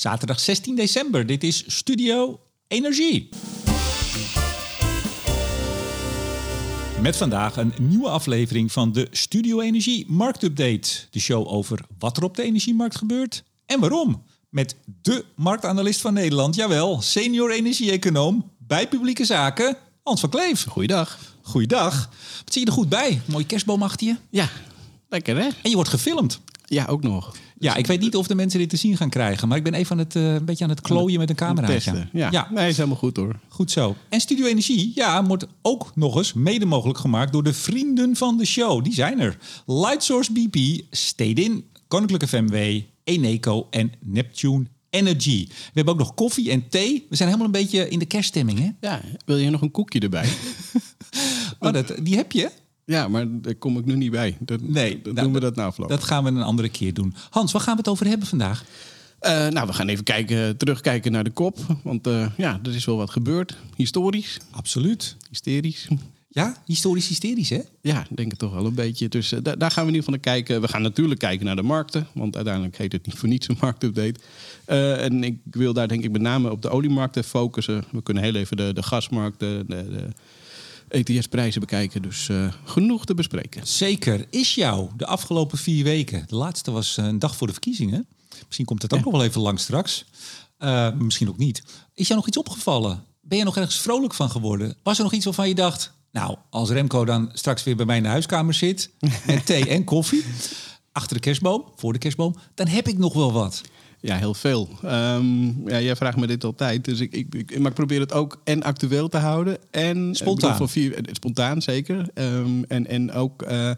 Zaterdag 0.00 0.40
16 0.40 0.74
december. 0.74 1.26
Dit 1.26 1.44
is 1.44 1.64
Studio 1.66 2.40
Energie. 2.68 3.28
Met 7.00 7.16
vandaag 7.16 7.56
een 7.56 7.72
nieuwe 7.80 8.08
aflevering 8.08 8.72
van 8.72 8.92
de 8.92 9.08
Studio 9.10 9.60
Energie 9.60 10.04
Marktupdate. 10.08 10.88
De 11.10 11.20
show 11.20 11.48
over 11.48 11.80
wat 11.98 12.16
er 12.16 12.22
op 12.22 12.36
de 12.36 12.42
energiemarkt 12.42 12.96
gebeurt 12.96 13.44
en 13.66 13.80
waarom. 13.80 14.22
Met 14.48 14.76
de 15.02 15.24
marktanalist 15.36 16.00
van 16.00 16.14
Nederland, 16.14 16.54
jawel, 16.54 17.00
senior 17.00 17.50
energie-econoom 17.50 18.50
bij 18.58 18.88
publieke 18.88 19.24
zaken, 19.24 19.76
Hans 20.02 20.20
van 20.20 20.30
Kleef. 20.30 20.64
Goeiedag. 20.64 21.18
Goeiedag. 21.42 22.08
Wat 22.44 22.52
zie 22.52 22.60
je 22.62 22.66
er 22.66 22.72
goed 22.72 22.88
bij? 22.88 23.20
Mooie 23.24 23.46
kerstboom 23.46 23.82
achter 23.82 24.06
je. 24.06 24.16
Ja, 24.30 24.48
lekker 25.08 25.36
hè? 25.36 25.48
En 25.62 25.70
je 25.70 25.74
wordt 25.74 25.90
gefilmd. 25.90 26.40
Ja, 26.70 26.86
ook 26.86 27.02
nog. 27.02 27.36
Ja, 27.58 27.74
ik 27.76 27.86
weet 27.86 28.00
niet 28.00 28.16
of 28.16 28.26
de 28.26 28.34
mensen 28.34 28.58
dit 28.58 28.68
te 28.68 28.76
zien 28.76 28.96
gaan 28.96 29.08
krijgen, 29.08 29.48
maar 29.48 29.56
ik 29.56 29.62
ben 29.62 29.74
even 29.74 29.92
aan 29.92 29.98
het, 29.98 30.16
eh, 30.16 30.34
een 30.34 30.44
beetje 30.44 30.64
aan 30.64 30.70
het 30.70 30.80
klooien 30.80 31.18
met 31.18 31.30
een 31.30 31.36
camera. 31.36 31.66
Testen. 31.66 32.08
Ja. 32.12 32.28
ja, 32.30 32.48
nee, 32.50 32.68
is 32.68 32.76
helemaal 32.76 32.98
goed 32.98 33.16
hoor. 33.16 33.40
goed 33.48 33.70
zo. 33.70 33.96
En 34.08 34.20
Studio 34.20 34.46
Energie, 34.46 34.92
ja, 34.94 35.24
wordt 35.24 35.46
ook 35.62 35.92
nog 35.94 36.16
eens 36.16 36.32
mede 36.32 36.66
mogelijk 36.66 36.98
gemaakt 36.98 37.32
door 37.32 37.42
de 37.42 37.52
vrienden 37.52 38.16
van 38.16 38.36
de 38.36 38.44
show. 38.46 38.84
Die 38.84 38.94
zijn 38.94 39.20
er. 39.20 39.38
Lightsource 39.66 40.32
BP, 40.32 40.84
Stedin, 40.90 41.64
Koninklijke 41.88 42.28
FMW, 42.28 42.80
Eneco 43.04 43.66
en 43.70 43.92
Neptune 44.00 44.64
Energy. 44.90 45.46
We 45.48 45.54
hebben 45.72 45.94
ook 45.94 46.00
nog 46.00 46.14
koffie 46.14 46.50
en 46.50 46.68
thee. 46.68 47.06
We 47.08 47.16
zijn 47.16 47.28
helemaal 47.28 47.54
een 47.54 47.60
beetje 47.60 47.88
in 47.88 47.98
de 47.98 48.06
kerststemming, 48.06 48.58
hè? 48.58 48.68
Ja, 48.80 49.00
wil 49.24 49.36
je 49.36 49.50
nog 49.50 49.62
een 49.62 49.70
koekje 49.70 50.00
erbij? 50.00 50.28
Oh, 51.62 51.72
dat, 51.72 51.94
die 52.02 52.16
heb 52.16 52.32
je? 52.32 52.50
Ja, 52.90 53.08
maar 53.08 53.26
daar 53.40 53.54
kom 53.54 53.78
ik 53.78 53.84
nu 53.84 53.94
niet 53.96 54.10
bij. 54.10 54.36
Dat, 54.40 54.60
Nee, 54.62 55.00
dat 55.02 55.12
nou, 55.14 55.24
doen 55.26 55.34
we 55.34 55.40
dat 55.40 55.56
na 55.56 55.64
afloop. 55.64 55.88
Dat 55.88 56.04
gaan 56.04 56.24
we 56.24 56.30
een 56.30 56.42
andere 56.42 56.68
keer 56.68 56.94
doen. 56.94 57.14
Hans, 57.30 57.52
waar 57.52 57.62
gaan 57.62 57.72
we 57.74 57.78
het 57.80 57.88
over 57.90 58.06
hebben 58.06 58.26
vandaag? 58.26 58.64
Eh, 59.20 59.48
nou, 59.48 59.66
we 59.66 59.72
gaan 59.72 59.88
even 59.88 60.04
kijken, 60.04 60.56
terugkijken 60.56 61.12
naar 61.12 61.24
de 61.24 61.30
kop. 61.30 61.58
Want 61.82 62.06
eh, 62.06 62.26
ja, 62.36 62.60
er 62.64 62.74
is 62.74 62.84
wel 62.84 62.96
wat 62.96 63.10
gebeurd. 63.10 63.56
Historisch, 63.76 64.38
Absoluut. 64.50 65.16
hysterisch. 65.28 65.88
Ja, 66.28 66.56
historisch 66.64 67.08
hysterisch, 67.08 67.48
hè? 67.50 67.60
Ja, 67.82 68.00
ik 68.10 68.16
denk 68.16 68.30
het 68.30 68.38
toch 68.38 68.52
wel 68.54 68.66
een 68.66 68.74
beetje. 68.74 69.08
Dus 69.08 69.32
eh, 69.32 69.38
da- 69.42 69.56
daar 69.56 69.70
gaan 69.70 69.84
we 69.86 69.90
in 69.90 69.96
ieder 69.96 70.12
geval 70.12 70.20
naar 70.24 70.34
kijken. 70.34 70.60
We 70.60 70.68
gaan 70.68 70.82
natuurlijk 70.82 71.20
kijken 71.20 71.46
naar 71.46 71.56
de 71.56 71.62
markten. 71.62 72.06
Want 72.14 72.36
uiteindelijk 72.36 72.76
heet 72.78 72.92
het 72.92 73.06
niet 73.06 73.14
voor 73.18 73.28
niets 73.28 73.48
een 73.48 73.56
marktupdate. 73.60 74.14
En 75.00 75.24
ik 75.24 75.38
wil 75.50 75.72
daar 75.72 75.88
denk 75.88 76.04
ik 76.04 76.10
met 76.10 76.20
name 76.20 76.50
op 76.50 76.62
de 76.62 76.68
oliemarkten 76.68 77.24
focussen. 77.24 77.84
We 77.92 78.02
kunnen 78.02 78.22
heel 78.22 78.34
even 78.34 78.56
de, 78.56 78.72
de 78.72 78.82
gasmarkten, 78.82 79.66
de, 79.66 79.88
de 79.90 80.08
ETS-prijzen 80.90 81.60
bekijken. 81.60 82.02
Dus 82.02 82.28
eh, 82.28 82.52
genoeg 82.64 83.04
te 83.04 83.14
bespreken. 83.14 83.66
Zeker. 83.66 84.26
Is 84.30 84.54
jou 84.54 84.88
de 84.96 85.06
afgelopen 85.06 85.58
vier 85.58 85.84
weken, 85.84 86.24
de 86.28 86.36
laatste 86.36 86.70
was 86.70 86.96
eh, 86.96 87.04
een 87.04 87.18
dag 87.18 87.36
voor 87.36 87.46
de 87.46 87.52
verkiezingen. 87.52 88.06
Misschien 88.44 88.66
komt 88.66 88.82
het 88.82 88.94
ook 88.94 89.04
nog 89.04 89.12
wel 89.12 89.24
even 89.24 89.40
lang 89.40 89.60
straks. 89.60 90.04
Eh, 90.58 90.92
misschien 90.92 91.28
ook 91.28 91.38
niet. 91.38 91.62
Is 91.94 92.06
jou 92.06 92.18
nog 92.18 92.28
iets 92.28 92.36
opgevallen? 92.36 93.04
Ben 93.20 93.38
je 93.38 93.44
nog 93.44 93.56
ergens 93.56 93.80
vrolijk 93.80 94.14
van 94.14 94.30
geworden? 94.30 94.76
Was 94.82 94.98
er 94.98 95.04
nog 95.04 95.12
iets 95.12 95.24
waarvan 95.24 95.48
je 95.48 95.54
dacht, 95.54 95.92
nou, 96.12 96.36
als 96.50 96.70
Remco 96.70 97.04
dan 97.04 97.30
straks 97.32 97.62
weer 97.62 97.76
bij 97.76 97.86
mij 97.86 97.96
in 97.96 98.02
de 98.02 98.08
huiskamer 98.08 98.54
zit, 98.54 98.90
met 99.26 99.46
thee 99.46 99.68
en 99.68 99.84
koffie, 99.84 100.24
achter 100.92 101.14
de 101.14 101.22
kerstboom, 101.22 101.64
voor 101.76 101.92
de 101.92 101.98
kerstboom, 101.98 102.34
dan 102.54 102.66
heb 102.66 102.88
ik 102.88 102.98
nog 102.98 103.14
wel 103.14 103.32
wat. 103.32 103.62
Ja, 104.00 104.16
heel 104.16 104.34
veel. 104.34 104.68
Ehm, 104.82 105.68
ja, 105.68 105.80
jij 105.80 105.96
vraagt 105.96 106.16
me 106.16 106.26
dit 106.26 106.44
altijd. 106.44 106.84
Dus 106.84 107.00
ik, 107.00 107.12
ik, 107.12 107.34
ik, 107.34 107.58
maar 107.58 107.70
ik 107.70 107.76
probeer 107.76 108.00
het 108.00 108.12
ook 108.12 108.40
en 108.44 108.62
actueel 108.62 109.08
te 109.08 109.18
houden. 109.18 109.58
En 109.70 110.14
Spontaan. 110.14 110.34
bedoel, 110.34 110.66
Van 110.66 110.68
vier, 110.68 110.94
eh, 110.94 111.14
spontaan, 111.14 111.62
zeker. 111.62 112.08
Ehm, 112.14 112.62
en, 112.68 112.86
en 112.86 113.12
ook 113.12 113.42
eh, 113.42 113.70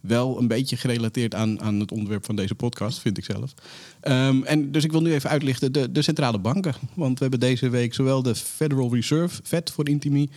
wel 0.00 0.38
een 0.38 0.48
beetje 0.48 0.76
gerelateerd 0.76 1.34
aan, 1.34 1.62
aan 1.62 1.80
het 1.80 1.92
onderwerp 1.92 2.24
van 2.24 2.36
deze 2.36 2.54
podcast, 2.54 2.98
vind 2.98 3.18
ik 3.18 3.24
zelf. 3.24 3.54
Ehm, 4.00 4.42
en 4.42 4.72
dus 4.72 4.84
ik 4.84 4.92
wil 4.92 5.02
nu 5.02 5.12
even 5.12 5.30
uitlichten 5.30 5.72
de, 5.72 5.92
de 5.92 6.02
centrale 6.02 6.38
banken. 6.38 6.74
Want 6.94 7.14
we 7.14 7.22
hebben 7.22 7.40
deze 7.40 7.68
week 7.68 7.94
zowel 7.94 8.22
de 8.22 8.34
Federal 8.34 8.94
Reserve, 8.94 9.40
Fed 9.44 9.70
voor 9.70 9.88
Intimi, 9.88 10.28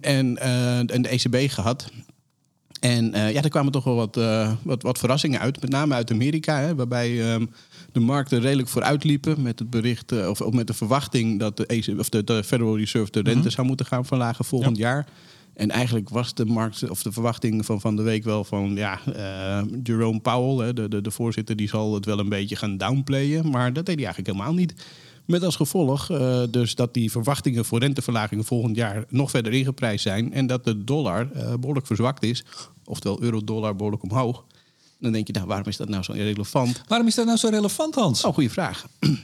en, 0.00 0.36
eh, 0.38 0.78
en 0.78 1.02
de 1.02 1.08
ECB 1.08 1.50
gehad. 1.50 1.90
En 2.80 3.14
eh, 3.14 3.32
ja, 3.32 3.42
er 3.42 3.48
kwamen 3.48 3.72
toch 3.72 3.84
wel 3.84 3.94
wat, 3.94 4.16
eh, 4.16 4.52
wat, 4.62 4.82
wat 4.82 4.98
verrassingen 4.98 5.40
uit. 5.40 5.60
Met 5.60 5.70
name 5.70 5.94
uit 5.94 6.10
Amerika, 6.10 6.60
hè, 6.60 6.74
waarbij 6.74 7.38
de 7.92 8.00
markten 8.00 8.40
redelijk 8.40 8.68
vooruit 8.68 9.04
liepen 9.04 9.42
met 9.42 9.58
het 9.58 9.70
bericht 9.70 10.12
eh, 10.12 10.28
of, 10.28 10.40
of 10.40 10.52
met 10.52 10.66
de 10.66 10.74
verwachting 10.74 11.38
dat 11.38 11.56
de, 11.56 11.66
ECB, 11.66 11.98
of 11.98 12.08
de, 12.08 12.24
de 12.24 12.44
Federal 12.44 12.78
Reserve 12.78 13.10
de 13.10 13.20
rente 13.20 13.50
zou 13.50 13.66
moeten 13.66 13.86
gaan 13.86 14.04
verlagen 14.04 14.44
volgend 14.44 14.76
jaar. 14.76 15.06
En 15.54 15.70
eigenlijk 15.70 16.08
was 16.08 16.34
de 16.34 16.44
markt 16.44 16.90
of 16.90 17.02
de 17.02 17.12
verwachting 17.12 17.64
van, 17.64 17.80
van 17.80 17.96
de 17.96 18.02
week 18.02 18.24
wel 18.24 18.44
van 18.44 18.74
ja, 18.74 19.00
eh, 19.14 19.62
Jerome 19.82 20.20
Powell, 20.20 20.66
hè, 20.66 20.72
de, 20.72 20.88
de, 20.88 21.00
de 21.00 21.10
voorzitter, 21.10 21.56
die 21.56 21.68
zal 21.68 21.94
het 21.94 22.04
wel 22.04 22.18
een 22.18 22.28
beetje 22.28 22.56
gaan 22.56 22.76
downplayen. 22.76 23.50
Maar 23.50 23.72
dat 23.72 23.86
deed 23.86 23.96
hij 23.96 24.04
eigenlijk 24.04 24.36
helemaal 24.36 24.54
niet. 24.54 24.74
Met 25.24 25.42
als 25.42 25.56
gevolg 25.56 26.10
eh, 26.10 26.42
dus 26.50 26.74
dat 26.74 26.94
die 26.94 27.10
verwachtingen 27.10 27.64
voor 27.64 27.78
renteverlagingen 27.78 28.44
volgend 28.44 28.76
jaar 28.76 29.04
nog 29.08 29.30
verder 29.30 29.52
ingeprijsd 29.52 30.02
zijn. 30.02 30.32
En 30.32 30.46
dat 30.46 30.64
de 30.64 30.84
dollar 30.84 31.30
eh, 31.32 31.54
behoorlijk 31.60 31.86
verzwakt 31.86 32.22
is. 32.22 32.44
Oftewel 32.84 33.22
euro-dollar 33.22 33.76
behoorlijk 33.76 34.02
omhoog. 34.02 34.44
Dan 34.98 35.12
denk 35.12 35.26
je, 35.26 35.32
nou, 35.32 35.46
waarom 35.46 35.66
is 35.66 35.76
dat 35.76 35.88
nou 35.88 36.02
zo 36.02 36.12
relevant? 36.12 36.82
Waarom 36.88 37.06
is 37.06 37.14
dat 37.14 37.26
nou 37.26 37.38
zo 37.38 37.48
relevant, 37.48 37.94
Hans? 37.94 38.24
Oh, 38.24 38.34
goede 38.34 38.50
vraag. 38.50 38.86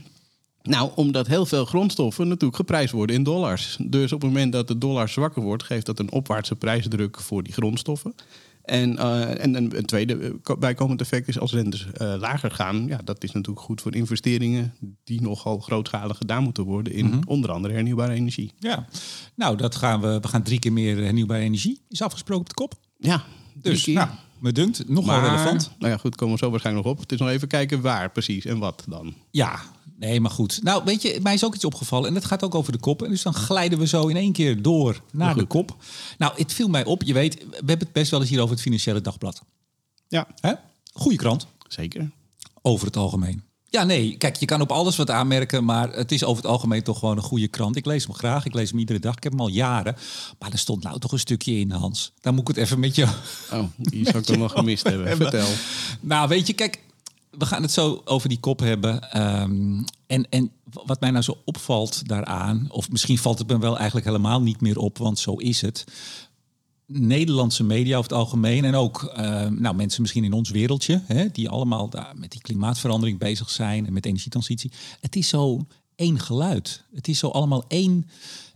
Nou, 0.62 0.90
omdat 0.94 1.26
heel 1.26 1.46
veel 1.46 1.64
grondstoffen 1.64 2.28
natuurlijk 2.28 2.56
geprijsd 2.56 2.92
worden 2.92 3.16
in 3.16 3.22
dollars. 3.22 3.76
Dus 3.80 4.12
op 4.12 4.20
het 4.22 4.30
moment 4.30 4.52
dat 4.52 4.68
de 4.68 4.78
dollar 4.78 5.08
zwakker 5.08 5.42
wordt, 5.42 5.62
geeft 5.62 5.86
dat 5.86 5.98
een 5.98 6.12
opwaartse 6.12 6.56
prijsdruk 6.56 7.20
voor 7.20 7.42
die 7.42 7.52
grondstoffen. 7.52 8.14
En, 8.62 8.98
eh, 8.98 9.42
en 9.44 9.54
een, 9.54 9.84
tweede 9.86 10.16
eh, 10.18 10.30
ko- 10.42 10.56
bijkomend 10.56 11.00
effect 11.00 11.28
is 11.28 11.38
als 11.38 11.52
rentes 11.52 11.86
eh, 11.92 12.14
lager 12.18 12.50
gaan. 12.50 12.86
Ja, 12.86 13.00
dat 13.04 13.22
is 13.24 13.32
natuurlijk 13.32 13.64
goed 13.66 13.80
voor 13.80 13.94
investeringen 13.94 14.74
die 15.04 15.20
nogal 15.22 15.58
grootschalig 15.58 16.16
gedaan 16.16 16.42
moeten 16.42 16.64
worden 16.64 16.92
in 16.92 17.22
onder 17.28 17.50
andere 17.50 17.74
hernieuwbare 17.74 18.12
energie. 18.12 18.52
Ja, 18.58 18.86
nou, 19.34 19.56
dat 19.56 19.74
gaan 19.74 20.00
we. 20.00 20.18
We 20.20 20.28
gaan 20.28 20.42
drie 20.42 20.58
keer 20.58 20.72
meer 20.72 20.96
hernieuwbare 20.96 21.42
energie. 21.42 21.80
Is 21.88 22.02
afgesproken 22.02 22.42
op 22.42 22.48
de 22.48 22.54
kop. 22.54 22.74
Ja, 22.98 23.24
Dus, 23.54 23.86
nou, 23.86 24.08
me 24.38 24.52
dunkt, 24.52 24.88
nogal 24.88 25.20
maar, 25.20 25.28
relevant. 25.30 25.70
Nou 25.78 25.92
ja, 25.92 25.98
goed, 25.98 26.16
komen 26.16 26.34
we 26.34 26.44
zo 26.44 26.50
waarschijnlijk 26.50 26.86
nog 26.86 26.94
op. 26.94 27.00
Het 27.00 27.12
is 27.12 27.18
nog 27.18 27.28
even 27.28 27.48
kijken 27.48 27.80
waar 27.80 28.10
precies 28.10 28.44
en 28.44 28.58
wat 28.58 28.84
dan. 28.88 29.14
Ja, 29.30 29.60
nee, 29.98 30.20
maar 30.20 30.30
goed. 30.30 30.60
Nou, 30.62 30.84
weet 30.84 31.02
je, 31.02 31.18
mij 31.22 31.34
is 31.34 31.44
ook 31.44 31.54
iets 31.54 31.64
opgevallen. 31.64 32.08
En 32.08 32.14
dat 32.14 32.24
gaat 32.24 32.42
ook 32.42 32.54
over 32.54 32.72
de 32.72 32.78
kop. 32.78 33.02
En 33.02 33.10
dus 33.10 33.22
dan 33.22 33.34
glijden 33.34 33.78
we 33.78 33.86
zo 33.86 34.06
in 34.06 34.16
één 34.16 34.32
keer 34.32 34.62
door 34.62 35.00
naar 35.12 35.34
de 35.34 35.44
kop. 35.44 35.76
Nou, 36.18 36.32
het 36.36 36.52
viel 36.52 36.68
mij 36.68 36.84
op. 36.84 37.02
Je 37.02 37.12
weet, 37.12 37.34
we 37.50 37.54
hebben 37.56 37.78
het 37.78 37.92
best 37.92 38.10
wel 38.10 38.20
eens 38.20 38.30
hier 38.30 38.40
over 38.40 38.52
het 38.52 38.62
Financiële 38.62 39.00
Dagblad. 39.00 39.42
Ja, 40.08 40.26
Hè? 40.40 40.52
Goeie 40.92 41.18
krant, 41.18 41.46
zeker. 41.68 42.10
over 42.62 42.86
het 42.86 42.96
algemeen. 42.96 43.43
Ja, 43.74 43.84
nee, 43.84 44.16
kijk, 44.16 44.36
je 44.36 44.46
kan 44.46 44.60
op 44.60 44.72
alles 44.72 44.96
wat 44.96 45.10
aanmerken, 45.10 45.64
maar 45.64 45.92
het 45.92 46.12
is 46.12 46.24
over 46.24 46.42
het 46.42 46.52
algemeen 46.52 46.82
toch 46.82 46.98
gewoon 46.98 47.16
een 47.16 47.22
goede 47.22 47.48
krant. 47.48 47.76
Ik 47.76 47.86
lees 47.86 48.04
hem 48.04 48.14
graag, 48.14 48.44
ik 48.44 48.54
lees 48.54 48.70
hem 48.70 48.78
iedere 48.78 48.98
dag, 48.98 49.16
ik 49.16 49.22
heb 49.22 49.32
hem 49.32 49.40
al 49.40 49.48
jaren. 49.48 49.96
Maar 50.38 50.52
er 50.52 50.58
stond 50.58 50.82
nou 50.82 50.98
toch 50.98 51.12
een 51.12 51.18
stukje 51.18 51.58
in, 51.58 51.70
Hans. 51.70 52.12
Daar 52.20 52.32
moet 52.32 52.48
ik 52.48 52.54
het 52.56 52.64
even 52.64 52.80
met 52.80 52.94
je 52.94 53.06
Oh, 53.52 53.64
die 53.76 54.04
zou 54.04 54.18
ik 54.18 54.24
toch 54.30 54.36
nog 54.36 54.52
gemist 54.52 54.84
hebben. 54.84 55.16
Vertel. 55.16 55.48
Nou, 56.00 56.28
weet 56.28 56.46
je, 56.46 56.52
kijk, 56.52 56.80
we 57.30 57.46
gaan 57.46 57.62
het 57.62 57.70
zo 57.70 58.02
over 58.04 58.28
die 58.28 58.40
kop 58.40 58.60
hebben. 58.60 59.10
Ehm, 59.10 59.82
en, 60.06 60.26
en 60.30 60.50
wat 60.84 61.00
mij 61.00 61.10
nou 61.10 61.22
zo 61.22 61.38
opvalt 61.44 62.08
daaraan, 62.08 62.66
of 62.70 62.90
misschien 62.90 63.18
valt 63.18 63.38
het 63.38 63.48
me 63.48 63.58
wel 63.58 63.76
eigenlijk 63.76 64.06
helemaal 64.06 64.42
niet 64.42 64.60
meer 64.60 64.78
op, 64.78 64.98
want 64.98 65.18
zo 65.18 65.34
is 65.34 65.60
het. 65.60 65.84
Nederlandse 66.86 67.64
media 67.64 67.96
over 67.96 68.10
het 68.10 68.18
algemeen 68.20 68.64
en 68.64 68.74
ook 68.74 69.02
ehm, 69.04 69.60
nou, 69.60 69.74
mensen 69.74 70.02
misschien 70.02 70.24
in 70.24 70.32
ons 70.32 70.50
wereldje, 70.50 71.02
hè, 71.06 71.28
die 71.32 71.48
allemaal 71.48 71.88
daar 71.88 72.12
met 72.16 72.30
die 72.30 72.40
klimaatverandering 72.40 73.18
bezig 73.18 73.50
zijn 73.50 73.86
en 73.86 73.92
met 73.92 74.06
energietransitie. 74.06 74.72
Het 75.00 75.16
is 75.16 75.28
zo 75.28 75.66
één 75.96 76.18
geluid. 76.20 76.84
Het 76.94 77.08
is 77.08 77.18
zo 77.18 77.28
allemaal 77.28 77.64
één, 77.68 78.08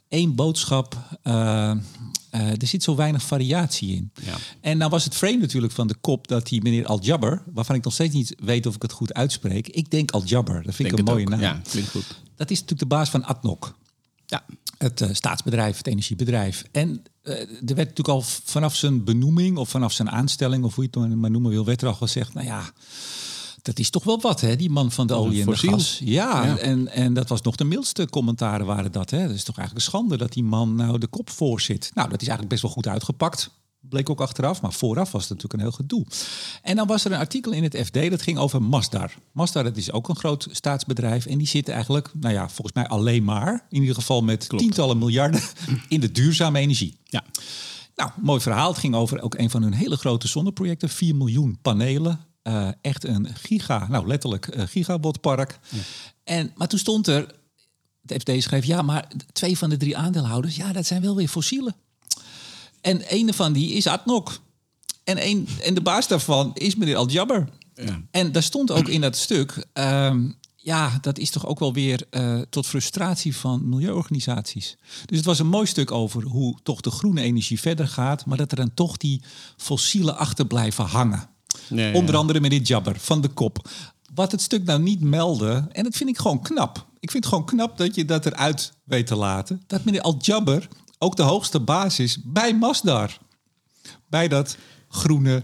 één 0.09 0.35
boodschap. 0.35 1.19
eh, 1.23 1.71
eh, 1.71 2.51
er 2.51 2.67
zit 2.67 2.83
zo 2.83 2.95
weinig 2.97 3.23
variatie 3.23 3.95
in. 3.97 4.11
Ja. 4.25 4.35
En 4.61 4.79
nou 4.79 4.91
was 4.91 5.05
het 5.05 5.15
frame 5.15 5.37
natuurlijk 5.37 5.73
van 5.73 5.87
de 5.87 5.95
kop 5.95 6.29
dat 6.29 6.47
die 6.47 6.63
meneer 6.63 6.87
Al-Jabber, 6.87 7.43
waarvan 7.55 7.77
ik 7.77 7.85
nog 7.85 7.93
steeds 7.93 8.15
niet 8.15 8.35
weet 8.39 8.67
of 8.67 8.75
ik 8.75 8.83
het 8.83 8.93
goed 8.93 9.15
uitspreek. 9.15 9.69
Ik 9.69 9.91
denk 9.91 10.11
Al-Jabber, 10.11 10.63
dat 10.63 10.75
vind 10.75 10.93
ik 10.93 10.99
een 10.99 11.05
mooie 11.05 11.23
ook. 11.25 11.29
naam. 11.31 11.41
Ja, 11.41 11.61
klinkt 11.69 11.91
goed. 11.91 12.21
Dat 12.37 12.51
is 12.51 12.61
natuurlijk 12.61 12.91
de 12.91 12.97
baas 12.97 13.11
van 13.11 13.25
ADNOC. 13.25 13.77
Ja, 14.27 14.45
Het 14.79 15.01
eh, 15.01 15.09
staatsbedrijf, 15.13 15.77
het 15.77 15.87
energiebedrijf. 15.87 16.65
En 16.73 16.89
eh, 16.91 16.99
er 17.29 17.75
werd 17.75 17.89
natuurlijk 17.89 18.09
al 18.09 18.23
vanaf 18.45 18.75
zijn 18.75 19.05
benoeming 19.05 19.57
of 19.57 19.69
vanaf 19.69 19.93
zijn 19.93 20.11
aanstelling, 20.11 20.65
of 20.65 20.75
hoe 20.75 20.89
je 20.91 21.01
het 21.01 21.15
maar 21.15 21.31
noemen 21.31 21.51
wil, 21.51 21.65
werd 21.65 21.83
er 21.83 21.89
al 21.89 21.95
gezegd, 21.95 22.35
nou 22.35 22.47
ja, 22.47 22.73
dat 23.63 23.79
is 23.79 23.91
toch 23.91 24.05
wel 24.05 24.21
wat, 24.21 24.41
hè, 24.41 24.57
die 24.57 24.71
man 24.71 24.93
van 24.93 25.07
de 25.07 25.15
olie 25.15 25.41
en 25.41 25.51
de 25.51 25.57
gas. 25.57 26.01
Ja, 26.05 26.45
Ja. 26.45 26.59
En, 26.59 26.89
en 26.89 27.15
dat 27.15 27.29
was 27.29 27.43
nog 27.43 27.57
de 27.57 27.65
mildste 27.65 28.09
commentaren 28.09 28.67
waren 28.67 28.93
dat. 28.93 29.11
Hè. 29.11 29.27
Dat 29.27 29.37
is 29.37 29.45
toch 29.45 29.57
eigenlijk 29.57 29.87
een 29.87 29.93
schande 29.93 30.17
dat 30.17 30.33
die 30.33 30.45
man 30.45 30.75
nou 30.75 30.99
de 30.99 31.07
kop 31.07 31.31
voor 31.31 31.61
zit. 31.61 31.91
Nou, 31.95 32.09
dat 32.09 32.21
is 32.23 32.29
eigenlijk 32.29 32.49
best 32.49 32.63
wel 32.63 32.71
goed 32.71 32.87
uitgepakt. 32.87 33.51
Bleek 33.81 34.11
ook 34.11 34.21
achteraf, 34.21 34.63
maar 34.63 34.73
vooraf 34.73 35.13
was 35.13 35.29
het 35.29 35.31
natuurlijk 35.31 35.55
een 35.55 35.69
heel 35.69 35.77
gedoe. 35.77 36.07
En 36.63 36.77
dan 36.77 36.87
was 36.87 37.05
er 37.05 37.13
een 37.13 37.19
artikel 37.19 37.53
in 37.53 37.63
het 37.63 37.77
FD 37.85 38.11
dat 38.11 38.23
ging 38.23 38.39
over 38.39 38.63
Masdar. 38.63 39.15
Masdar 39.33 39.65
dat 39.65 39.77
is 39.77 39.93
ook 39.93 40.09
een 40.09 40.17
groot 40.17 40.49
staatsbedrijf. 40.51 41.27
En 41.27 41.39
die 41.39 41.47
zitten 41.47 41.75
eigenlijk, 41.75 42.11
nou 42.21 42.35
ja, 42.35 42.49
volgens 42.49 42.73
mij 42.73 42.87
alleen 42.89 43.25
maar... 43.25 43.67
in 43.71 43.81
ieder 43.81 43.95
geval 43.95 44.23
met 44.23 44.49
tientallen 44.49 44.99
miljarden 44.99 45.41
in 45.89 46.01
de 46.01 46.13
duurzame 46.13 46.59
energie. 46.59 46.99
ja. 47.05 47.25
Nou, 47.99 48.11
mooi 48.17 48.41
verhaal. 48.41 48.69
Het 48.69 48.79
ging 48.79 48.95
over 48.95 49.21
ook 49.21 49.35
een 49.35 49.51
van 49.51 49.63
hun 49.63 49.73
hele 49.73 49.97
grote 49.97 50.29
zonneprojecten. 50.29 50.89
4 50.89 51.17
miljoen 51.17 51.59
panelen. 51.63 52.21
Eh, 52.43 52.69
echt 52.81 53.05
een 53.05 53.29
giga, 53.35 53.87
nou 53.89 54.07
letterlijk 54.07 54.57
uh, 54.57 54.63
gigawattpark. 54.67 55.59
En, 56.25 56.53
maar 56.55 56.69
toen 56.69 56.79
stond 56.79 57.07
er, 57.07 57.35
het 58.07 58.21
FD 58.21 58.43
schreef, 58.43 58.65
ja, 58.65 58.83
maar 58.83 59.09
twee 59.33 59.59
van 59.59 59.71
de 59.71 59.77
drie 59.77 59.97
aandeelhouders, 59.97 60.57
ja, 60.57 60.73
dat 60.73 60.87
zijn 60.87 61.03
wel 61.03 61.17
weer 61.17 61.29
fossielen. 61.29 61.75
En 62.81 63.03
een 63.09 63.35
van 63.35 63.53
die 63.53 63.73
is 63.73 63.87
Adnok. 63.87 64.41
En, 65.05 65.27
een, 65.27 65.49
en 65.63 65.75
de 65.75 65.81
baas 65.81 66.09
daarvan 66.09 66.51
is 66.55 66.77
meneer 66.77 66.97
Al-Jabber. 66.97 67.49
Ja. 67.75 68.03
En 68.11 68.33
daar 68.33 68.43
stond 68.43 68.71
ook 68.71 68.89
in 68.89 69.01
dat 69.01 69.17
stuk, 69.17 69.67
ehm, 69.73 70.31
ja, 70.57 70.99
dat 71.01 71.19
is 71.19 71.31
toch 71.31 71.47
ook 71.47 71.59
wel 71.59 71.73
weer 71.73 72.07
eh, 72.11 72.41
tot 72.51 72.67
frustratie 72.67 73.37
van 73.37 73.69
milieuorganisaties. 73.69 74.77
Dus 75.07 75.17
het 75.17 75.27
was 75.27 75.39
een 75.39 75.49
mooi 75.49 75.67
stuk 75.67 75.91
over 75.91 76.23
hoe 76.23 76.59
toch 76.63 76.81
de 76.81 76.91
groene 76.91 77.21
energie 77.21 77.61
verder 77.61 77.89
gaat, 77.89 78.27
maar 78.27 78.37
dat 78.37 78.51
er 78.51 78.57
dan 78.57 78.75
toch 78.75 78.97
die 78.97 79.23
fossielen 79.57 80.17
achter 80.17 80.47
blijven 80.47 80.85
hangen. 80.85 81.29
Ja. 81.69 81.93
Onder 81.93 82.17
andere 82.17 82.41
meneer 82.41 82.61
Jabber 82.61 83.01
van 83.01 83.21
de 83.21 83.29
kop. 83.29 83.69
Wat 84.15 84.33
het 84.33 84.41
stuk 84.41 84.65
nou 84.65 84.81
niet 84.81 85.01
meldde, 85.01 85.69
en 85.73 85.85
dat 85.85 85.97
vind 85.97 86.11
ik 86.11 86.19
gewoon 86.19 86.43
knap. 86.43 86.87
Ik 87.01 87.11
vind 87.11 87.25
het 87.25 87.33
gewoon 87.33 87.49
knap 87.49 87.79
dat 87.79 87.95
je 87.95 88.05
dat 88.05 88.27
eruit 88.27 88.73
weet 88.85 89.07
te 89.07 89.17
laten. 89.17 89.63
Dat 89.67 89.85
meneer 89.85 90.01
Al-Jabber 90.01 90.69
ook 90.99 91.17
de 91.17 91.23
hoogste 91.23 91.61
baas 91.61 91.99
is 91.99 92.19
bij 92.25 92.55
Masdar. 92.55 93.19
Bij 94.07 94.29
dat 94.29 94.57
groene 94.89 95.43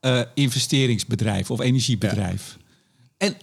eh, 0.00 0.20
investeringsbedrijf 0.34 1.50
of 1.50 1.60
energiebedrijf. 1.60 2.56
En 3.16 3.36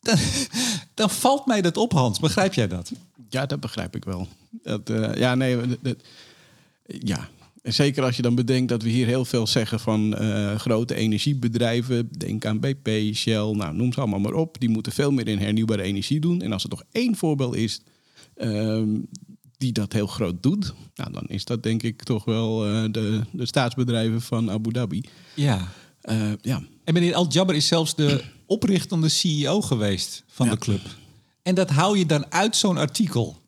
dan, 0.00 0.16
dan 0.94 1.10
valt 1.10 1.46
mij 1.46 1.62
dat 1.62 1.76
op, 1.76 1.92
Hans. 1.92 2.18
Begrijp 2.18 2.54
jij 2.54 2.68
dat? 2.68 2.92
Ja, 3.28 3.46
dat 3.46 3.60
begrijp 3.60 3.96
ik 3.96 4.04
wel. 4.04 4.28
Dat, 4.62 4.90
eh, 4.90 5.14
ja, 5.14 5.34
nee, 5.34 5.56
dat- 5.66 5.78
dat- 5.82 6.02
ja. 6.84 7.28
En 7.62 7.72
zeker 7.74 8.02
als 8.04 8.16
je 8.16 8.22
dan 8.22 8.34
bedenkt 8.34 8.68
dat 8.68 8.82
we 8.82 8.88
hier 8.88 9.06
heel 9.06 9.24
veel 9.24 9.46
zeggen 9.46 9.80
van 9.80 10.16
eh, 10.16 10.54
grote 10.54 10.94
energiebedrijven. 10.94 12.08
Denk 12.18 12.44
aan 12.44 12.60
BP, 12.60 13.14
Shell, 13.14 13.52
nou, 13.52 13.74
noem 13.74 13.92
ze 13.92 14.00
allemaal 14.00 14.18
maar 14.20 14.32
op. 14.32 14.60
Die 14.60 14.68
moeten 14.68 14.92
veel 14.92 15.10
meer 15.10 15.28
in 15.28 15.38
hernieuwbare 15.38 15.82
energie 15.82 16.20
doen. 16.20 16.42
En 16.42 16.52
als 16.52 16.62
er 16.64 16.70
nog 16.70 16.82
één 16.92 17.16
voorbeeld 17.16 17.54
is 17.56 17.80
ehm, 18.34 18.88
die 19.60 19.72
dat 19.72 19.92
heel 19.92 20.06
groot 20.06 20.42
doet, 20.42 20.72
nou, 20.94 21.12
dan 21.12 21.24
is 21.26 21.44
dat 21.44 21.62
denk 21.62 21.82
ik 21.82 22.02
toch 22.02 22.24
wel 22.24 22.66
eh, 22.66 22.84
de, 22.90 23.20
de 23.32 23.46
staatsbedrijven 23.46 24.20
van 24.22 24.50
Abu 24.50 24.72
Dhabi. 24.72 25.04
Ja. 25.34 25.68
Eh, 26.00 26.32
ja, 26.42 26.62
En 26.84 26.94
meneer 26.94 27.14
Al-Jabber 27.14 27.54
is 27.56 27.66
zelfs 27.66 27.94
de 27.94 28.24
oprichtende 28.46 29.08
CEO 29.08 29.60
geweest 29.60 30.22
van 30.26 30.46
Ja. 30.46 30.52
de 30.52 30.58
club. 30.58 30.80
En 31.42 31.54
dat 31.54 31.70
hou 31.70 31.98
je 31.98 32.06
dan 32.06 32.32
uit 32.32 32.56
zo'n 32.56 32.76
artikel. 32.76 33.38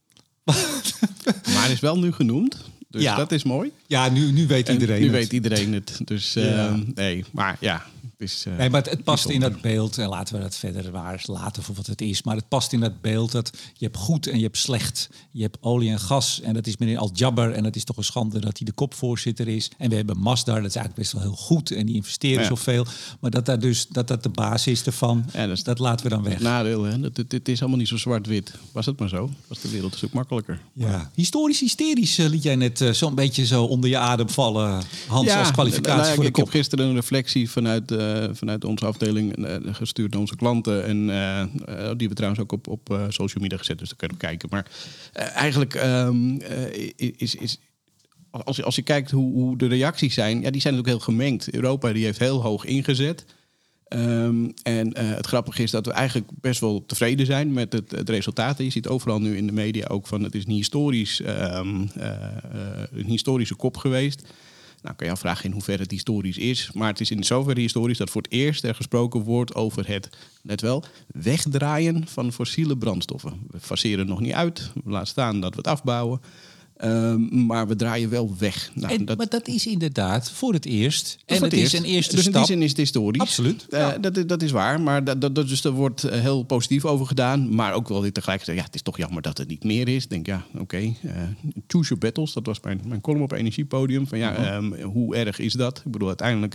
maar 1.54 1.70
is 1.70 1.80
wel 1.80 1.98
nu 1.98 2.12
genoemd. 2.12 2.56
Dus 2.88 3.02
Ja. 3.02 3.16
dat 3.16 3.32
is 3.32 3.42
mooi. 3.42 3.70
Ja, 3.86 4.08
nu, 4.08 4.30
nu 4.32 4.46
weet 4.46 4.68
En 4.68 4.72
iedereen 4.74 4.98
nu 5.00 5.04
het. 5.06 5.14
weet 5.14 5.32
iedereen 5.32 5.72
het. 5.72 6.00
Dus 6.04 6.36
eh, 6.36 6.44
Ja. 6.50 6.78
nee, 6.94 7.24
maar 7.32 7.56
ja. 7.60 7.86
Is, 8.22 8.44
eh, 8.46 8.56
Nee, 8.56 8.70
maar 8.70 8.80
het, 8.82 8.90
het 8.90 9.04
past 9.04 9.28
in 9.28 9.40
dat 9.40 9.60
beeld. 9.60 9.98
En 9.98 10.08
laten 10.08 10.34
we 10.36 10.40
dat 10.40 10.56
verder 10.56 10.90
waar 10.90 11.22
laten 11.26 11.62
voor 11.62 11.74
wat 11.74 11.86
het 11.86 12.00
is. 12.00 12.22
Maar 12.22 12.36
het 12.36 12.48
past 12.48 12.72
in 12.72 12.80
dat 12.80 13.00
beeld 13.00 13.32
dat 13.32 13.50
je 13.74 13.84
hebt 13.84 13.96
goed 13.96 14.26
en 14.26 14.36
je 14.36 14.42
hebt 14.42 14.56
slecht. 14.58 15.08
Je 15.30 15.42
hebt 15.42 15.56
olie 15.60 15.90
en 15.90 16.00
gas. 16.00 16.40
En 16.40 16.54
dat 16.54 16.66
is 16.66 16.76
meneer 16.76 16.98
Al-Jabber. 16.98 17.52
En 17.52 17.64
het 17.64 17.76
is 17.76 17.84
toch 17.84 17.96
een 17.96 18.04
schande 18.04 18.38
dat 18.40 18.58
hij 18.58 18.66
de 18.66 18.72
kopvoorzitter 18.72 19.48
is. 19.48 19.70
En 19.78 19.90
we 19.90 19.96
hebben 19.96 20.18
Masdar. 20.18 20.60
Dat 20.60 20.68
is 20.70 20.76
eigenlijk 20.76 20.94
best 21.08 21.12
wel 21.12 21.22
heel 21.32 21.44
goed. 21.44 21.70
En 21.70 21.86
die 21.86 21.94
investeren 21.94 22.40
Ja. 22.42 22.48
zoveel. 22.48 22.86
Maar 23.20 23.30
dat 23.30 23.46
dat 23.46 23.60
dus 23.60 23.86
dat 23.88 24.08
dat 24.08 24.22
de 24.22 24.28
basis 24.28 24.72
is 24.72 24.82
ervan. 24.86 25.24
Ja, 25.32 25.46
dat 25.46 25.56
is- 25.56 25.64
dat 25.64 25.78
laten 25.78 26.04
we 26.06 26.10
dan 26.14 26.22
weg. 26.22 26.32
Het 26.32 26.42
nadeel, 26.42 26.82
hè? 26.82 27.00
Dat, 27.00 27.16
het, 27.16 27.32
het 27.32 27.48
is 27.48 27.60
allemaal 27.60 27.78
niet 27.78 27.88
zo 27.88 27.96
zwart-wit. 27.96 28.52
Was 28.72 28.86
het 28.86 28.98
maar 28.98 29.08
zo, 29.08 29.30
was 29.46 29.60
de 29.60 29.68
wereld 29.70 29.92
een 29.92 29.98
stuk 29.98 30.12
makkelijker. 30.12 30.60
Ja. 30.72 31.10
Historisch 31.14 31.60
hysterisch 31.60 32.18
eh, 32.18 32.26
liet 32.28 32.42
jij 32.42 32.56
net 32.56 32.80
eh, 32.80 32.90
zo'n 32.90 33.14
beetje 33.14 33.46
zo 33.46 33.64
onder 33.64 33.90
je 33.90 33.98
adem 33.98 34.28
vallen. 34.28 34.82
Hans, 35.08 35.30
als 35.30 35.50
kwalificatie 35.50 36.02
nou 36.02 36.14
voor 36.14 36.22
de 36.22 36.28
ik 36.28 36.32
kop. 36.34 36.44
heb 36.44 36.52
gisteren 36.52 36.86
een 36.86 36.94
reflectie 36.94 37.50
vanuit, 37.50 37.90
vanuit 38.32 38.64
onze 38.64 38.86
afdeling 38.86 39.46
eh, 39.46 39.56
gestuurd 39.74 40.10
naar 40.10 40.20
onze 40.20 40.36
klanten. 40.36 40.84
En 40.84 41.10
eh, 41.10 41.40
eh, 41.40 41.96
die 41.96 42.08
we 42.08 42.14
trouwens 42.14 42.42
ook 42.42 42.52
op, 42.52 42.68
op 42.68 42.90
eh, 42.90 43.04
social 43.08 43.42
media 43.42 43.58
gezet, 43.58 43.78
dus 43.78 43.88
daar 43.88 43.98
kun 43.98 44.08
je 44.08 44.14
op 44.14 44.20
kijken. 44.20 44.48
Maar 44.50 44.66
eh, 45.12 45.36
eigenlijk 45.36 45.74
ehm, 45.74 46.36
eh, 46.36 46.90
is, 46.96 47.34
is, 47.34 47.58
als, 48.30 48.56
je, 48.56 48.62
als 48.62 48.76
je 48.76 48.82
kijkt 48.82 49.10
hoe, 49.10 49.32
hoe 49.32 49.56
de 49.56 49.66
reacties 49.66 50.14
zijn, 50.14 50.40
ja, 50.40 50.50
die 50.50 50.60
zijn 50.60 50.74
natuurlijk 50.74 51.04
heel 51.04 51.14
gemengd. 51.14 51.54
Europa 51.54 51.92
die 51.92 52.04
heeft 52.04 52.18
heel 52.18 52.42
hoog 52.42 52.64
ingezet. 52.64 53.24
Ehm, 53.92 54.48
en 54.62 54.92
eh, 54.92 55.08
het 55.08 55.26
grappige 55.26 55.62
is 55.62 55.70
dat 55.70 55.86
we 55.86 55.92
eigenlijk 55.92 56.30
best 56.40 56.60
wel 56.60 56.84
tevreden 56.86 57.26
zijn 57.26 57.52
met 57.52 57.72
het, 57.72 57.90
het 57.90 58.08
resultaat. 58.08 58.58
Je 58.58 58.70
ziet 58.70 58.88
overal 58.88 59.20
nu 59.20 59.36
in 59.36 59.46
de 59.46 59.52
media 59.52 59.86
ook 59.86 60.06
van 60.06 60.22
het 60.22 60.34
is 60.34 60.44
een, 60.44 60.52
historisch, 60.52 61.20
ehm, 61.20 61.86
eh, 61.94 62.10
eh, 62.10 62.88
een 62.92 63.06
historische 63.06 63.54
kop 63.54 63.76
geweest. 63.76 64.22
Nou 64.82 64.96
kan 64.96 65.06
je 65.06 65.12
afvragen 65.12 65.44
in 65.44 65.52
hoeverre 65.52 65.82
het 65.82 65.90
historisch 65.90 66.38
is. 66.38 66.70
Maar 66.72 66.88
het 66.88 67.00
is 67.00 67.10
in 67.10 67.24
zoverre 67.24 67.60
historisch 67.60 67.98
dat 67.98 68.10
voor 68.10 68.22
het 68.22 68.32
eerst 68.32 68.64
er 68.64 68.74
gesproken 68.74 69.20
wordt 69.20 69.54
over 69.54 69.88
het, 69.88 70.08
let 70.42 70.60
wel, 70.60 70.84
wegdraaien 71.06 72.08
van 72.08 72.32
fossiele 72.32 72.76
brandstoffen. 72.76 73.40
We 73.50 73.60
faseren 73.60 74.06
nog 74.06 74.20
niet 74.20 74.32
uit. 74.32 74.70
We 74.84 74.90
laten 74.90 75.08
staan 75.08 75.40
dat 75.40 75.50
we 75.50 75.56
het 75.56 75.66
afbouwen. 75.66 76.20
Ehm, 76.82 77.46
maar 77.46 77.66
we 77.68 77.76
draaien 77.76 78.10
wel 78.10 78.34
weg. 78.38 78.70
Nou, 78.74 78.92
En, 78.94 79.04
dat, 79.04 79.16
maar 79.16 79.28
dat 79.28 79.48
is 79.48 79.66
inderdaad 79.66 80.30
voor 80.30 80.52
het 80.52 80.64
eerst. 80.66 81.18
en 81.26 81.42
het, 81.42 81.52
eerst. 81.52 81.74
is 81.74 81.80
een 81.80 81.84
eerste 81.86 82.16
dus 82.16 82.24
in 82.24 82.30
stap. 82.30 82.46
die 82.46 82.54
zin 82.54 82.62
is 82.62 82.68
het 82.68 82.78
historisch. 82.78 83.20
Absoluut, 83.20 83.66
Eh, 83.70 83.78
ja. 83.80 83.98
dat, 83.98 84.28
dat 84.28 84.42
is 84.42 84.50
waar. 84.50 84.80
Maar 84.80 85.04
dat, 85.04 85.20
dat, 85.20 85.34
dus 85.34 85.64
er 85.64 85.70
wordt 85.70 86.04
eh, 86.04 86.20
heel 86.20 86.42
positief 86.42 86.84
over 86.84 87.06
gedaan. 87.06 87.54
Maar 87.54 87.72
ook 87.74 87.88
wel 87.88 88.02
weer 88.02 88.12
tegelijkertijd, 88.12 88.58
ja, 88.58 88.64
het 88.64 88.74
is 88.74 88.82
toch 88.82 88.96
jammer 88.96 89.22
dat 89.22 89.38
het 89.38 89.48
niet 89.48 89.64
meer 89.64 89.88
is. 89.88 90.02
Ik 90.04 90.10
denk, 90.10 90.26
ja, 90.26 90.44
oké. 90.58 90.76
eh, 90.76 90.92
choose 91.66 91.88
your 91.88 91.98
battles. 91.98 92.32
Dat 92.32 92.46
was 92.46 92.60
mijn, 92.60 92.80
mijn 92.86 93.00
column 93.00 93.22
op 93.22 93.32
Energiepodium. 93.32 94.06
Van 94.06 94.18
ja, 94.18 94.34
ehm, 94.34 94.82
hoe 94.82 95.16
erg 95.16 95.38
is 95.38 95.52
dat? 95.52 95.82
Ik 95.84 95.92
bedoel, 95.92 96.08
uiteindelijk 96.08 96.54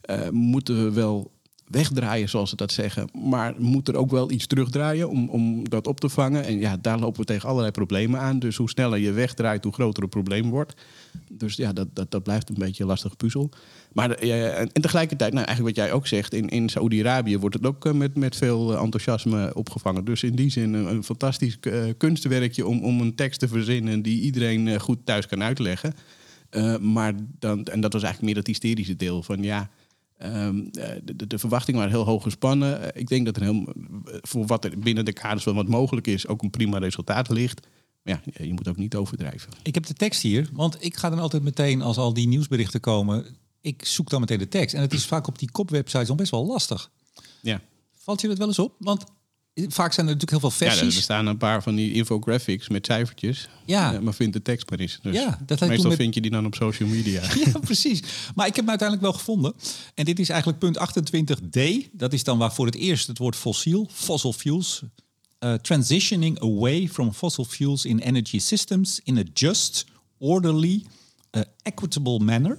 eh, 0.00 0.28
moeten 0.30 0.84
we 0.84 0.90
wel 0.92 1.30
wegdraaien, 1.72 2.28
zoals 2.28 2.50
ze 2.50 2.56
dat 2.56 2.72
zeggen. 2.72 3.08
Maar 3.26 3.54
moet 3.58 3.88
er 3.88 3.96
ook 3.96 4.10
wel 4.10 4.30
iets 4.30 4.46
terugdraaien 4.46 5.08
om, 5.08 5.28
om 5.28 5.68
dat 5.68 5.86
op 5.86 6.00
te 6.00 6.08
vangen. 6.08 6.44
En 6.44 6.58
ja, 6.58 6.76
daar 6.76 6.98
lopen 6.98 7.20
we 7.20 7.26
tegen 7.26 7.48
allerlei 7.48 7.72
problemen 7.72 8.20
aan. 8.20 8.38
Dus 8.38 8.56
hoe 8.56 8.70
sneller 8.70 8.98
je 8.98 9.12
wegdraait, 9.12 9.64
hoe 9.64 9.72
groter 9.72 10.02
het 10.02 10.10
probleem 10.10 10.50
wordt. 10.50 10.74
Dus 11.28 11.56
ja, 11.56 11.72
dat, 11.72 11.88
dat, 11.92 12.10
dat 12.10 12.22
blijft 12.22 12.48
een 12.48 12.54
beetje 12.58 12.82
een 12.82 12.88
lastige 12.88 13.16
puzzel. 13.16 13.50
Maar 13.92 14.10
eh, 14.10 14.60
en, 14.60 14.72
tegelijkertijd, 14.72 15.32
nou, 15.32 15.46
eigenlijk 15.46 15.76
wat 15.76 15.86
jij 15.86 15.94
ook 15.94 16.06
zegt... 16.06 16.34
in, 16.34 16.48
in 16.48 16.68
Saoedi-Arabië 16.68 17.38
wordt 17.38 17.54
het 17.54 17.66
ook 17.66 17.86
eh, 17.86 17.92
met, 17.92 18.16
met 18.16 18.36
veel 18.36 18.72
eh, 18.72 18.82
enthousiasme 18.82 19.54
opgevangen. 19.54 20.04
Dus 20.04 20.22
in 20.22 20.34
die 20.34 20.50
zin 20.50 20.74
een, 20.74 21.04
fantastisch 21.04 21.58
kunstwerkje... 21.96 22.66
Om, 22.66 22.84
om 22.84 23.00
een 23.00 23.14
tekst 23.14 23.40
te 23.40 23.48
verzinnen 23.48 24.02
die 24.02 24.20
iedereen 24.20 24.80
goed 24.80 24.98
thuis 25.04 25.26
kan 25.26 25.42
uitleggen. 25.42 25.94
Maar 26.80 27.14
dan, 27.38 27.64
en 27.64 27.80
dat 27.80 27.92
was 27.92 28.02
eigenlijk 28.02 28.22
meer 28.22 28.34
dat 28.34 28.46
hysterische 28.46 28.96
deel 28.96 29.22
van 29.22 29.42
ja... 29.42 29.70
ehm, 30.22 30.58
eh, 30.58 31.00
de, 31.04 31.26
de, 31.26 31.38
verwachtingen 31.38 31.80
waren 31.80 31.96
heel 31.96 32.06
hoog 32.06 32.22
gespannen. 32.22 32.82
Eh, 32.82 33.00
ik 33.00 33.08
denk 33.08 33.24
dat 33.26 33.36
er 33.36 33.42
heel, 33.42 33.74
voor 34.04 34.46
wat 34.46 34.64
er 34.64 34.78
binnen 34.78 35.04
de 35.04 35.12
kaders 35.12 35.42
van 35.42 35.54
wat 35.54 35.68
mogelijk 35.68 36.06
is... 36.06 36.26
ook 36.26 36.42
een 36.42 36.50
prima 36.50 36.78
resultaat 36.78 37.28
ligt. 37.28 37.66
Maar 38.02 38.22
ja, 38.24 38.44
je 38.44 38.52
moet 38.52 38.68
ook 38.68 38.76
niet 38.76 38.94
overdrijven. 38.94 39.52
Ik 39.62 39.74
heb 39.74 39.86
de 39.86 39.94
tekst 39.94 40.22
hier, 40.22 40.48
want 40.52 40.84
ik 40.84 40.96
ga 40.96 41.10
dan 41.10 41.18
altijd 41.18 41.42
meteen 41.42 41.82
als 41.82 41.96
al 41.96 42.12
die 42.12 42.28
nieuwsberichten 42.28 42.80
komen, 42.80 43.26
ik 43.60 43.84
zoek 43.84 44.10
dan 44.10 44.20
meteen 44.20 44.38
de 44.38 44.48
tekst. 44.48 44.74
En 44.74 44.80
het 44.80 44.92
is 44.92 45.06
vaak 45.06 45.26
op 45.26 45.38
die 45.38 45.50
kopwebsites 45.50 46.08
al 46.08 46.14
best 46.14 46.30
wel 46.30 46.46
lastig. 46.46 46.90
Ja. 47.42 47.60
Valt 47.94 48.20
je 48.20 48.28
dat 48.28 48.38
wel 48.38 48.46
eens 48.46 48.58
op? 48.58 48.74
Want 48.78 49.04
vaak 49.54 49.92
zijn 49.92 50.06
er 50.06 50.12
natuurlijk 50.12 50.30
heel 50.42 50.50
veel 50.50 50.66
Ja, 50.66 50.72
er 50.72 50.78
versies. 50.78 51.02
staan 51.02 51.26
een 51.26 51.36
paar 51.36 51.62
van 51.62 51.74
die 51.74 51.92
infographics 51.92 52.68
met 52.68 52.86
cijfertjes. 52.86 53.48
Ja. 53.66 53.94
Eh, 53.94 54.00
maar 54.00 54.14
vind 54.14 54.32
de 54.32 54.42
tekst 54.42 54.70
maar 54.70 54.78
eens. 54.78 54.98
Dus 55.02 55.14
Ja, 55.14 55.38
dat 55.46 55.60
meestal 55.60 55.88
met- 55.90 55.98
vind 55.98 56.14
je 56.14 56.20
die 56.20 56.30
dan 56.30 56.46
op 56.46 56.54
social 56.54 56.88
media. 56.88 57.22
Ja, 57.44 57.58
precies. 57.58 58.00
Maar 58.34 58.46
ik 58.46 58.56
heb 58.56 58.64
hem 58.64 58.68
uiteindelijk 58.68 59.08
wel 59.08 59.18
gevonden. 59.18 59.54
En 59.94 60.04
dit 60.04 60.18
is 60.18 60.28
eigenlijk 60.28 60.58
punt 60.60 60.78
28d. 60.78 61.88
Dat 61.92 62.12
is 62.12 62.24
dan 62.24 62.38
waar 62.38 62.54
voor 62.54 62.66
het 62.66 62.74
eerst 62.74 63.06
het 63.06 63.18
woord 63.18 63.36
fossiel, 63.36 63.88
fossil 63.92 64.32
fuels. 64.32 64.82
eh, 65.38 65.54
transitioning 65.54 66.40
away 66.40 66.88
from 66.88 67.12
fossil 67.12 67.44
fuels 67.44 67.84
in 67.84 67.98
energy 67.98 68.38
systems 68.38 69.00
in 69.04 69.18
a 69.18 69.22
just, 69.34 69.84
orderly, 70.18 70.84
eh, 71.30 71.42
equitable 71.62 72.18
manner. 72.18 72.58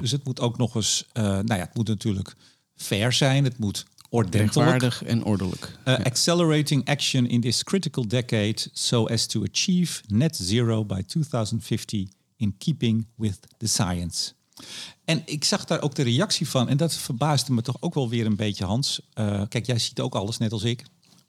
Dus 0.00 0.10
het 0.10 0.24
moet 0.24 0.40
ook 0.40 0.58
nog 0.58 0.74
eens, 0.74 1.04
nou 1.12 1.44
ja, 1.46 1.56
het 1.56 1.74
moet 1.74 1.88
natuurlijk 1.88 2.34
fair 2.76 3.12
zijn. 3.12 3.44
Het 3.44 3.58
moet 3.58 3.84
ordentelijk. 4.10 4.54
Rechtvaardig 4.54 5.02
en 5.02 5.24
ordelijk. 5.24 5.78
Uh, 5.84 5.98
Accelerating 5.98 6.88
action 6.88 7.26
in 7.26 7.40
this 7.40 7.64
critical 7.64 8.06
decade 8.06 8.56
so 8.72 9.06
as 9.06 9.26
to 9.26 9.44
achieve 9.52 10.02
net 10.08 10.36
zero 10.36 10.84
by 10.84 11.02
2050 11.06 12.08
in 12.36 12.54
keeping 12.58 13.06
with 13.16 13.38
the 13.58 13.66
science. 13.66 14.32
En 15.04 15.22
ik 15.24 15.44
zag 15.44 15.64
daar 15.64 15.82
ook 15.82 15.94
de 15.94 16.02
reactie 16.02 16.48
van, 16.48 16.68
en 16.68 16.76
dat 16.76 16.94
verbaasde 16.94 17.52
me 17.52 17.62
toch 17.62 17.76
ook 17.80 17.94
wel 17.94 18.08
weer 18.08 18.26
een 18.26 18.36
beetje, 18.36 18.64
Hans. 18.64 19.00
Uh, 19.14 19.42
kijk, 19.48 19.66
jij 19.66 19.78
ziet 19.78 20.00
ook 20.00 20.14
alles 20.14 20.38
net 20.38 20.52
als 20.52 20.62
ik, 20.62 20.84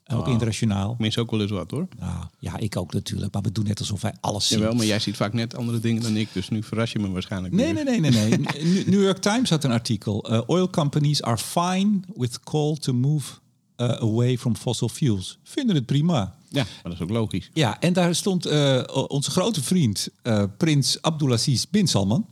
ook 0.06 0.26
Oh. 0.26 0.32
internationaal. 0.32 0.94
Mis 0.98 1.18
ook 1.18 1.30
wel 1.30 1.40
eens 1.40 1.50
wat 1.50 1.70
hoor. 1.70 1.86
Nou, 1.98 2.24
ja, 2.38 2.56
ik 2.56 2.76
ook 2.76 2.92
natuurlijk, 2.92 3.32
maar 3.32 3.42
we 3.42 3.52
doen 3.52 3.64
net 3.64 3.78
alsof 3.78 4.00
wij 4.00 4.14
alles 4.20 4.46
zien. 4.46 4.58
Jawel, 4.58 4.74
maar 4.74 4.86
jij 4.86 4.98
ziet 4.98 5.16
vaak 5.16 5.32
net 5.32 5.56
andere 5.56 5.78
dingen 5.80 6.02
dan 6.02 6.16
ik. 6.16 6.28
Dus 6.32 6.48
nu 6.48 6.62
verras 6.62 6.92
je 6.92 6.98
me 6.98 7.10
waarschijnlijk 7.10 7.54
Nee, 7.54 7.74
weer. 7.74 7.84
nee, 7.84 8.00
nee, 8.00 8.10
nee. 8.10 8.38
nee. 8.38 8.84
New- 8.86 9.02
York 9.02 9.18
Times 9.18 9.50
had 9.50 9.64
een 9.64 9.70
artikel. 9.70 10.32
Uh, 10.32 10.40
oil 10.46 10.70
companies 10.70 11.22
are 11.22 11.38
fine 11.38 12.00
with 12.16 12.40
call 12.40 12.76
to 12.76 12.92
move 12.92 13.32
uh, 13.76 13.88
away 13.88 14.38
from 14.38 14.56
fossil 14.56 14.88
fuels. 14.88 15.38
Vinden 15.42 15.74
het 15.76 15.86
prima. 15.86 16.34
Ja, 16.48 16.62
maar 16.64 16.82
dat 16.82 16.92
is 16.92 17.00
ook 17.00 17.10
logisch. 17.10 17.50
Ja, 17.52 17.80
en 17.80 17.92
daar 17.92 18.14
stond 18.14 18.46
uh, 18.46 18.82
onze 19.08 19.30
grote 19.30 19.62
vriend, 19.62 20.08
prins 20.56 21.02
Abdulaziz 21.02 21.64
bin 21.70 21.86
Salman, 21.88 22.26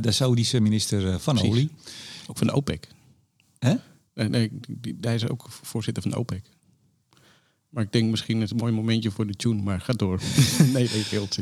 de 0.00 0.10
Saoedische 0.10 0.60
minister 0.60 1.20
van 1.20 1.34
Precies. 1.34 1.52
olie. 1.52 1.70
Ook 2.26 2.38
van 2.38 2.46
de 2.46 2.52
OPEC. 2.52 2.88
Hè? 3.58 3.74
Nee, 4.16 4.28
nee 4.28 4.50
die- 4.68 4.96
hij 5.00 5.14
is 5.14 5.28
ook 5.28 5.46
voorzitter 5.62 6.02
van 6.02 6.14
OPEC. 6.14 6.42
Maar 7.68 7.84
ik 7.84 7.92
denk 7.92 8.10
misschien 8.10 8.36
is 8.36 8.42
het 8.42 8.50
een 8.50 8.56
mooi 8.56 8.72
momentje 8.72 9.10
voor 9.10 9.26
de 9.26 9.34
tune, 9.34 9.62
maar 9.62 9.80
ga 9.80 9.92
door. 9.92 10.20
nee, 10.58 10.70
nee. 10.72 10.88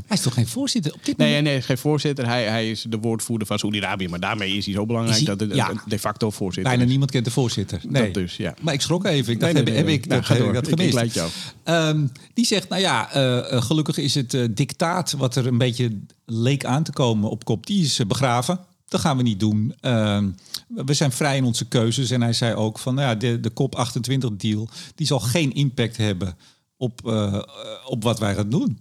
Hij 0.07 0.17
is 0.17 0.21
toch 0.21 0.35
geen 0.35 0.47
voorzitter 0.47 0.93
op 0.93 1.05
dit 1.05 1.17
Nee, 1.17 1.27
moment? 1.27 1.45
nee, 1.45 1.53
hij 1.55 1.63
geen 1.63 1.79
voorzitter. 1.79 2.27
Hij, 2.27 2.45
hij 2.45 2.71
is 2.71 2.87
de 2.89 2.99
woordvoerder 2.99 3.47
van 3.47 3.59
Saoedi-Arabië. 3.59 4.09
Maar 4.09 4.21
daarmee 4.21 4.57
is 4.57 4.65
hij 4.65 4.75
zo 4.75 4.87
belangrijk 4.87 5.17
hij- 5.17 5.27
dat 5.27 5.41
het 5.41 5.55
ja. 5.55 5.71
een 5.71 5.81
de 5.87 5.99
facto 5.99 6.31
voorzitter 6.31 6.63
Bijna 6.71 6.83
is. 6.83 6.89
niemand 6.91 7.11
kent 7.11 7.25
de 7.25 7.31
voorzitter. 7.31 7.81
Nee. 7.89 8.03
Dat 8.05 8.15
dus, 8.15 8.37
ja. 8.37 8.55
Maar 8.61 8.75
ik 8.75 8.81
schrok 8.81 9.05
even. 9.05 9.33
Ik 9.33 9.41
dacht, 9.41 9.53
Nee, 9.53 9.63
nee, 9.63 9.75
heb, 9.75 9.87
heb 9.87 9.95
ik 9.95 10.09
dat, 10.09 10.27
heb 10.29 10.79
ik 10.81 10.91
gemist? 10.93 11.15
jou. 11.15 11.31
Ehm, 11.65 12.07
die 12.35 12.47
zegt, 12.47 12.69
nou 12.69 12.81
ja, 12.81 13.13
eh, 13.13 13.53
eh, 13.53 13.63
gelukkig 13.63 13.97
is 13.99 14.15
het 14.15 14.35
eh, 14.35 14.45
dictaat 14.51 15.13
wat 15.13 15.37
er 15.37 15.47
een 15.47 15.59
beetje 15.59 15.99
leek 16.25 16.65
aan 16.65 16.83
te 16.83 16.93
komen 16.93 17.31
op 17.31 17.45
kop, 17.45 17.67
die 17.67 17.83
is 17.85 18.01
begraven. 18.07 18.59
Dat 18.95 19.03
gaan 19.03 19.17
we 19.17 19.23
niet 19.23 19.41
doen. 19.41 19.75
Ehm, 19.81 20.31
we 20.69 20.95
zijn 20.95 21.13
vrij 21.13 21.37
in 21.37 21.45
onze 21.45 21.69
keuzes. 21.69 22.11
En 22.11 22.23
hij 22.23 22.33
zei 22.33 22.55
ook 22.55 22.79
van, 22.79 22.95
nou 22.95 23.09
ja, 23.09 23.15
de, 23.15 23.41
de 23.41 23.51
kop 23.51 23.75
28 23.75 24.31
deal, 24.37 24.69
die 24.95 25.07
zal 25.07 25.21
geen 25.21 25.53
impact 25.53 25.97
hebben 25.97 26.37
op, 26.77 27.07
eh, 27.07 27.43
op 27.87 28.03
wat 28.03 28.19
wij 28.19 28.35
gaan 28.35 28.51
doen. 28.51 28.79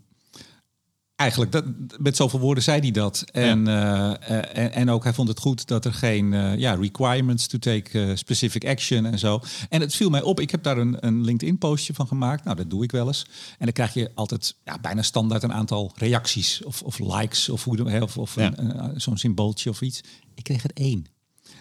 Eigenlijk, 1.24 1.51
dat, 1.51 1.65
met 1.98 2.15
zoveel 2.15 2.39
woorden 2.39 2.63
zei 2.63 2.80
hij 2.80 2.92
dat. 2.92 3.24
En, 3.32 3.68
eh, 3.68 4.12
eh, 4.12 4.58
en, 4.63 4.74
en 4.74 4.89
ook 4.89 5.03
hij 5.03 5.13
vond 5.13 5.27
het 5.27 5.39
goed 5.39 5.68
dat 5.68 5.86
er 5.86 5.94
geen 5.94 6.34
eh, 6.34 6.58
ja, 6.58 6.74
requirements 6.74 7.48
to 7.48 7.58
take 7.58 8.15
specific 8.15 8.65
action 8.65 9.06
en 9.06 9.20
zo. 9.20 9.42
En 9.70 9.82
het 9.82 9.96
viel 9.96 10.10
mij 10.10 10.22
op, 10.22 10.39
ik 10.39 10.51
heb 10.51 10.63
daar 10.63 10.77
een, 10.77 10.98
een 11.00 11.24
LinkedIn-postje 11.24 11.94
van 11.94 12.08
gemaakt. 12.08 12.44
Nou, 12.44 12.56
dat 12.58 12.70
doe 12.70 12.84
ik 12.84 12.92
wel 12.92 13.08
eens. 13.08 13.25
En 13.51 13.65
dan 13.65 13.72
krijg 13.72 13.94
je 13.94 14.12
altijd 14.13 14.56
ja, 14.63 14.80
bijna 14.82 15.01
standaard 15.01 15.44
een 15.44 15.53
aantal 15.53 15.92
reacties 15.96 16.63
of, 16.63 16.82
of 16.82 17.00
likes 17.00 17.50
of, 17.50 17.63
hoe, 17.63 18.01
of, 18.01 18.18
of 18.18 18.36
Ja. 18.36 18.53
zo'n 18.96 19.18
symbooltje 19.18 19.70
of 19.70 19.82
iets. 19.82 20.01
Ik 20.36 20.44
kreeg 20.44 20.63
er 20.63 20.72
één. 20.74 21.06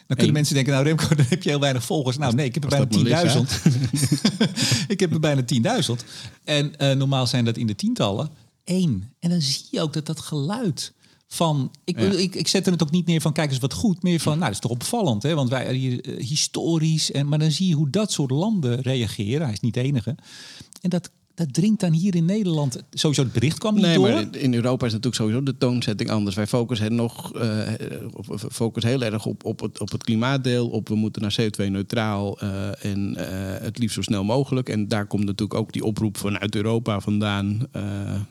Dan 0.07 0.16
kunnen 0.16 0.33
mensen 0.33 0.54
denken, 0.54 0.73
nou 0.73 0.85
Remco, 0.85 1.09
dan 1.14 1.26
heb 1.28 1.42
je 1.42 1.50
heel 1.50 1.61
weinig 1.61 1.85
volgers. 1.85 2.19
Nou 2.19 2.35
nee, 2.35 2.47
ik 2.47 2.54
heb 2.54 2.62
er 2.62 2.69
bijna 2.69 2.85
dat 2.85 3.02
Melissa? 3.02 3.45
10.000. 4.85 4.87
ik 4.87 5.00
heb 5.00 5.12
er 5.12 5.21
bijna 5.21 5.42
10.000. 5.85 5.92
En 6.45 6.99
normaal 6.99 7.26
zijn 7.26 7.45
dat 7.45 7.57
in 7.57 7.66
de 7.66 7.75
tientallen. 7.75 8.31
En 9.19 9.31
dan 9.31 9.40
zie 9.40 9.66
je 9.71 9.81
ook 9.81 9.92
dat 9.92 10.07
dat 10.07 10.21
geluid 10.21 10.92
van... 11.26 11.71
Ik, 11.85 12.00
Ja. 12.00 12.11
ik, 12.11 12.35
ik 12.35 12.49
zet 12.49 12.66
er 12.66 12.73
het 12.73 12.83
ook 12.83 12.90
niet 12.90 13.07
neer 13.07 13.21
van, 13.21 13.33
kijk 13.33 13.50
eens 13.50 13.59
wat 13.59 13.73
goed. 13.73 14.02
Meer 14.02 14.21
van, 14.21 14.33
nou, 14.33 14.45
dat 14.45 14.54
is 14.54 14.61
toch 14.61 14.71
opvallend, 14.71 15.23
hè? 15.23 15.35
Want 15.35 15.49
wij 15.49 15.75
hier 15.75 16.00
eh, 16.00 16.26
historisch... 16.26 17.11
En, 17.11 17.28
maar 17.28 17.38
dan 17.38 17.50
zie 17.50 17.69
je 17.69 17.75
hoe 17.75 17.90
dat 17.90 18.12
soort 18.12 18.31
landen 18.31 18.81
reageren. 18.81 19.42
Hij 19.42 19.52
is 19.52 19.61
niet 19.61 19.75
de 19.75 19.83
enige. 19.83 20.16
En 20.81 20.90
dat, 20.90 21.11
dat 21.35 21.55
dringt 21.55 21.81
dan 21.81 21.93
hier 21.93 22.15
in 22.15 22.25
Nederland... 22.25 22.83
Sowieso 22.91 23.23
het 23.23 23.33
bericht 23.33 23.59
kwam 23.59 23.75
niet 23.75 23.83
Nee, 23.85 23.95
door. 23.95 24.09
maar 24.11 24.37
in 24.37 24.55
Europa 24.55 24.87
is 24.87 24.93
natuurlijk 24.93 25.23
sowieso 25.23 25.43
de 25.43 25.59
toonzetting 25.59 26.11
anders. 26.11 26.37
Wij 26.37 26.47
focussen 26.47 26.95
nog 26.95 27.35
eh, 27.35 27.69
op- 28.12 28.31
op- 28.31 28.45
focussen 28.53 28.91
heel 28.91 29.03
erg 29.03 29.27
op, 29.27 29.45
op, 29.45 29.61
het, 29.61 29.81
op 29.81 29.91
het 29.91 30.05
klimaatdeel. 30.05 30.69
Op 30.69 30.89
we 30.89 30.95
moeten 30.95 31.23
naar 31.23 31.37
CO2-neutraal 31.41 32.39
eh, 32.41 32.85
en 32.85 33.17
eh, 33.17 33.62
het 33.65 33.79
liefst 33.79 33.95
zo 33.95 34.03
snel 34.03 34.25
mogelijk. 34.25 34.69
En 34.69 34.89
daar 34.89 35.07
komt 35.07 35.25
natuurlijk 35.25 35.61
ook 35.61 35.73
die 35.73 35.85
oproep 35.85 36.17
vanuit 36.17 36.55
Europa 36.55 37.01
vandaan. 37.01 37.67
eh, 37.73 37.83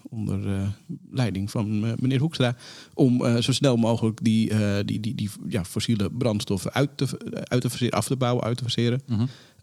onder 0.10 0.48
eh, 0.54 0.68
leiding 1.12 1.52
van 1.52 1.86
eh, 1.86 1.92
meneer 2.00 2.20
Hoekstra. 2.20 2.56
Om 2.94 3.26
eh, 3.26 3.36
zo 3.38 3.52
snel 3.52 3.76
mogelijk 3.76 4.20
die, 4.24 4.50
eh, 4.50 4.76
die, 4.86 5.00
die, 5.00 5.16
die 5.16 5.30
ja, 5.48 5.64
fossiele 5.66 6.10
brandstoffen 6.18 6.74
uit 6.74 6.90
te, 6.96 7.06
uit 7.44 7.62
te 7.62 7.70
faseren, 7.70 7.94
af 7.98 8.06
te 8.08 8.16
bouwen, 8.16 8.44
uit 8.44 8.58
te 8.58 8.64
faseren. 8.64 9.02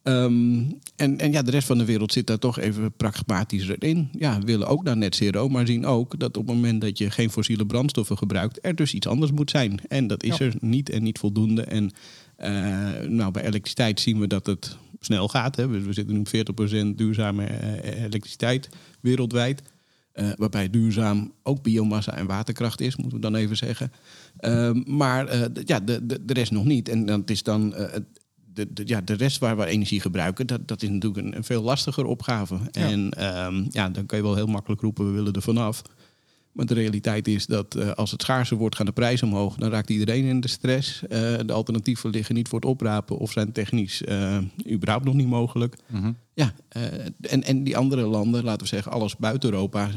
Ehm, 0.02 0.62
en, 0.96 1.18
en 1.18 1.32
ja, 1.32 1.42
de 1.42 1.50
rest 1.50 1.66
van 1.66 1.78
de 1.78 1.84
wereld 1.84 2.12
zit 2.12 2.26
daar 2.26 2.38
toch 2.38 2.58
even 2.58 2.92
pragmatischer 2.92 3.82
in. 3.82 4.08
Ja, 4.12 4.38
willen 4.38 4.66
ook 4.66 4.82
naar 4.82 4.96
net 4.96 5.16
zero, 5.16 5.48
maar 5.48 5.66
zien 5.66 5.86
ook 5.86 6.18
dat 6.18 6.36
op 6.36 6.46
het 6.46 6.56
moment 6.56 6.80
dat 6.80 6.98
je 6.98 7.10
geen 7.10 7.30
fossiele 7.30 7.66
brandstoffen 7.66 8.18
gebruikt, 8.18 8.58
er 8.62 8.74
dus 8.74 8.94
iets 8.94 9.06
anders 9.06 9.30
moet 9.30 9.50
zijn. 9.50 9.80
En 9.88 10.06
dat 10.06 10.22
is 10.22 10.36
Ja. 10.36 10.44
er 10.44 10.54
niet 10.60 10.90
en 10.90 11.02
niet 11.02 11.18
voldoende. 11.18 11.62
En 11.62 11.90
eh, 12.36 13.08
nou, 13.08 13.30
bij 13.30 13.42
elektriciteit 13.42 14.00
zien 14.00 14.20
we 14.20 14.26
dat 14.26 14.46
het 14.46 14.76
snel 15.00 15.28
gaat. 15.28 15.56
Hè. 15.56 15.68
We, 15.68 15.80
we 15.80 15.92
zitten 15.92 16.14
nu 16.14 16.20
op 16.20 16.92
40% 16.92 16.94
duurzame 16.96 17.44
eh, 17.44 18.02
elektriciteit 18.04 18.68
wereldwijd. 19.00 19.62
Eh, 20.12 20.28
waarbij 20.36 20.70
duurzaam 20.70 21.32
ook 21.42 21.62
biomassa 21.62 22.16
en 22.16 22.26
waterkracht 22.26 22.80
is, 22.80 22.96
moeten 22.96 23.16
we 23.16 23.22
dan 23.22 23.34
even 23.34 23.56
zeggen. 23.56 23.92
Ehm, 24.36 24.82
maar 24.86 25.50
ja, 25.64 25.80
de, 25.80 26.06
de, 26.06 26.24
de 26.24 26.32
rest 26.32 26.52
nog 26.52 26.64
niet. 26.64 26.88
En 26.88 27.06
dat 27.06 27.30
is 27.30 27.42
dan 27.42 27.74
de, 28.58 28.72
de, 28.72 28.82
ja, 28.86 29.00
de 29.00 29.14
rest 29.14 29.38
waar 29.38 29.56
we 29.56 29.66
energie 29.66 30.00
gebruiken, 30.00 30.46
dat, 30.46 30.68
dat 30.68 30.82
is 30.82 30.88
natuurlijk 30.88 31.26
een, 31.26 31.36
een 31.36 31.44
veel 31.44 31.62
lastiger 31.62 32.04
opgave. 32.04 32.58
En 32.72 33.10
ehm, 33.10 33.64
ja, 33.70 33.88
dan 33.88 34.06
kan 34.06 34.18
je 34.18 34.24
wel 34.24 34.34
heel 34.34 34.46
makkelijk 34.46 34.80
roepen, 34.80 35.06
we 35.06 35.12
willen 35.12 35.32
er 35.32 35.42
vanaf. 35.42 35.82
Maar 36.52 36.66
de 36.66 36.74
realiteit 36.74 37.28
is 37.28 37.46
dat 37.46 37.74
eh, 37.74 37.90
als 37.90 38.10
het 38.10 38.22
schaarser 38.22 38.56
wordt, 38.56 38.76
gaan 38.76 38.86
de 38.86 38.92
prijzen 38.92 39.28
omhoog. 39.28 39.56
Dan 39.56 39.70
raakt 39.70 39.90
iedereen 39.90 40.24
in 40.24 40.40
de 40.40 40.48
stress. 40.48 41.02
Eh, 41.02 41.18
de 41.46 41.52
alternatieven 41.52 42.10
liggen 42.10 42.34
niet 42.34 42.48
voor 42.48 42.60
het 42.60 42.68
oprapen 42.68 43.18
of 43.18 43.32
zijn 43.32 43.52
technisch 43.52 44.02
eh, 44.04 44.38
überhaupt 44.70 45.04
nog 45.04 45.14
niet 45.14 45.26
mogelijk. 45.26 45.76
Mhm. 45.86 46.12
Ja, 46.38 46.54
eh, 46.68 46.82
en, 47.20 47.44
en 47.44 47.64
die 47.64 47.76
andere 47.76 48.06
landen, 48.06 48.44
laten 48.44 48.60
we 48.62 48.66
zeggen, 48.68 48.92
alles 48.92 49.16
buiten 49.16 49.50
Europa, 49.50 49.90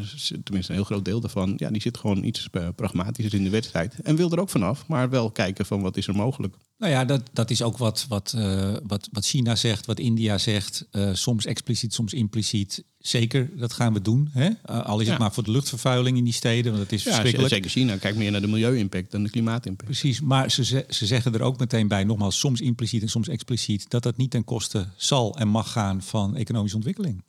tenminste 0.43 0.71
een 0.71 0.77
heel 0.77 0.83
groot 0.83 1.05
deel 1.05 1.19
daarvan, 1.19 1.53
ja, 1.57 1.69
die 1.69 1.81
zit 1.81 1.98
gewoon 1.98 2.24
iets 2.24 2.48
eh, 2.51 2.67
pragmatischer 2.75 3.33
in 3.33 3.43
de 3.43 3.50
wedstrijd. 3.50 3.95
En 4.03 4.15
wil 4.15 4.31
er 4.31 4.39
ook 4.39 4.50
vanaf, 4.50 4.88
maar 4.88 5.10
wel 5.10 5.31
kijken 5.31 5.65
van 5.65 5.81
wat 5.81 5.98
is 5.98 6.07
er 6.07 6.15
mogelijk. 6.15 6.55
Nou 6.77 6.91
ja, 6.93 7.05
dat, 7.05 7.21
dat 7.33 7.50
is 7.50 7.62
ook 7.62 7.77
wat, 7.77 8.05
wat, 8.10 8.33
eh, 8.38 8.75
wat, 8.83 9.10
wat 9.12 9.25
China 9.25 9.55
zegt, 9.55 9.86
wat 9.86 10.00
India 10.00 10.38
zegt. 10.38 10.88
soms 11.13 11.45
expliciet, 11.45 11.93
soms 11.93 12.13
impliciet. 12.13 12.83
Zeker, 13.00 13.50
dat 13.57 13.74
gaan 13.74 13.93
we 13.93 14.01
doen. 14.01 14.29
Hè? 14.31 14.50
Al 14.63 15.00
is 15.00 15.07
het 15.07 15.17
maar 15.17 15.33
voor 15.33 15.43
de 15.43 15.51
luchtvervuiling 15.51 16.17
in 16.17 16.24
die 16.24 16.33
steden, 16.33 16.71
want 16.71 16.83
dat 16.83 16.91
is 16.91 17.03
Ja, 17.03 17.10
verschrikkelijk. 17.12 17.53
zeker 17.53 17.69
China 17.69 17.98
kijkt 17.98 18.17
meer 18.17 18.31
naar 18.31 18.41
de 18.41 18.48
milieu-impact 18.48 19.12
dan 19.12 19.24
de 19.24 19.29
klimaatimpact. 19.29 19.86
Precies, 19.86 20.21
maar 20.21 20.51
ze 20.51 20.86
ze 20.89 21.05
zeggen 21.05 21.33
er 21.33 21.41
ook 21.41 21.60
meteen 21.60 21.88
bij, 21.88 22.03
nogmaals, 22.03 22.39
soms 22.39 22.62
impliciet 22.62 23.01
en 23.01 23.10
soms 23.10 23.27
expliciet, 23.27 23.89
dat 23.89 24.03
dat 24.03 24.17
niet 24.17 24.31
ten 24.31 24.43
koste 24.43 24.88
zal 24.95 25.38
en 25.38 25.48
mag 25.48 25.71
gaan 25.71 26.01
van 26.01 26.30
economische 26.35 26.75
ontwikkeling. 26.77 27.23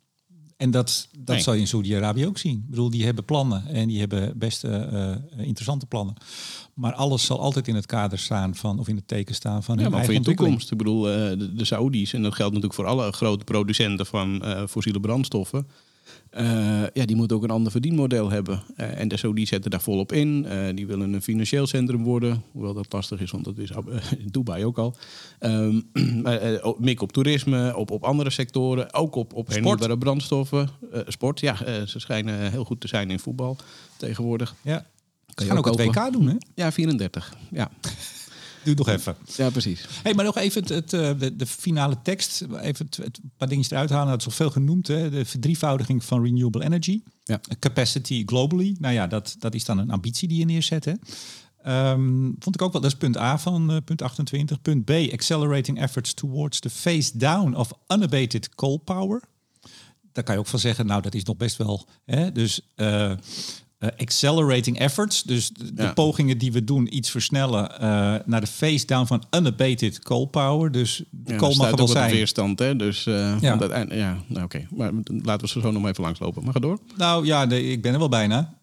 En 0.57 0.71
dat, 0.71 1.07
dat 1.17 1.35
Nee. 1.35 1.43
zal 1.43 1.53
je 1.53 1.59
in 1.59 1.67
Saudi-Arabië 1.67 2.27
ook 2.27 2.37
zien. 2.37 2.57
Ik 2.57 2.69
bedoel, 2.69 2.89
die 2.89 3.05
hebben 3.05 3.25
plannen 3.25 3.67
en 3.67 3.87
die 3.87 3.99
hebben 3.99 4.37
best 4.37 4.63
eh, 4.63 5.11
eh, 5.11 5.17
interessante 5.37 5.85
plannen. 5.85 6.15
Maar 6.73 6.93
alles 6.93 7.25
zal 7.25 7.39
altijd 7.39 7.67
in 7.67 7.75
het 7.75 7.85
kader 7.85 8.19
staan 8.19 8.55
van, 8.55 8.79
of 8.79 8.87
in 8.87 8.95
het 8.95 9.07
teken 9.07 9.35
staan 9.35 9.63
van 9.63 9.75
Ja, 9.75 9.81
hun 9.81 9.91
maar 9.91 10.03
voor 10.03 10.13
eigen 10.13 10.31
je 10.31 10.37
toekomst. 10.37 10.71
Ik 10.71 10.77
bedoel, 10.77 11.09
eh, 11.09 11.15
de, 11.39 11.53
de 11.53 11.65
Saoedi's, 11.65 12.13
en 12.13 12.21
dat 12.23 12.35
geldt 12.35 12.53
natuurlijk 12.53 12.79
voor 12.79 12.89
alle 12.89 13.11
grote 13.11 13.43
producenten 13.43 14.05
van 14.05 14.43
fossiele 14.69 14.99
brandstoffen. 14.99 15.67
Eh, 16.29 16.83
ja, 16.93 17.05
die 17.05 17.15
moeten 17.15 17.37
ook 17.37 17.43
een 17.43 17.49
ander 17.49 17.71
verdienmodel 17.71 18.29
hebben. 18.29 18.63
Eh, 18.75 18.99
en 18.99 19.07
de 19.07 19.45
zetten 19.45 19.71
daar 19.71 19.81
volop 19.81 20.11
in. 20.11 20.45
Eh, 20.45 20.75
die 20.75 20.87
willen 20.87 21.13
een 21.13 21.21
financieel 21.21 21.67
centrum 21.67 22.03
worden. 22.03 22.43
Hoewel 22.51 22.73
dat 22.73 22.93
lastig 22.93 23.21
is, 23.21 23.31
want 23.31 23.43
dat 23.43 23.57
is 23.57 23.71
in 24.23 24.27
Dubai 24.31 24.65
ook 24.65 24.77
al. 24.77 24.95
Ehm 25.39 25.81
maar, 26.23 26.37
eh, 26.37 26.65
ook 26.65 26.79
mik 26.79 27.01
op 27.01 27.11
toerisme, 27.11 27.75
op, 27.75 27.91
op 27.91 28.03
andere 28.03 28.29
sectoren. 28.29 28.93
Ook 28.93 29.15
op, 29.15 29.33
op 29.33 29.47
hernieuwbare 29.47 29.97
brandstoffen. 29.97 30.69
Sport, 31.07 31.39
ja, 31.39 31.85
ze 31.85 31.99
schijnen 31.99 32.51
heel 32.51 32.63
goed 32.65 32.81
te 32.81 32.87
zijn 32.87 33.11
in 33.11 33.19
voetbal 33.19 33.57
tegenwoordig. 33.97 34.55
Ja. 34.61 34.85
Ze 35.35 35.43
je 35.43 35.49
gaan 35.49 35.57
ook 35.57 35.67
ook 35.67 35.77
het. 35.77 35.95
WK 35.95 36.11
doen, 36.11 36.27
hè? 36.27 36.35
Ja, 36.55 36.71
34. 36.71 37.33
Ja, 37.51 37.71
Doe 38.63 38.75
nog 38.75 38.87
even. 38.87 39.15
ja 39.35 39.49
precies. 39.49 39.85
Hey, 40.03 40.13
maar 40.13 40.25
nog 40.25 40.37
even 40.37 40.61
het, 40.61 40.69
het, 40.69 40.93
eh, 40.93 41.19
de, 41.19 41.35
de 41.35 41.45
finale 41.45 41.97
tekst. 42.03 42.45
Even 42.61 42.87
het, 42.89 43.19
paar 43.37 43.47
dingetjes 43.47 43.71
eruit 43.71 43.89
halen. 43.89 44.07
Dat 44.07 44.19
is 44.19 44.25
al 44.25 44.31
veel 44.31 44.49
genoemd. 44.49 44.87
Hè? 44.87 45.09
De 45.09 45.25
verdrievoudiging 45.25 46.03
van 46.03 46.23
renewable 46.23 46.63
energy. 46.63 47.01
Ja. 47.23 47.41
Capacity 47.59 48.23
globally. 48.25 48.75
Nou 48.79 48.93
ja, 48.93 49.07
dat, 49.07 49.35
dat 49.39 49.53
is 49.53 49.65
dan 49.65 49.77
een 49.77 49.91
ambitie 49.91 50.27
die 50.27 50.39
je 50.39 50.45
neerzet. 50.45 50.85
Hè? 50.85 50.93
Ehm, 51.63 52.31
vond 52.39 52.55
ik 52.55 52.61
ook 52.61 52.71
wel, 52.71 52.81
dat 52.81 52.91
is 52.91 52.97
punt 52.97 53.17
A 53.17 53.37
van 53.37 53.71
eh, 53.71 53.77
punt 53.85 54.01
28. 54.01 54.61
Punt 54.61 54.85
B, 54.85 54.91
accelerating 55.11 55.79
efforts 55.79 56.13
towards 56.13 56.59
the 56.59 56.69
phase 56.69 57.17
down 57.17 57.55
of 57.55 57.71
unabated 57.87 58.55
coal 58.55 58.77
power. 58.77 59.21
Daar 60.11 60.23
kan 60.23 60.33
je 60.33 60.39
ook 60.39 60.47
van 60.47 60.59
zeggen, 60.59 60.85
nou 60.85 61.01
dat 61.01 61.13
is 61.13 61.23
nog 61.23 61.37
best 61.37 61.57
wel. 61.57 61.87
Hè? 62.05 62.31
Dus 62.31 62.61
eh, 62.75 63.11
eh, 63.83 63.89
accelerating 63.97 64.79
efforts, 64.79 65.23
dus 65.23 65.49
de, 65.49 65.73
de 65.73 65.81
Ja. 65.83 65.93
pogingen 65.93 66.37
die 66.37 66.51
we 66.51 66.63
doen, 66.63 66.95
iets 66.95 67.09
versnellen 67.09 67.79
eh, 67.79 67.79
naar 68.25 68.41
de 68.41 68.47
phase 68.47 68.85
down 68.85 69.05
van 69.05 69.23
unabated 69.31 69.99
coal 69.99 70.25
power. 70.25 70.71
Dus 70.71 71.03
de 71.09 71.31
Ja, 71.31 71.37
coal 71.37 71.55
mag 71.55 71.69
er 71.71 71.75
wel 71.77 71.87
zijn. 71.87 72.11
weerstand, 72.11 72.59
hè? 72.59 72.75
Dus 72.75 73.05
eh 73.05 73.13
Ja. 73.41 73.59
uiteindelijk- 73.59 73.99
ja, 74.01 74.23
nou, 74.27 74.43
oké. 74.45 74.67
Maar 74.75 74.91
laten 75.23 75.47
we 75.53 75.61
zo 75.61 75.71
nog 75.71 75.87
even 75.87 76.03
langslopen. 76.03 76.43
Maar 76.43 76.53
ga 76.53 76.59
door. 76.59 76.79
Nou 76.97 77.25
ja, 77.25 77.45
nee, 77.45 77.71
ik 77.71 77.81
ben 77.81 77.93
er 77.93 77.99
wel 77.99 78.09
bijna. 78.09 78.53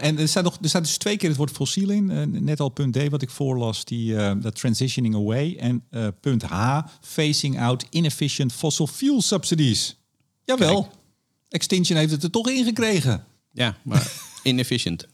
En 0.00 0.18
er 0.18 0.28
staat, 0.28 0.44
nog, 0.44 0.58
er 0.62 0.68
staat 0.68 0.84
dus 0.84 0.96
twee 0.96 1.16
keer 1.16 1.28
het 1.28 1.38
woord 1.38 1.50
fossiel 1.50 1.90
in. 1.90 2.06
Net 2.44 2.60
al 2.60 2.68
punt 2.68 2.92
D 2.94 3.08
wat 3.08 3.22
ik 3.22 3.30
voorlas, 3.30 3.84
die, 3.84 4.14
dat 4.40 4.54
transitioning 4.54 5.14
away. 5.14 5.56
En 5.58 5.82
punt 6.20 6.42
H, 6.42 6.80
phasing 7.00 7.60
out 7.60 7.84
inefficient 7.90 8.52
fossil 8.52 8.86
fuel 8.86 9.22
subsidies. 9.22 9.96
Jawel, 10.44 10.82
Kijk. 10.82 10.94
Extinction 11.48 11.98
heeft 11.98 12.10
het 12.12 12.22
er 12.22 12.30
toch 12.30 12.48
in 12.50 12.64
gekregen. 12.64 13.24
Ja, 13.52 13.76
maar 13.84 14.12
inefficient. 14.42 15.08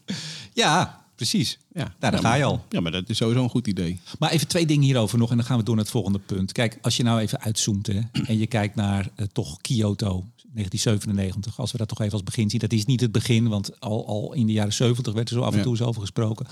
Ja, 0.53 1.05
precies. 1.15 1.57
Ja, 1.77 1.83
Nou, 1.83 1.95
daar 1.99 2.13
Ja, 2.13 2.19
ga 2.19 2.33
je 2.35 2.41
maar- 2.43 2.51
al. 2.51 2.65
Ja, 2.69 2.79
maar 2.79 2.91
dat 2.91 3.09
is 3.09 3.17
sowieso 3.17 3.43
een 3.43 3.49
goed 3.49 3.67
idee. 3.67 3.99
Maar 4.19 4.31
even 4.31 4.47
twee 4.47 4.65
dingen 4.65 4.83
hierover 4.83 5.17
nog 5.17 5.29
en 5.29 5.37
dan 5.37 5.45
gaan 5.45 5.57
we 5.57 5.63
door 5.63 5.75
naar 5.75 5.83
het 5.83 5.93
volgende 5.93 6.19
punt. 6.19 6.51
Kijk, 6.51 6.77
als 6.81 6.97
je 6.97 7.03
nou 7.03 7.19
even 7.19 7.39
uitzoomt 7.41 7.87
hè, 7.87 7.99
en 8.25 8.37
je 8.37 8.47
kijkt 8.47 8.75
naar 8.75 9.09
eh, 9.15 9.25
toch 9.33 9.57
Kyoto 9.61 10.25
1997, 10.53 11.59
als 11.59 11.71
we 11.71 11.77
dat 11.77 11.87
toch 11.87 11.99
even 12.01 12.13
als 12.13 12.23
begin 12.23 12.49
zien. 12.49 12.59
Dat 12.59 12.71
is 12.73 12.85
niet 12.85 13.01
het 13.01 13.11
begin, 13.11 13.47
want 13.47 13.79
al, 13.79 14.07
al 14.07 14.33
in 14.33 14.45
de 14.45 14.51
jaren 14.53 14.73
70 14.73 15.13
werd 15.13 15.29
er 15.29 15.35
zo 15.35 15.41
af 15.41 15.55
en 15.55 15.61
toe 15.61 15.71
eens 15.71 15.81
over 15.81 16.01
gesproken. 16.01 16.45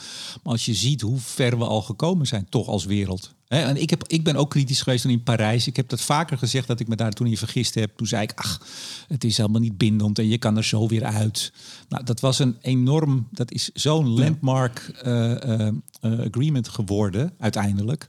Maar 0.44 0.54
als 0.54 0.66
je 0.66 0.74
ziet 0.74 1.02
hoe 1.02 1.18
ver 1.20 1.58
we 1.58 1.66
al 1.66 1.82
gekomen 1.82 2.28
zijn, 2.28 2.48
toch 2.50 2.68
als 2.68 2.86
wereld. 2.86 3.34
Hè, 3.48 3.60
en 3.62 3.82
ik, 3.82 3.90
heb, 3.90 4.04
ik 4.08 4.24
ben 4.24 4.36
ook 4.36 4.50
kritisch 4.50 4.82
geweest 4.82 5.02
toen 5.02 5.12
in 5.12 5.24
Parijs. 5.24 5.68
Ik 5.68 5.76
heb 5.76 5.90
dat 5.90 6.02
vaker 6.02 6.38
gezegd 6.38 6.68
dat 6.68 6.80
ik 6.80 6.88
me 6.88 6.96
daar 6.96 7.12
toen 7.12 7.28
in 7.28 7.38
vergist 7.38 7.74
heb. 7.76 7.92
Toen 7.98 8.08
zei 8.08 8.24
ik, 8.24 8.32
ach, 8.36 8.62
het 9.08 9.24
is 9.24 9.38
helemaal 9.38 9.62
niet 9.62 9.78
bindend 9.78 10.20
en 10.20 10.28
je 10.28 10.38
kan 10.38 10.58
er 10.58 10.64
zo 10.64 10.88
weer 10.88 11.04
uit. 11.04 11.52
Nou, 11.90 12.04
dat 12.04 12.20
was 12.20 12.40
een 12.40 12.58
enorm, 12.62 13.28
dat 13.32 13.52
is 13.52 13.70
zo'n 13.74 14.08
landmark 14.08 14.80
eh, 15.04 15.15
agreement 16.02 16.68
geworden 16.70 17.34
uiteindelijk. 17.40 18.06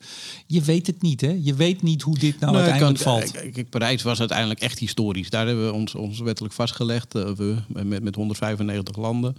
Je 0.46 0.62
weet 0.62 0.86
het 0.86 1.02
niet, 1.02 1.20
hè? 1.20 1.38
Je 1.42 1.54
weet 1.54 1.82
niet 1.82 2.02
hoe 2.02 2.18
dit 2.18 2.40
nou 2.40 2.52
Nee, 2.52 2.60
uiteindelijk 2.62 3.02
kan- 3.04 3.12
valt. 3.20 3.34
eh, 3.34 3.52
Kijk, 3.52 3.70
Parijs 3.70 4.02
was 4.02 4.18
uiteindelijk 4.18 4.60
echt 4.60 4.78
historisch. 4.78 5.30
Daar 5.30 5.46
hebben 5.46 5.66
we 5.66 5.72
ons, 5.72 5.94
ons 5.94 6.20
wettelijk 6.20 6.54
vastgelegd, 6.54 7.14
eh, 7.14 7.30
we, 7.32 7.56
met, 7.68 8.02
met 8.02 8.14
195 8.14 8.96
landen, 8.96 9.34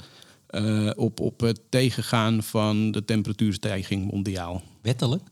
eh, 0.47 0.89
op, 0.95 1.19
op 1.19 1.39
het 1.39 1.59
tegengaan 1.69 2.43
van 2.43 2.91
de 2.91 3.05
temperatuurstijging 3.05 4.11
mondiaal. 4.11 4.61
Wettelijk? 4.81 5.23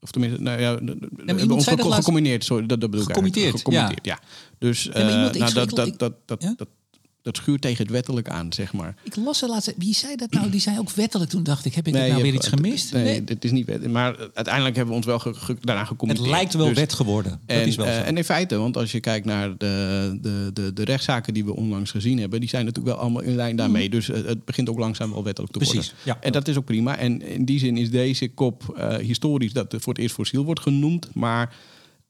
Of 0.00 0.10
tenminste, 0.10 0.40
nou 0.42 0.60
ja, 0.60 0.74
we 0.84 0.96
hebben 1.26 1.50
ons 1.50 1.66
laatst- 1.66 1.94
gecombineerd. 1.94 2.44
Sorry, 2.44 2.66
dat, 2.66 2.80
dat 2.80 2.90
bedoel 2.90 3.04
ik 3.06 3.12
Gecommitteerd. 3.12 3.56
Gecommitteerd, 3.56 4.04
ja. 4.06 4.18
Dus 4.58 4.88
eh, 4.88 5.08
iemand- 5.14 5.34
ik 5.34 5.40
nou, 5.40 5.52
dat, 5.52 5.98
dat, 5.98 6.14
dat, 6.26 6.42
Ja? 6.42 6.54
dat, 6.56 6.68
dat 7.28 7.36
schuurt 7.36 7.60
tegen 7.60 7.82
het 7.82 7.90
wettelijk 7.92 8.28
aan, 8.28 8.52
zeg 8.52 8.72
maar. 8.72 8.94
Ik 9.02 9.16
las 9.16 9.42
er 9.42 9.48
laatst. 9.48 9.74
Wie 9.76 9.94
zei 9.94 10.16
dat 10.16 10.30
nou? 10.30 10.50
Die 10.50 10.60
zei 10.60 10.78
ook 10.78 10.90
wettelijk. 10.90 11.30
Toen 11.30 11.42
dacht 11.42 11.64
ik, 11.64 11.74
heb 11.74 11.86
ik 11.86 11.92
nou 11.92 12.06
je 12.06 12.14
weer 12.14 12.24
hebt- 12.24 12.34
iets 12.36 12.48
gemist? 12.48 12.92
Nee, 12.92 13.04
Nee. 13.04 13.24
dit 13.24 13.44
is 13.44 13.50
niet 13.50 13.66
wet. 13.66 13.90
Maar 13.90 14.16
uiteindelijk 14.34 14.76
hebben 14.76 14.94
we 14.94 14.96
ons 15.00 15.06
wel 15.06 15.18
ge, 15.18 15.34
ge- 15.34 15.56
daarna 15.60 15.88
Het 16.00 16.18
lijkt 16.18 16.54
wel 16.54 16.66
Dus- 16.68 16.76
wet 16.76 16.92
geworden. 16.92 17.40
Dat 17.46 17.56
En, 17.56 17.66
is 17.66 17.76
wel 17.76 17.86
zo. 17.86 17.92
eh, 17.92 18.06
en 18.06 18.16
in 18.16 18.24
feite, 18.24 18.56
want 18.56 18.76
als 18.76 18.92
je 18.92 19.00
kijkt 19.00 19.26
naar 19.26 19.56
de, 19.58 20.18
de, 20.22 20.50
de, 20.52 20.72
de 20.72 20.84
rechtszaken 20.84 21.34
die 21.34 21.44
we 21.44 21.54
onlangs 21.56 21.90
gezien 21.90 22.18
hebben, 22.18 22.40
die 22.40 22.48
zijn 22.48 22.64
natuurlijk 22.64 22.94
wel 22.94 23.04
allemaal 23.04 23.22
in 23.22 23.34
lijn 23.34 23.56
daarmee. 23.56 23.88
Dus 23.90 24.08
eh, 24.10 24.24
het 24.24 24.44
begint 24.44 24.68
ook 24.68 24.78
langzaam 24.78 25.12
wel 25.12 25.24
wettelijk 25.24 25.52
te 25.52 25.58
Mhm. 25.58 25.68
Precies, 25.68 25.92
worden. 25.92 26.12
ja. 26.14 26.26
En 26.26 26.32
dat 26.32 26.48
is 26.48 26.56
ook 26.56 26.64
prima. 26.64 26.96
En 26.96 27.22
in 27.22 27.44
die 27.44 27.58
zin 27.58 27.76
is 27.76 27.90
deze 27.90 28.28
kop 28.28 28.74
eh, 28.76 28.96
historisch 28.96 29.52
dat 29.52 29.72
het 29.72 29.82
voor 29.82 29.92
het 29.92 30.02
eerst 30.02 30.14
fossiel 30.14 30.44
wordt 30.44 30.60
genoemd. 30.60 31.08
Maar 31.14 31.54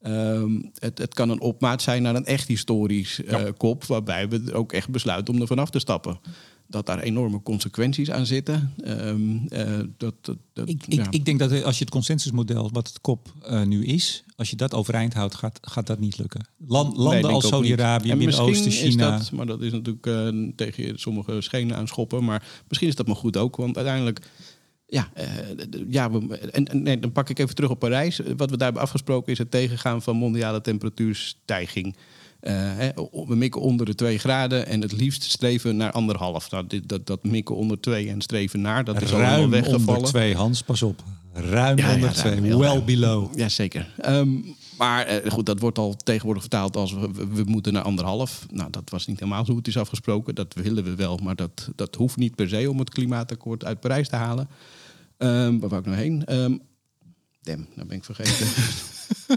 ehm, 0.02 0.60
het, 0.74 0.98
het 0.98 1.14
kan 1.14 1.30
een 1.30 1.40
opmaat 1.40 1.82
zijn 1.82 2.02
naar 2.02 2.14
een 2.14 2.24
echt 2.24 2.48
historisch 2.48 3.24
eh, 3.24 3.42
kop, 3.56 3.84
waarbij 3.84 4.28
we 4.28 4.52
ook 4.52 4.72
echt 4.72 4.88
besluiten 4.88 5.34
om 5.34 5.40
er 5.40 5.46
vanaf 5.46 5.70
te 5.70 5.78
stappen. 5.78 6.20
Dat 6.66 6.86
daar 6.86 6.98
enorme 6.98 7.42
consequenties 7.42 8.10
aan 8.10 8.26
zitten. 8.26 8.74
Ehm, 8.84 9.36
eh, 9.48 9.78
dat, 9.96 10.14
dat, 10.22 10.36
Ik, 10.68 10.86
ik, 10.86 10.92
ja. 10.92 11.06
ik 11.10 11.24
denk 11.24 11.38
dat 11.38 11.62
als 11.64 11.78
je 11.78 11.84
het 11.84 11.92
consensusmodel, 11.92 12.70
wat 12.72 12.88
het 12.88 13.00
kop 13.00 13.32
eh, 13.42 13.62
nu 13.62 13.84
is, 13.84 14.24
als 14.36 14.50
je 14.50 14.56
dat 14.56 14.74
overeind 14.74 15.14
houdt, 15.14 15.34
gaat, 15.34 15.58
gaat 15.62 15.86
dat 15.86 15.98
niet 15.98 16.18
lukken. 16.18 16.46
Land, 16.66 16.96
landen 16.96 17.30
als 17.30 17.44
ik. 17.44 17.50
Saudi-Arabië, 17.50 18.10
En 18.10 18.18
Midden-Oosten, 18.18 18.70
China. 18.70 19.14
Is 19.14 19.20
dat, 19.20 19.32
maar 19.32 19.46
dat 19.46 19.60
is 19.62 19.72
natuurlijk 19.72 20.56
tegen 20.56 20.98
sommige 20.98 21.40
schenen 21.40 21.76
aan 21.76 21.88
schoppen. 21.88 22.24
Maar 22.24 22.46
misschien 22.68 22.88
is 22.88 22.94
dat 22.94 23.06
maar 23.06 23.16
goed 23.16 23.36
ook. 23.36 23.56
Want 23.56 23.76
uiteindelijk. 23.76 24.20
Ja, 24.90 25.08
eh, 25.14 25.26
ja 25.88 26.10
we, 26.10 26.38
en, 26.38 26.66
en 26.66 26.82
nee, 26.82 26.98
dan 26.98 27.12
pak 27.12 27.28
ik 27.28 27.38
even 27.38 27.54
terug 27.54 27.70
op 27.70 27.78
Parijs. 27.78 28.20
Wat 28.36 28.50
we 28.50 28.56
daar 28.56 28.64
hebben 28.66 28.82
afgesproken 28.82 29.32
is 29.32 29.38
het 29.38 29.50
tegengaan 29.50 30.02
van 30.02 30.16
mondiale 30.16 30.60
temperatuurstijging. 30.60 31.96
Eh, 32.40 32.54
hè, 32.54 32.88
we 33.26 33.36
mikken 33.36 33.60
onder 33.60 33.86
de 33.86 33.94
2 33.94 34.18
graden 34.18 34.66
en 34.66 34.80
het 34.80 34.92
liefst 34.92 35.22
streven 35.22 35.76
naar 35.76 35.92
anderhalf. 35.92 36.50
Nou, 36.50 36.66
dit, 36.66 36.88
dat, 36.88 37.06
dat 37.06 37.24
mikken 37.24 37.56
onder 37.56 37.80
2 37.80 38.08
en 38.08 38.20
streven 38.20 38.60
naar, 38.60 38.84
dat 38.84 39.02
is 39.02 39.12
allemaal 39.12 39.30
Ruim 39.30 39.50
weggevallen. 39.50 39.88
onder 39.88 40.10
twee, 40.10 40.34
Hans, 40.34 40.62
pas 40.62 40.82
op. 40.82 41.02
Ruim 41.32 41.78
Ja, 41.78 41.94
onder 41.94 42.00
ruim, 42.00 42.14
twee, 42.14 42.40
heel 42.40 42.58
well 42.58 42.68
ruim. 42.68 42.84
below. 42.84 43.38
Jazeker. 43.38 43.94
Ehm 43.98 44.36
maar 44.78 45.06
eh, 45.06 45.30
goed, 45.30 45.46
dat 45.46 45.60
wordt 45.60 45.78
al 45.78 45.96
tegenwoordig 45.96 46.42
vertaald 46.42 46.76
als 46.76 46.92
we, 46.92 47.10
we, 47.32 47.42
moeten 47.46 47.72
naar 47.72 47.82
anderhalf. 47.82 48.46
Nou, 48.50 48.70
dat 48.70 48.90
was 48.90 49.06
niet 49.06 49.18
helemaal 49.20 49.44
zo 49.44 49.56
het 49.56 49.66
is 49.66 49.78
afgesproken. 49.78 50.34
Dat 50.34 50.54
willen 50.54 50.84
we 50.84 50.94
wel, 50.94 51.18
maar 51.22 51.36
dat, 51.36 51.68
dat 51.76 51.94
hoeft 51.94 52.16
niet 52.16 52.34
per 52.34 52.48
se 52.48 52.70
om 52.70 52.78
het 52.78 52.90
klimaatakkoord 52.90 53.64
uit 53.64 53.80
Parijs 53.80 54.08
te 54.08 54.16
halen. 54.16 54.48
Ehm 55.18 55.58
waar 55.58 55.68
wou 55.68 55.80
ik 55.80 55.86
nou 55.86 55.98
heen? 55.98 56.24
Ehm 56.24 56.56
damn, 57.42 57.66
nou 57.74 57.88
ben 57.88 57.96
ik 57.96 58.04
vergeten. 58.04 58.46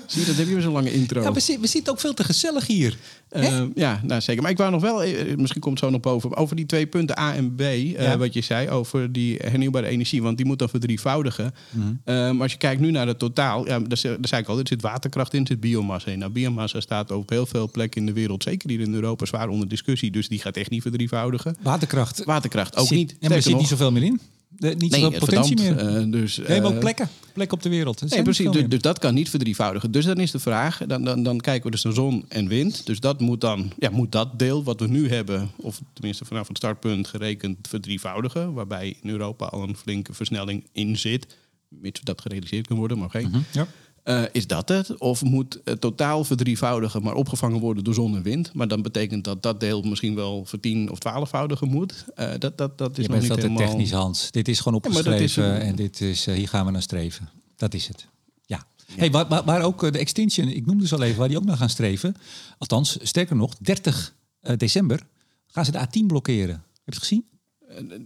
Zie 0.07 0.19
je, 0.21 0.25
dat 0.27 0.35
heb 0.35 0.47
je 0.47 0.53
weer 0.53 0.61
zo'n 0.61 0.73
lange 0.73 0.93
intro. 0.93 1.21
Ja, 1.21 1.31
we, 1.31 1.39
zitten, 1.39 1.63
we 1.63 1.69
zitten 1.69 1.93
ook 1.93 1.99
veel 1.99 2.13
te 2.13 2.23
gezellig 2.23 2.67
hier. 2.67 2.97
Ehm, 3.29 3.69
ja, 3.75 4.01
nou 4.03 4.21
zeker. 4.21 4.41
Maar 4.41 4.51
ik 4.51 4.57
wou 4.57 4.71
nog 4.71 4.81
wel, 4.81 5.03
eh, 5.03 5.35
misschien 5.37 5.61
komt 5.61 5.79
het 5.79 5.85
zo 5.85 5.91
nog 5.91 6.01
boven, 6.01 6.35
over 6.35 6.55
die 6.55 6.65
twee 6.65 6.87
punten 6.87 7.19
A 7.19 7.33
en 7.35 7.55
B, 7.55 7.59
eh, 7.61 7.91
Ja. 7.93 8.17
wat 8.17 8.33
je 8.33 8.41
zei 8.41 8.69
over 8.69 9.11
die 9.11 9.37
hernieuwbare 9.37 9.87
energie, 9.87 10.21
want 10.21 10.37
die 10.37 10.45
moet 10.45 10.59
dan 10.59 10.69
verdrievoudigen. 10.69 11.53
Mhm. 11.69 11.93
Ehm, 12.03 12.41
als 12.41 12.51
je 12.51 12.57
kijkt 12.57 12.81
nu 12.81 12.91
naar 12.91 13.07
het 13.07 13.19
totaal, 13.19 13.67
ja, 13.67 13.79
daar, 13.79 13.97
zei- 13.97 14.13
daar 14.15 14.27
zei 14.27 14.41
ik 14.41 14.47
al, 14.47 14.59
er 14.59 14.67
zit 14.67 14.81
waterkracht 14.81 15.33
in, 15.33 15.41
er 15.41 15.47
zit 15.47 15.59
biomassa 15.59 16.11
in. 16.11 16.19
Nou, 16.19 16.31
biomassa 16.31 16.79
staat 16.79 17.11
op 17.11 17.29
heel 17.29 17.45
veel 17.45 17.69
plekken 17.71 17.99
in 18.01 18.05
de 18.07 18.13
wereld, 18.13 18.43
zeker 18.43 18.69
hier 18.69 18.79
in 18.79 18.93
Europa, 18.93 19.25
zwaar 19.25 19.49
onder 19.49 19.67
discussie, 19.67 20.11
dus 20.11 20.27
die 20.27 20.39
gaat 20.39 20.57
echt 20.57 20.69
niet 20.69 20.81
verdrievoudigen. 20.81 21.57
Waterkracht. 21.61 22.23
Waterkracht 22.23 22.75
ook 22.77 22.87
Zit- 22.87 22.97
niet. 22.97 23.11
Ja, 23.19 23.27
maar 23.27 23.37
er 23.37 23.43
zit 23.43 23.57
niet 23.57 23.67
zoveel 23.67 23.91
meer 23.91 24.03
in. 24.03 24.19
De, 24.61 24.75
niet 24.77 24.91
Nee, 24.91 25.01
zoveel 25.01 25.19
potentie 25.19 25.57
verdampt, 25.57 25.83
meer. 25.83 25.97
eh, 26.01 26.11
dus, 26.11 26.37
nee, 26.37 26.61
maar 26.61 26.71
eh, 26.71 26.79
plekken. 26.79 27.09
Plekken 27.33 27.57
op 27.57 27.63
de 27.63 27.69
wereld. 27.69 28.01
Er 28.01 28.07
Nee, 28.09 28.21
precies. 28.23 28.51
Dus, 28.51 28.67
dus 28.67 28.81
dat 28.81 28.99
kan 28.99 29.13
niet 29.13 29.29
verdrievoudigen. 29.29 29.91
Dus 29.91 30.05
dan 30.05 30.17
is 30.17 30.31
de 30.31 30.39
vraag, 30.39 30.81
dan, 30.87 31.03
dan, 31.03 31.23
dan 31.23 31.39
kijken 31.39 31.63
we 31.65 31.71
dus 31.71 31.83
naar 31.83 31.93
zon 31.93 32.25
en 32.27 32.47
wind. 32.47 32.85
Dus 32.85 32.99
dat 32.99 33.19
moet 33.19 33.41
dan, 33.41 33.71
ja, 33.79 33.89
moet 33.89 34.11
dat 34.11 34.39
deel 34.39 34.63
wat 34.63 34.79
we 34.79 34.87
nu 34.87 35.09
hebben, 35.09 35.51
of 35.55 35.81
tenminste 35.93 36.25
vanaf 36.25 36.47
het 36.47 36.57
startpunt 36.57 37.07
gerekend, 37.07 37.67
verdrievoudigen. 37.67 38.53
Waarbij 38.53 38.97
in 39.01 39.09
Europa 39.09 39.45
al 39.45 39.63
een 39.63 39.75
flinke 39.77 40.13
versnelling 40.13 40.63
in 40.71 40.97
zit. 40.97 41.37
Mits 41.67 42.01
dat 42.01 42.21
gerealiseerd 42.21 42.67
kan 42.67 42.77
worden, 42.77 42.97
maar 42.97 43.09
geen. 43.09 43.27
Mhm, 43.29 43.39
ja. 43.51 43.67
Eh, 44.03 44.23
is 44.31 44.47
dat 44.47 44.69
het? 44.69 44.97
Of 44.97 45.23
moet 45.23 45.59
het 45.63 45.81
totaal 45.81 46.23
verdrievoudigen, 46.23 47.03
maar 47.03 47.13
opgevangen 47.13 47.59
worden 47.59 47.83
door 47.83 47.93
zon 47.93 48.15
en 48.15 48.21
wind? 48.21 48.53
Maar 48.53 48.67
dan 48.67 48.81
betekent 48.81 49.23
dat 49.23 49.43
dat 49.43 49.59
deel 49.59 49.81
misschien 49.81 50.15
wel 50.15 50.45
vertien 50.45 50.91
of 50.91 50.99
twaalfvoudigen 50.99 51.67
moet. 51.67 52.05
Eh, 52.15 52.29
dat, 52.39 52.57
dat, 52.57 52.77
dat 52.77 52.97
is 52.97 53.05
Je 53.05 53.11
nog 53.11 53.19
bent 53.19 53.29
niet 53.29 53.39
te 53.39 53.47
helemaal... 53.47 53.67
technisch, 53.67 53.91
Hans. 53.91 54.31
Dit 54.31 54.47
is 54.47 54.59
gewoon 54.59 54.81
Ja, 54.83 54.89
dat 54.89 54.97
opgeschreven 54.97 55.53
is 55.53 55.67
en 55.67 55.75
dit 55.75 56.01
is, 56.01 56.27
eh, 56.27 56.35
hier 56.35 56.47
gaan 56.47 56.65
we 56.65 56.71
naar 56.71 56.81
streven. 56.81 57.29
Dat 57.55 57.73
is 57.73 57.87
het. 57.87 58.07
Ja. 58.45 58.63
Hey, 58.95 59.11
waar, 59.11 59.27
waar, 59.27 59.43
waar 59.43 59.61
ook 59.61 59.91
de 59.91 59.99
extinction, 59.99 60.47
ik 60.47 60.65
noemde 60.65 60.87
ze 60.87 60.95
al 60.95 61.01
even, 61.01 61.19
waar 61.19 61.27
die 61.27 61.37
ook 61.37 61.45
naar 61.45 61.57
gaan 61.57 61.69
streven. 61.69 62.15
Althans, 62.57 62.97
sterker 63.01 63.35
nog, 63.35 63.55
30 63.57 64.15
eh, 64.41 64.57
december 64.57 65.07
gaan 65.47 65.65
ze 65.65 65.71
de 65.71 65.79
A10 65.87 66.05
blokkeren. 66.05 66.55
Heb 66.55 66.63
je 66.83 66.91
het 66.91 66.97
gezien? 66.97 67.25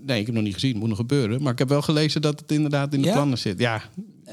Nee, 0.06 0.20
ik 0.20 0.26
heb 0.26 0.36
nog 0.36 0.44
niet 0.44 0.54
gezien. 0.54 0.70
Het 0.72 0.80
moet 0.80 0.88
nog 0.90 0.98
gebeuren. 0.98 1.42
Maar 1.42 1.52
ik 1.52 1.60
heb 1.60 1.70
wel 1.70 1.82
gelezen 1.82 2.22
dat 2.22 2.40
het 2.40 2.52
inderdaad 2.52 2.94
in 2.94 3.02
de 3.02 3.08
Ja? 3.08 3.14
plannen 3.14 3.38
zit. 3.38 3.60
Ja, 3.60 3.82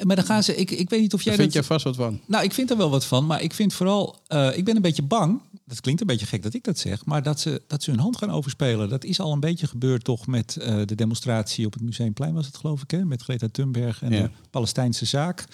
Maar 0.03 0.17
dan 0.17 0.25
gaan 0.25 0.43
ze, 0.43 0.57
ik, 0.57 0.71
ik 0.71 0.91
weet 0.91 1.01
niet 1.01 1.15
of 1.15 1.23
jij 1.23 1.33
daar 1.37 1.41
vind 1.43 1.55
dat... 1.55 1.67
jij 1.67 1.77
vast 1.79 1.85
wat 1.85 1.97
van. 1.97 2.21
Nou, 2.27 2.45
ik 2.45 2.53
vind 2.53 2.71
er 2.71 2.77
wel 2.77 2.91
wat 2.91 3.05
van, 3.05 3.27
maar 3.27 3.43
ik 3.43 3.53
vind 3.55 3.75
vooral, 3.75 4.21
eh, 4.27 4.57
ik 4.57 4.65
ben 4.65 4.77
een 4.77 4.83
beetje 4.83 5.03
bang. 5.03 5.41
Dat 5.65 5.81
klinkt 5.81 6.01
een 6.01 6.07
beetje 6.07 6.27
gek 6.27 6.43
dat 6.43 6.55
ik 6.55 6.65
dat 6.65 6.79
zeg, 6.79 7.05
maar 7.05 7.23
dat 7.23 7.41
ze, 7.41 7.63
dat 7.67 7.83
ze 7.83 7.91
hun 7.91 8.01
hand 8.01 8.17
gaan 8.17 8.31
overspelen. 8.31 8.89
Dat 8.89 9.05
is 9.05 9.21
al 9.21 9.33
een 9.33 9.41
beetje 9.41 9.67
gebeurd 9.67 10.05
toch 10.05 10.27
met 10.27 10.57
eh, 10.57 10.77
de 10.85 10.95
demonstratie 10.95 11.67
op 11.67 11.73
het 11.73 11.83
Museumplein 11.83 12.35
was 12.35 12.47
het 12.47 12.57
geloof 12.57 12.83
ik, 12.83 12.91
hè? 12.91 13.05
met 13.05 13.23
Greta 13.23 13.49
Thunberg 13.53 14.03
en 14.03 14.13
Ja. 14.13 14.23
de 14.23 14.31
Palestijnse 14.51 15.05
zaak. 15.05 15.45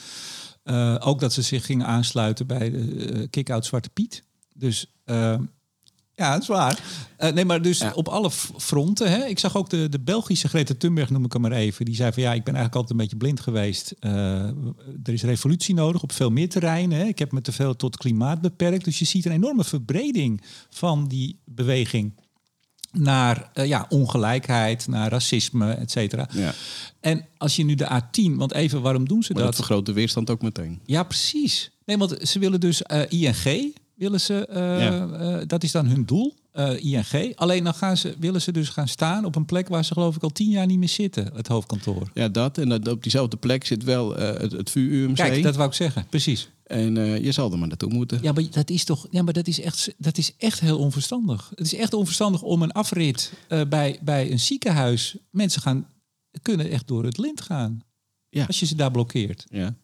Eh, 0.63 0.97
ook 1.01 1.21
dat 1.21 1.33
ze 1.33 1.43
zich 1.43 1.67
gingen 1.67 1.87
aansluiten 1.87 2.47
bij 2.47 2.71
de 2.71 3.27
kick-out 3.31 3.67
Zwarte 3.67 3.89
Piet. 3.91 4.23
Dus 4.55 4.93
ja, 6.19 6.33
dat 6.33 6.43
is 6.43 6.49
waar. 6.49 6.83
Eh, 7.17 7.33
nee, 7.33 7.45
maar 7.45 7.63
dus 7.63 7.79
Ja. 7.79 7.93
op 7.95 8.09
alle 8.09 8.31
fronten. 8.57 9.11
Hè? 9.11 9.25
Ik 9.25 9.39
zag 9.39 9.57
ook 9.57 9.71
de, 9.71 9.89
de 9.89 10.01
Belgische 10.01 10.49
Greta 10.49 10.75
Thunberg, 10.79 11.11
noem 11.11 11.25
ik 11.25 11.33
hem 11.33 11.43
maar 11.43 11.53
even. 11.53 11.85
Die 11.85 11.95
zei 11.95 12.13
van 12.13 12.23
ja, 12.23 12.29
ik 12.33 12.45
ben 12.45 12.55
eigenlijk 12.55 12.75
altijd 12.75 12.91
een 12.91 12.97
beetje 13.07 13.17
blind 13.17 13.41
geweest. 13.41 13.95
Eh, 14.01 14.13
er 15.03 15.13
is 15.13 15.23
revolutie 15.23 15.75
nodig 15.75 16.03
op 16.03 16.13
veel 16.13 16.31
meer 16.31 16.49
terreinen. 16.49 16.99
Hè? 16.99 17.05
Ik 17.05 17.19
heb 17.19 17.33
me 17.33 17.41
te 17.41 17.53
veel 17.53 17.77
tot 17.77 17.97
klimaat 17.97 18.41
beperkt. 18.41 18.85
Dus 18.85 18.99
je 18.99 19.05
ziet 19.05 19.25
een 19.27 19.33
enorme 19.33 19.65
verbreding 19.65 20.43
van 20.71 21.09
die 21.09 21.39
beweging 21.45 22.13
naar 22.93 23.51
eh, 23.55 23.67
ja, 23.67 23.87
ongelijkheid, 23.89 24.87
naar 24.87 25.11
racisme, 25.11 25.73
et 25.73 25.91
cetera. 25.91 26.29
Ja. 26.33 26.55
En 27.01 27.27
als 27.37 27.57
je 27.57 27.65
nu 27.65 27.75
de 27.75 28.01
A10, 28.03 28.35
want 28.37 28.53
even, 28.53 28.83
waarom 28.83 29.09
doen 29.09 29.23
ze 29.23 29.33
Maar 29.33 29.43
dat 29.43 29.57
dat? 29.57 29.65
vergroot 29.67 29.87
de 29.87 29.93
weerstand 29.93 30.31
ook 30.31 30.43
meteen. 30.43 30.81
Ja, 30.85 31.03
precies. 31.03 31.71
Nee, 31.85 31.97
want 31.99 32.17
ze 32.23 32.39
willen 32.39 32.61
dus 32.61 32.83
ING, 33.09 33.75
willen 33.99 34.21
ze, 34.21 34.47
eh, 34.47 34.81
Ja. 34.81 35.09
eh, 35.09 35.47
dat 35.47 35.63
is 35.63 35.73
dan 35.73 35.87
hun 35.87 36.05
doel, 36.05 36.35
eh, 36.53 36.85
ING. 36.85 37.37
Alleen 37.37 37.65
dan 37.65 37.75
gaan 37.75 37.97
ze, 37.97 38.15
willen 38.19 38.43
ze 38.43 38.53
dus 38.53 38.69
gaan 38.69 38.89
staan 38.89 39.25
op 39.25 39.37
een 39.37 39.45
plek 39.45 39.69
waar 39.69 39.85
ze 39.85 39.93
geloof 39.93 40.17
ik 40.17 40.23
al 40.23 40.31
tien 40.31 40.51
jaar 40.51 40.67
niet 40.67 40.79
meer 40.79 40.89
zitten, 40.89 41.31
het 41.35 41.47
hoofdkantoor. 41.49 42.11
Ja, 42.15 42.29
dat. 42.29 42.59
En 42.59 42.69
dat, 42.69 42.89
op 42.89 43.03
diezelfde 43.03 43.37
plek 43.37 43.67
zit 43.67 43.85
wel 43.85 44.17
het, 44.17 44.53
het 44.53 44.71
VU-UMC. 44.71 45.17
Kijk, 45.17 45.43
dat 45.43 45.57
wou 45.57 45.69
ik 45.69 45.75
zeggen, 45.75 46.07
precies. 46.09 46.49
En 46.65 46.95
je 47.23 47.33
zal 47.33 47.53
er 47.53 47.59
maar 47.59 47.69
naartoe 47.69 47.93
moeten. 47.93 48.19
Ja, 48.23 48.33
maar 48.33 48.45
dat 48.51 48.71
is 48.71 48.85
toch, 48.85 49.07
ja, 49.11 49.23
maar 49.23 49.33
dat 49.33 49.47
is 49.47 49.61
echt, 49.61 49.95
dat 49.99 50.19
is 50.19 50.35
echt 50.39 50.61
heel 50.61 50.79
onverstandig. 50.79 51.49
Het 51.55 51.67
is 51.67 51.75
echt 51.75 51.95
onverstandig 51.95 52.43
om 52.43 52.63
een 52.63 52.73
afrit 52.73 53.33
bij, 53.69 53.99
bij 54.03 54.31
een 54.31 54.41
ziekenhuis. 54.41 55.17
Mensen 55.31 55.63
gaan, 55.63 55.87
kunnen 56.43 56.71
echt 56.71 56.87
door 56.87 57.05
het 57.05 57.19
lint 57.19 57.41
gaan. 57.41 57.81
Ja. 58.31 58.45
Als 58.45 58.61
je 58.61 58.67
ze 58.67 58.75
daar 58.75 58.91
blokkeert. 58.91 59.47
Ja. 59.51 59.75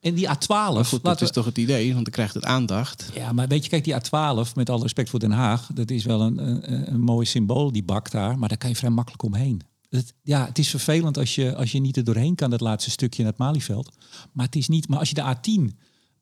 En 0.00 0.14
die 0.14 0.28
A12, 0.28 0.48
Maar 0.48 0.84
goed, 0.84 1.02
dat 1.04 1.20
is 1.20 1.26
we- 1.28 1.34
toch 1.34 1.44
het 1.44 1.58
idee, 1.58 1.92
want 1.92 2.04
dan 2.04 2.12
krijgt 2.12 2.34
het 2.34 2.44
aandacht. 2.44 3.10
Ja, 3.14 3.32
maar 3.32 3.48
weet 3.48 3.64
je, 3.64 3.70
kijk, 3.70 3.84
die 3.84 3.94
A12, 3.94 4.54
met 4.54 4.70
alle 4.70 4.82
respect 4.82 5.10
voor 5.10 5.18
Den 5.20 5.30
Haag, 5.30 5.70
dat 5.74 5.90
is 5.90 6.04
wel 6.04 6.20
een, 6.20 6.38
een, 6.72 6.92
een 6.92 7.00
mooi 7.00 7.26
symbool, 7.26 7.72
die 7.72 7.82
bak 7.84 8.10
daar, 8.10 8.38
maar 8.38 8.48
daar 8.48 8.58
kan 8.58 8.70
je 8.70 8.76
vrij 8.76 8.90
makkelijk 8.90 9.22
omheen. 9.22 9.60
Het, 9.88 10.14
ja, 10.22 10.46
het 10.46 10.58
is 10.58 10.70
vervelend 10.70 11.18
als 11.18 11.34
je, 11.34 11.54
als 11.56 11.72
je 11.72 11.80
niet 11.80 11.96
er 11.96 12.04
doorheen 12.04 12.34
kan, 12.34 12.50
dat 12.50 12.60
laatste 12.60 12.90
stukje 12.90 13.22
naar 13.22 13.30
het 13.30 13.40
Malieveld. 13.40 13.92
Maar 14.32 14.46
het 14.46 14.56
is 14.56 14.68
niet. 14.68 14.88
Maar 14.88 14.98
als 14.98 15.08
je 15.08 15.14
de 15.14 15.36
A10 15.36 15.76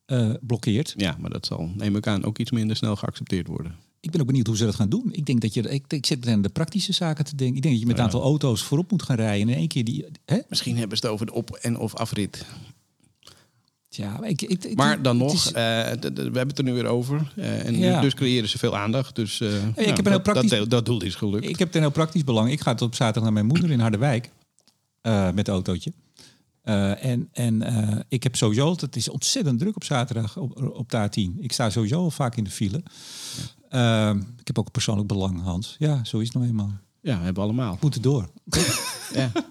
eh, 0.07 0.31
blokkeert. 0.41 0.95
Ja, 0.97 1.17
maar 1.21 1.31
dat 1.31 1.47
zal, 1.47 1.71
neem 1.77 1.97
ik 1.97 2.07
aan, 2.07 2.25
ook 2.25 2.39
iets 2.39 2.51
minder 2.51 2.77
snel 2.77 2.97
geaccepteerd 2.97 3.47
worden. 3.47 3.75
Ik 4.01 4.11
ben 4.11 4.21
ook 4.21 4.27
benieuwd 4.27 4.47
hoe 4.47 4.57
ze 4.57 4.65
dat 4.65 4.75
gaan 4.75 4.89
doen. 4.89 5.09
Ik 5.13 5.27
denk 5.27 5.41
dat 5.41 5.55
je. 5.55 5.63
Ik, 5.63 5.85
ik 5.93 6.07
zit 6.07 6.29
aan 6.29 6.43
de 6.43 6.49
praktische 6.49 6.93
zaken 6.93 7.25
te 7.25 7.35
denken. 7.37 7.57
Ik 7.57 7.63
denk 7.63 7.75
dat 7.75 7.83
je 7.83 7.89
met 7.89 7.99
een 7.99 8.05
aantal 8.05 8.23
auto's 8.23 8.63
voorop 8.63 8.91
moet 8.91 9.03
gaan 9.03 9.17
rijden. 9.17 9.43
En 9.49 9.53
in 9.53 9.59
één 9.59 9.69
keer 9.69 9.85
die. 9.85 10.05
Hè? 10.25 10.39
Misschien 10.49 10.77
hebben 10.77 10.97
ze 10.99 11.05
het 11.05 11.13
over 11.15 11.27
de 11.27 11.33
op- 11.33 11.55
en 11.55 11.79
of 11.79 11.95
afrit. 11.95 12.45
Ja, 13.97 14.23
ik, 14.23 14.43
ik, 14.43 14.65
ik- 14.65 14.77
Maar 14.77 15.03
dan 15.03 15.17
nog, 15.17 15.33
is- 15.35 15.51
we 15.51 15.61
hebben 15.61 16.47
het 16.49 16.59
er 16.59 16.65
nu 16.65 16.73
weer 16.73 16.87
over. 16.87 17.33
Eh, 17.37 17.67
en 17.67 17.79
Ja. 17.79 18.01
dus 18.01 18.15
creëren 18.15 18.49
ze 18.49 18.59
veel 18.59 18.77
aandacht. 18.77 19.15
Dus 19.15 19.41
eh, 19.41 19.49
nou, 19.49 19.63
heb 19.65 19.77
een 19.77 19.87
heel 19.95 20.03
dat, 20.05 20.23
praktisch- 20.23 20.51
dat, 20.51 20.71
dat 20.71 20.87
doel 20.87 21.03
is 21.03 21.15
gelukt. 21.15 21.49
Ik 21.49 21.59
heb 21.59 21.75
een 21.75 21.81
heel 21.81 21.91
praktisch 21.91 22.25
belang. 22.25 22.51
Ik 22.51 22.61
ga 22.61 22.75
op 22.79 22.95
zaterdag 22.95 23.23
naar 23.23 23.33
mijn 23.33 23.47
moeder 23.47 23.71
in 23.71 23.81
Harderwijk 23.81 24.31
eh, 25.01 25.31
met 25.31 25.49
autootje. 25.49 25.93
En 26.63 27.29
en 27.33 27.63
ik 28.09 28.23
heb 28.23 28.37
sowieso, 28.37 28.71
het 28.71 28.97
is 28.97 29.09
ontzettend 29.09 29.59
druk 29.59 29.77
op 29.77 29.85
zaterdag 29.85 30.37
op, 30.37 30.71
op 30.75 30.91
de 30.91 31.09
A10. 31.09 31.41
Ik 31.41 31.53
sta 31.53 31.71
sowieso 31.71 31.99
al 32.03 32.11
vaak 32.11 32.37
in 32.37 32.45
de 32.45 32.51
file. 32.51 32.83
Eh, 33.69 34.15
ik 34.39 34.47
heb 34.47 34.59
ook 34.59 34.71
persoonlijk 34.71 35.09
belang, 35.09 35.43
Hans. 35.43 35.77
Ja, 35.79 36.05
zo 36.05 36.19
is 36.19 36.25
het 36.27 36.35
nou 36.37 36.47
eenmaal. 36.49 36.73
Ja, 37.01 37.15
hebben 37.17 37.35
we 37.35 37.41
allemaal. 37.41 37.73
We 37.73 37.79
moeten 37.81 38.03
door. 38.03 38.29
Ja. 39.15 39.31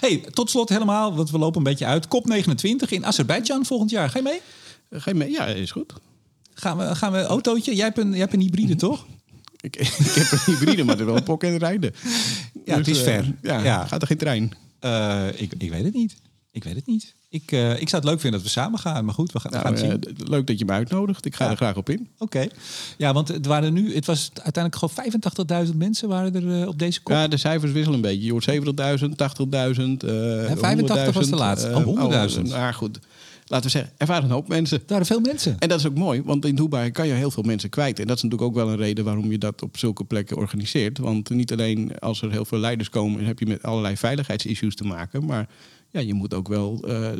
Hey, 0.00 0.24
tot 0.32 0.50
slot 0.50 0.68
helemaal, 0.68 1.14
want 1.14 1.30
we 1.30 1.38
lopen 1.38 1.58
een 1.58 1.62
beetje 1.64 1.86
uit. 1.86 2.08
Kop 2.08 2.26
29 2.26 2.90
in 2.90 3.06
Azerbeidzjan 3.06 3.64
volgend 3.64 3.90
jaar. 3.90 4.10
Ga 4.10 4.18
je 4.18 4.24
mee? 4.24 4.40
Ga 4.90 5.10
je 5.10 5.16
mee? 5.16 5.30
Ja, 5.30 5.46
is 5.46 5.70
goed. 5.70 5.92
Gaan 6.54 6.78
we, 6.78 6.94
gaan 6.94 7.12
we 7.12 7.22
autootje? 7.22 7.74
Jij 7.74 7.84
hebt 7.84 7.98
een, 7.98 8.10
jij 8.10 8.18
hebt 8.18 8.32
een 8.32 8.40
hybride, 8.40 8.74
toch? 8.76 9.06
Ik, 9.60 9.76
ik 9.80 9.86
heb 10.14 10.30
een 10.32 10.38
hybride, 10.54 10.84
maar 10.84 10.98
er 10.98 11.06
wel 11.06 11.16
een 11.16 11.22
pok 11.22 11.42
en 11.42 11.56
rijden. 11.58 11.94
Ja, 12.64 12.76
het 12.76 12.88
is 12.88 12.98
eh, 12.98 13.04
ver. 13.04 13.34
Ja, 13.42 13.62
Ja. 13.62 13.86
gaat 13.86 14.00
er 14.02 14.06
geen 14.08 14.16
trein? 14.16 14.52
Eh, 14.78 15.26
ik, 15.36 15.52
ik 15.58 15.70
weet 15.70 15.84
het 15.84 15.94
niet. 15.94 16.16
Ik 16.56 16.64
weet 16.64 16.74
het 16.74 16.86
niet. 16.86 17.14
Ik, 17.28 17.52
eh, 17.52 17.80
ik 17.80 17.88
zou 17.88 18.02
het 18.02 18.10
leuk 18.10 18.20
vinden 18.20 18.40
dat 18.40 18.42
we 18.42 18.60
samen 18.60 18.78
gaan. 18.78 19.04
Maar 19.04 19.14
goed, 19.14 19.32
we 19.32 19.40
gaan, 19.40 19.50
we 19.52 19.58
gaan 19.58 19.72
Nou, 19.74 19.90
het 19.92 20.02
zien. 20.04 20.14
eh, 20.16 20.24
d- 20.24 20.28
leuk 20.28 20.46
dat 20.46 20.58
je 20.58 20.64
me 20.64 20.72
uitnodigt. 20.72 21.24
Ik 21.26 21.34
ga 21.34 21.44
Ja. 21.44 21.50
er 21.50 21.56
graag 21.56 21.76
op 21.76 21.90
in. 21.90 22.08
Oké. 22.18 22.46
Ja, 22.96 23.12
want 23.12 23.28
het 23.28 23.46
waren 23.46 23.72
nu, 23.72 23.94
het 23.94 24.06
was 24.06 24.30
uiteindelijk 24.42 24.76
gewoon 24.76 24.94
85.000 25.70 25.76
mensen 25.78 26.08
waren 26.08 26.34
er 26.34 26.60
eh, 26.62 26.68
op 26.68 26.78
deze 26.78 27.02
kop. 27.02 27.12
Ja, 27.14 27.28
de 27.28 27.36
cijfers 27.36 27.72
wisselen 27.72 27.94
een 27.96 28.02
beetje. 28.04 28.24
Je 28.24 28.30
hoort 28.30 28.44
70.000, 28.44 29.16
80.000, 29.16 30.04
eh 30.04 30.10
85 30.56 31.14
was 31.14 31.24
de 31.24 31.30
100.000, 31.30 31.38
laatste. 31.38 31.68
Oh, 31.74 31.84
100.000. 31.86 32.42
nou 32.48 32.72
goed, 32.74 32.98
laten 33.46 33.66
we 33.66 33.70
zeggen, 33.72 33.92
er 33.96 34.06
waren 34.06 34.24
een 34.24 34.30
hoop 34.30 34.48
mensen. 34.48 34.78
Er 34.78 34.84
waren 34.86 35.06
veel 35.06 35.20
mensen. 35.20 35.56
En 35.58 35.68
dat 35.68 35.78
is 35.78 35.86
ook 35.86 35.94
mooi, 35.98 36.22
want 36.24 36.44
in 36.44 36.54
Dubai 36.54 36.90
kan 36.90 37.06
je 37.06 37.12
heel 37.12 37.30
veel 37.30 37.42
mensen 37.42 37.68
kwijt. 37.68 37.98
En 38.00 38.06
dat 38.06 38.16
is 38.16 38.22
natuurlijk 38.22 38.50
ook 38.50 38.56
wel 38.56 38.68
een 38.70 38.76
reden 38.76 39.04
waarom 39.04 39.30
je 39.30 39.38
dat 39.38 39.62
op 39.62 39.78
zulke 39.78 40.04
plekken 40.04 40.36
organiseert. 40.36 40.98
Want 40.98 41.30
niet 41.30 41.52
alleen 41.52 41.98
als 41.98 42.22
er 42.22 42.30
heel 42.30 42.44
veel 42.44 42.58
leiders 42.58 42.88
komen, 42.90 43.24
heb 43.24 43.38
je 43.38 43.46
met 43.46 43.62
allerlei 43.62 43.96
veiligheidsissues 43.96 44.74
te 44.74 44.84
maken. 44.84 45.24
Maar 45.24 45.48
ja, 45.96 46.06
je 46.06 46.14
moet 46.14 46.34
ook 46.34 46.48
wel 46.48 46.84
eh, 46.86 47.10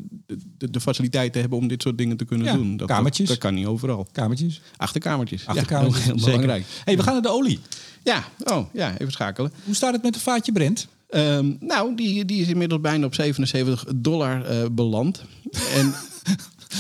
de, 0.58 0.70
de, 0.70 0.80
faciliteiten 0.80 1.40
hebben 1.40 1.58
om 1.58 1.68
dit 1.68 1.82
soort 1.82 1.98
dingen 1.98 2.16
te 2.16 2.24
kunnen 2.24 2.46
Ja, 2.46 2.54
doen. 2.54 2.76
Dat, 2.76 2.88
kamertjes. 2.88 3.28
Dat, 3.28 3.40
dat 3.40 3.44
kan 3.50 3.54
niet 3.54 3.66
overal. 3.66 4.06
Kamertjes. 4.12 4.60
Achterkamertjes. 4.76 5.46
Achterkamertjes. 5.46 6.04
heel 6.04 6.14
belangrijk. 6.14 6.64
hey, 6.84 6.96
we 6.96 7.02
gaan 7.02 7.12
naar 7.12 7.22
de 7.22 7.28
olie. 7.28 7.58
Ja, 8.02 8.24
oh, 8.44 8.72
ja, 8.72 8.98
even 8.98 9.12
schakelen. 9.12 9.52
Hoe 9.64 9.74
staat 9.74 9.92
het 9.92 10.02
met 10.02 10.14
de 10.14 10.20
vaatje 10.20 10.52
Brent? 10.52 10.88
Ehm, 11.08 11.54
nou, 11.60 11.94
die, 11.94 12.24
die 12.24 12.40
is 12.40 12.48
inmiddels 12.48 12.80
bijna 12.80 13.06
op 13.06 13.14
77 13.14 13.84
dollar 13.96 14.44
eh, 14.44 14.64
beland. 14.72 15.22
en 15.78 15.94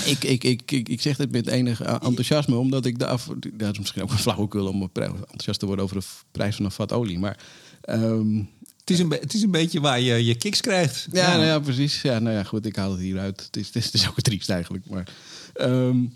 ik, 0.06 0.24
ik, 0.24 0.44
ik, 0.44 0.72
ik, 0.72 0.88
ik 0.88 1.00
zeg 1.00 1.16
dit 1.16 1.30
met 1.30 1.46
enig 1.46 1.82
eh, 1.82 1.92
enthousiasme, 1.92 2.56
omdat 2.56 2.86
ik 2.86 2.98
de 2.98 3.06
af... 3.06 3.30
Dat 3.52 3.72
is 3.72 3.78
misschien 3.78 4.02
ook 4.02 4.10
een 4.10 4.18
flauwekul 4.18 4.66
om 4.66 4.82
enthousiast 4.82 5.58
te 5.58 5.66
worden 5.66 5.84
over 5.84 5.98
de 5.98 6.06
prijs 6.30 6.56
van 6.56 6.64
een 6.64 6.70
vat 6.70 6.92
olie. 6.92 7.18
Maar 7.18 7.38
ehm, 7.80 8.42
is, 8.90 8.98
een, 8.98 9.10
het 9.10 9.34
is 9.34 9.42
een 9.42 9.50
beetje 9.50 9.80
waar 9.80 10.00
je 10.00 10.24
je 10.24 10.34
kicks 10.34 10.60
krijgt. 10.60 11.06
ja, 11.12 11.32
Nou 11.32 11.44
ja, 11.44 11.58
precies. 11.58 12.02
Ja, 12.02 12.18
nou 12.18 12.36
ja, 12.36 12.42
goed, 12.42 12.66
ik 12.66 12.76
haal 12.76 12.90
het 12.90 13.00
hieruit. 13.00 13.40
Het 13.46 13.56
is, 13.56 13.66
het 13.66 13.76
is, 13.76 13.84
het 13.84 13.94
is 13.94 14.08
ook 14.08 14.20
triest 14.20 14.50
eigenlijk. 14.50 14.84
Maar, 14.90 15.08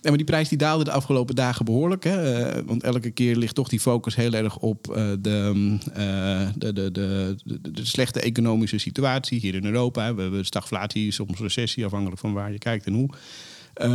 ja, 0.01 0.09
maar 0.09 0.17
die 0.17 0.25
prijs 0.25 0.49
die 0.49 0.59
daalde 0.59 0.85
de 0.85 0.91
afgelopen 0.91 1.35
dagen 1.35 1.65
behoorlijk. 1.65 2.05
Hè? 2.05 2.43
Eh, 2.43 2.63
want 2.67 2.83
elke 2.83 3.11
keer 3.11 3.37
ligt 3.37 3.55
toch 3.55 3.69
die 3.69 3.81
focus 3.81 4.17
heel 4.17 4.33
erg 4.33 4.59
op 4.59 4.91
eh, 4.91 5.13
de, 5.21 5.79
eh, 5.95 6.49
de, 6.57 6.73
de, 6.73 6.91
de, 6.91 7.37
de, 7.45 7.71
de 7.71 7.85
slechte 7.85 8.21
economische 8.21 8.79
situatie 8.79 9.41
hier 9.41 9.55
in 9.55 9.65
Europa. 9.65 10.15
We 10.15 10.23
hebben 10.23 10.45
stagflatie, 10.45 11.13
soms 11.13 11.39
recessie, 11.39 11.85
afhankelijk 11.85 12.21
van 12.21 12.33
waar 12.33 12.53
je 12.53 12.59
kijkt 12.59 12.87
en 12.87 12.93
hoe. 12.93 13.11
Eh, 13.75 13.89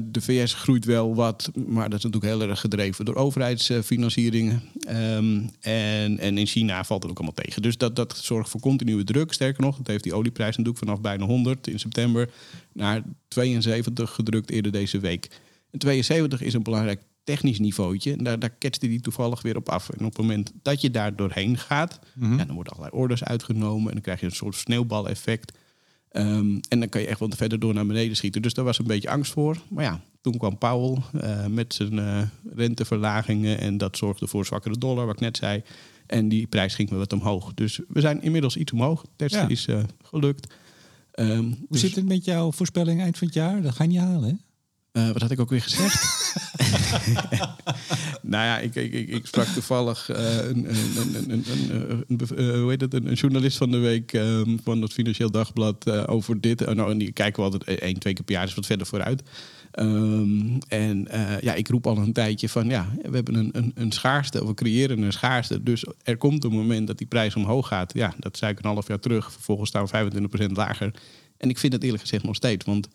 de 0.00 0.20
VS 0.20 0.54
groeit 0.54 0.84
wel 0.84 1.14
wat, 1.14 1.50
maar 1.66 1.88
dat 1.90 1.98
is 1.98 2.04
natuurlijk 2.04 2.32
heel 2.32 2.48
erg 2.48 2.60
gedreven 2.60 3.04
door 3.04 3.14
overheidsfinancieringen. 3.14 4.62
Ehm, 4.86 5.40
en, 5.60 6.18
en 6.18 6.38
in 6.38 6.46
China 6.46 6.84
valt 6.84 7.02
het 7.02 7.10
ook 7.10 7.18
allemaal 7.18 7.44
tegen. 7.44 7.62
Dus 7.62 7.76
dat, 7.76 7.96
dat 7.96 8.16
zorgt 8.16 8.50
voor 8.50 8.60
continue 8.60 9.04
druk. 9.04 9.32
Sterker 9.32 9.62
nog, 9.62 9.76
dat 9.76 9.86
heeft 9.86 10.02
die 10.04 10.14
olieprijs 10.14 10.56
natuurlijk 10.56 10.84
vanaf 10.84 11.00
bijna 11.00 11.24
100 11.24 11.66
in 11.66 11.78
september 11.78 12.30
naar 12.72 13.02
72 13.28 14.10
gedrukt 14.10 14.50
eerder 14.50 14.72
deze 14.72 14.98
week. 14.98 15.28
En 15.70 15.78
72 15.78 16.42
is 16.42 16.54
een 16.54 16.62
belangrijk 16.62 17.02
technisch 17.24 17.58
niveautje. 17.58 18.12
En 18.12 18.24
daar, 18.24 18.38
daar 18.38 18.50
ketste 18.58 18.88
die 18.88 19.00
toevallig 19.00 19.42
weer 19.42 19.56
op 19.56 19.68
af. 19.68 19.88
En 19.88 19.98
op 19.98 20.12
het 20.12 20.18
moment 20.18 20.52
dat 20.62 20.80
je 20.80 20.90
daar 20.90 21.16
doorheen 21.16 21.58
gaat, 21.58 21.98
Mhm. 22.14 22.38
ja, 22.38 22.44
dan 22.44 22.54
worden 22.54 22.72
allerlei 22.72 23.00
orders 23.00 23.24
uitgenomen. 23.24 23.86
En 23.86 23.92
dan 23.92 24.00
krijg 24.02 24.20
je 24.20 24.26
een 24.26 24.32
soort 24.32 24.54
sneeuwbaleffect. 24.56 25.58
Ehm, 26.12 26.58
en 26.68 26.80
dan 26.80 26.88
kan 26.88 27.00
je 27.00 27.06
echt 27.06 27.18
wel 27.18 27.30
verder 27.36 27.58
door 27.58 27.74
naar 27.74 27.86
beneden 27.86 28.16
schieten. 28.16 28.42
Dus 28.42 28.54
daar 28.54 28.64
was 28.64 28.78
een 28.78 28.86
beetje 28.86 29.10
angst 29.10 29.32
voor. 29.32 29.56
Maar 29.68 29.84
ja, 29.84 30.00
toen 30.20 30.38
kwam 30.38 30.58
Powell 30.58 31.02
eh, 31.20 31.46
met 31.46 31.74
zijn 31.74 31.98
eh, 31.98 32.22
renteverlagingen. 32.54 33.58
En 33.58 33.78
dat 33.78 33.96
zorgde 33.96 34.26
voor 34.26 34.40
een 34.40 34.46
zwakkere 34.46 34.78
dollar, 34.78 35.06
wat 35.06 35.14
ik 35.14 35.20
net 35.20 35.36
zei. 35.36 35.62
En 36.06 36.28
die 36.28 36.46
prijs 36.46 36.74
ging 36.74 36.90
weer 36.90 36.98
wat 36.98 37.12
omhoog. 37.12 37.54
Dus 37.54 37.80
we 37.88 38.00
zijn 38.00 38.22
inmiddels 38.22 38.56
iets 38.56 38.72
omhoog. 38.72 39.04
Ja. 39.16 39.48
is 39.48 39.66
eh, 39.66 39.82
gelukt. 40.02 40.54
Ehm, 41.12 41.42
Hoe 41.42 41.66
dus, 41.68 41.80
zit 41.80 41.94
het 41.94 42.06
met 42.06 42.24
jouw 42.24 42.52
voorspelling 42.52 43.00
eind 43.00 43.18
van 43.18 43.26
het 43.26 43.36
jaar? 43.36 43.62
Dat 43.62 43.74
ga 43.74 43.82
je 43.82 43.88
niet 43.88 43.98
halen, 43.98 44.28
hè? 44.92 45.12
wat 45.12 45.22
had 45.22 45.30
ik 45.30 45.40
ook 45.40 45.50
weer 45.50 45.62
gezegd? 45.62 45.94
nou 48.32 48.44
ja, 48.44 48.58
ik, 48.58 48.74
ik, 48.74 49.08
ik, 49.08 49.26
sprak 49.26 49.46
toevallig 49.46 50.08
een, 50.08 50.66
een, 52.08 53.14
journalist 53.14 53.56
van 53.56 53.70
de 53.70 53.78
week 53.78 54.12
ehm, 54.12 54.56
van 54.62 54.82
het 54.82 54.92
Financieel 54.92 55.30
Dagblad 55.30 55.86
eh, 55.86 56.02
over 56.06 56.40
dit. 56.40 56.62
Eh, 56.62 56.74
nou, 56.74 56.90
en 56.90 56.98
die 56.98 57.12
kijken 57.12 57.44
we 57.44 57.50
altijd 57.50 57.80
één, 57.80 57.98
twee 57.98 58.14
keer 58.14 58.24
per 58.24 58.34
jaar, 58.34 58.44
dus 58.44 58.54
wat 58.54 58.66
verder 58.66 58.86
vooruit. 58.86 59.22
Ehm, 59.70 60.58
en 60.68 61.08
eh, 61.08 61.40
ja, 61.40 61.54
ik 61.54 61.68
roep 61.68 61.86
al 61.86 61.96
een 61.96 62.12
tijdje 62.12 62.48
van 62.48 62.68
ja, 62.68 62.88
we 63.02 63.14
hebben 63.14 63.34
een, 63.34 63.50
een, 63.52 63.72
een 63.74 63.92
schaarste, 63.92 64.46
we 64.46 64.54
creëren 64.54 65.02
een 65.02 65.12
schaarste. 65.12 65.62
Dus 65.62 65.86
er 66.02 66.16
komt 66.16 66.44
een 66.44 66.52
moment 66.52 66.86
dat 66.86 66.98
die 66.98 67.06
prijs 67.06 67.36
omhoog 67.36 67.68
gaat. 67.68 67.94
Ja, 67.94 68.14
dat 68.18 68.36
zei 68.36 68.52
ik 68.52 68.58
een 68.58 68.70
half 68.70 68.88
jaar 68.88 69.00
terug. 69.00 69.32
Vervolgens 69.32 69.68
staan 69.68 69.86
we 69.86 70.20
25% 70.48 70.52
lager. 70.52 70.94
En 71.36 71.48
ik 71.48 71.58
vind 71.58 71.72
het 71.72 71.82
eerlijk 71.82 72.02
gezegd 72.02 72.24
nog 72.24 72.34
steeds. 72.34 72.64
Want 72.64 72.88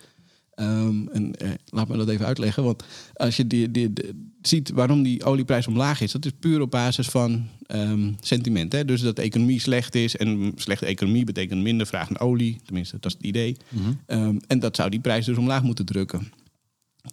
Ehm, 0.58 1.08
en, 1.08 1.36
eh, 1.36 1.50
laat 1.66 1.88
me 1.88 1.98
dat 1.98 2.10
even 2.10 2.26
uitleggen. 2.26 2.64
Want 2.64 2.84
als 3.14 3.38
je 3.38 3.48
die, 3.48 3.72
die, 3.72 3.94
die- 3.94 4.26
ziet 4.42 4.70
waarom 4.70 5.04
die 5.04 5.24
olieprijs 5.24 5.68
omlaag 5.68 6.02
is, 6.02 6.12
dat 6.12 6.26
is 6.26 6.32
puur 6.40 6.62
op 6.62 6.72
basis 6.72 7.08
van 7.08 7.48
ehm, 7.68 8.12
sentiment. 8.20 8.72
Hè? 8.72 8.86
Dus 8.86 9.02
dat 9.02 9.16
de 9.16 9.22
economie 9.22 9.60
slecht 9.60 9.96
is. 9.96 10.16
En 10.16 10.52
slechte 10.56 10.86
economie 10.86 11.24
betekent 11.24 11.62
minder 11.62 11.88
vraag 11.88 12.10
naar 12.10 12.22
olie. 12.22 12.58
Tenminste, 12.66 12.98
dat 13.00 13.12
is 13.12 13.18
het 13.18 13.26
idee. 13.28 13.58
Ehm, 14.06 14.38
en 14.48 14.60
dat 14.60 14.76
zou 14.76 14.90
die 14.90 15.00
prijs 15.00 15.26
dus 15.26 15.38
omlaag 15.38 15.64
moeten 15.64 15.86
drukken. 15.86 16.32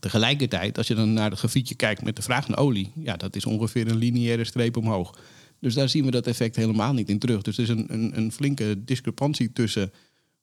Tegelijkertijd, 0.01 0.79
als 0.79 0.87
je 0.87 0.95
dan 0.95 1.13
naar 1.13 1.31
het 1.31 1.39
grafiekje 1.39 1.75
kijkt 1.75 2.03
met 2.05 2.17
de 2.17 2.23
vraag 2.23 2.49
naar 2.49 2.59
olie, 2.59 2.93
ja, 2.95 3.17
dat 3.17 3.37
is 3.37 3.45
ongeveer 3.47 3.89
een 3.91 3.97
lineaire 3.97 4.45
streep 4.45 4.77
omhoog. 4.77 5.19
Dus 5.61 5.75
daar 5.75 5.89
zien 5.89 6.05
we 6.05 6.11
dat 6.11 6.27
effect 6.27 6.57
helemaal 6.57 6.93
niet 6.93 7.09
in 7.09 7.19
terug. 7.19 7.43
Dus 7.43 7.57
er 7.57 7.63
is 7.63 7.69
een, 7.69 7.85
een, 7.89 8.17
een 8.17 8.33
flinke 8.33 8.85
discrepantie 8.85 9.53
tussen 9.53 9.93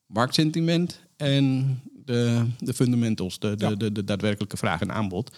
marktsentiment 0.05 1.01
en 1.17 1.79
de, 2.05 2.45
de 2.59 2.73
fundamentals, 2.73 3.39
de, 3.39 3.55
de, 3.55 3.65
Ja. 3.69 3.75
de, 3.75 3.91
de 3.91 4.03
daadwerkelijke 4.03 4.57
vraag 4.57 4.81
en 4.81 4.91
aanbod. 4.91 5.35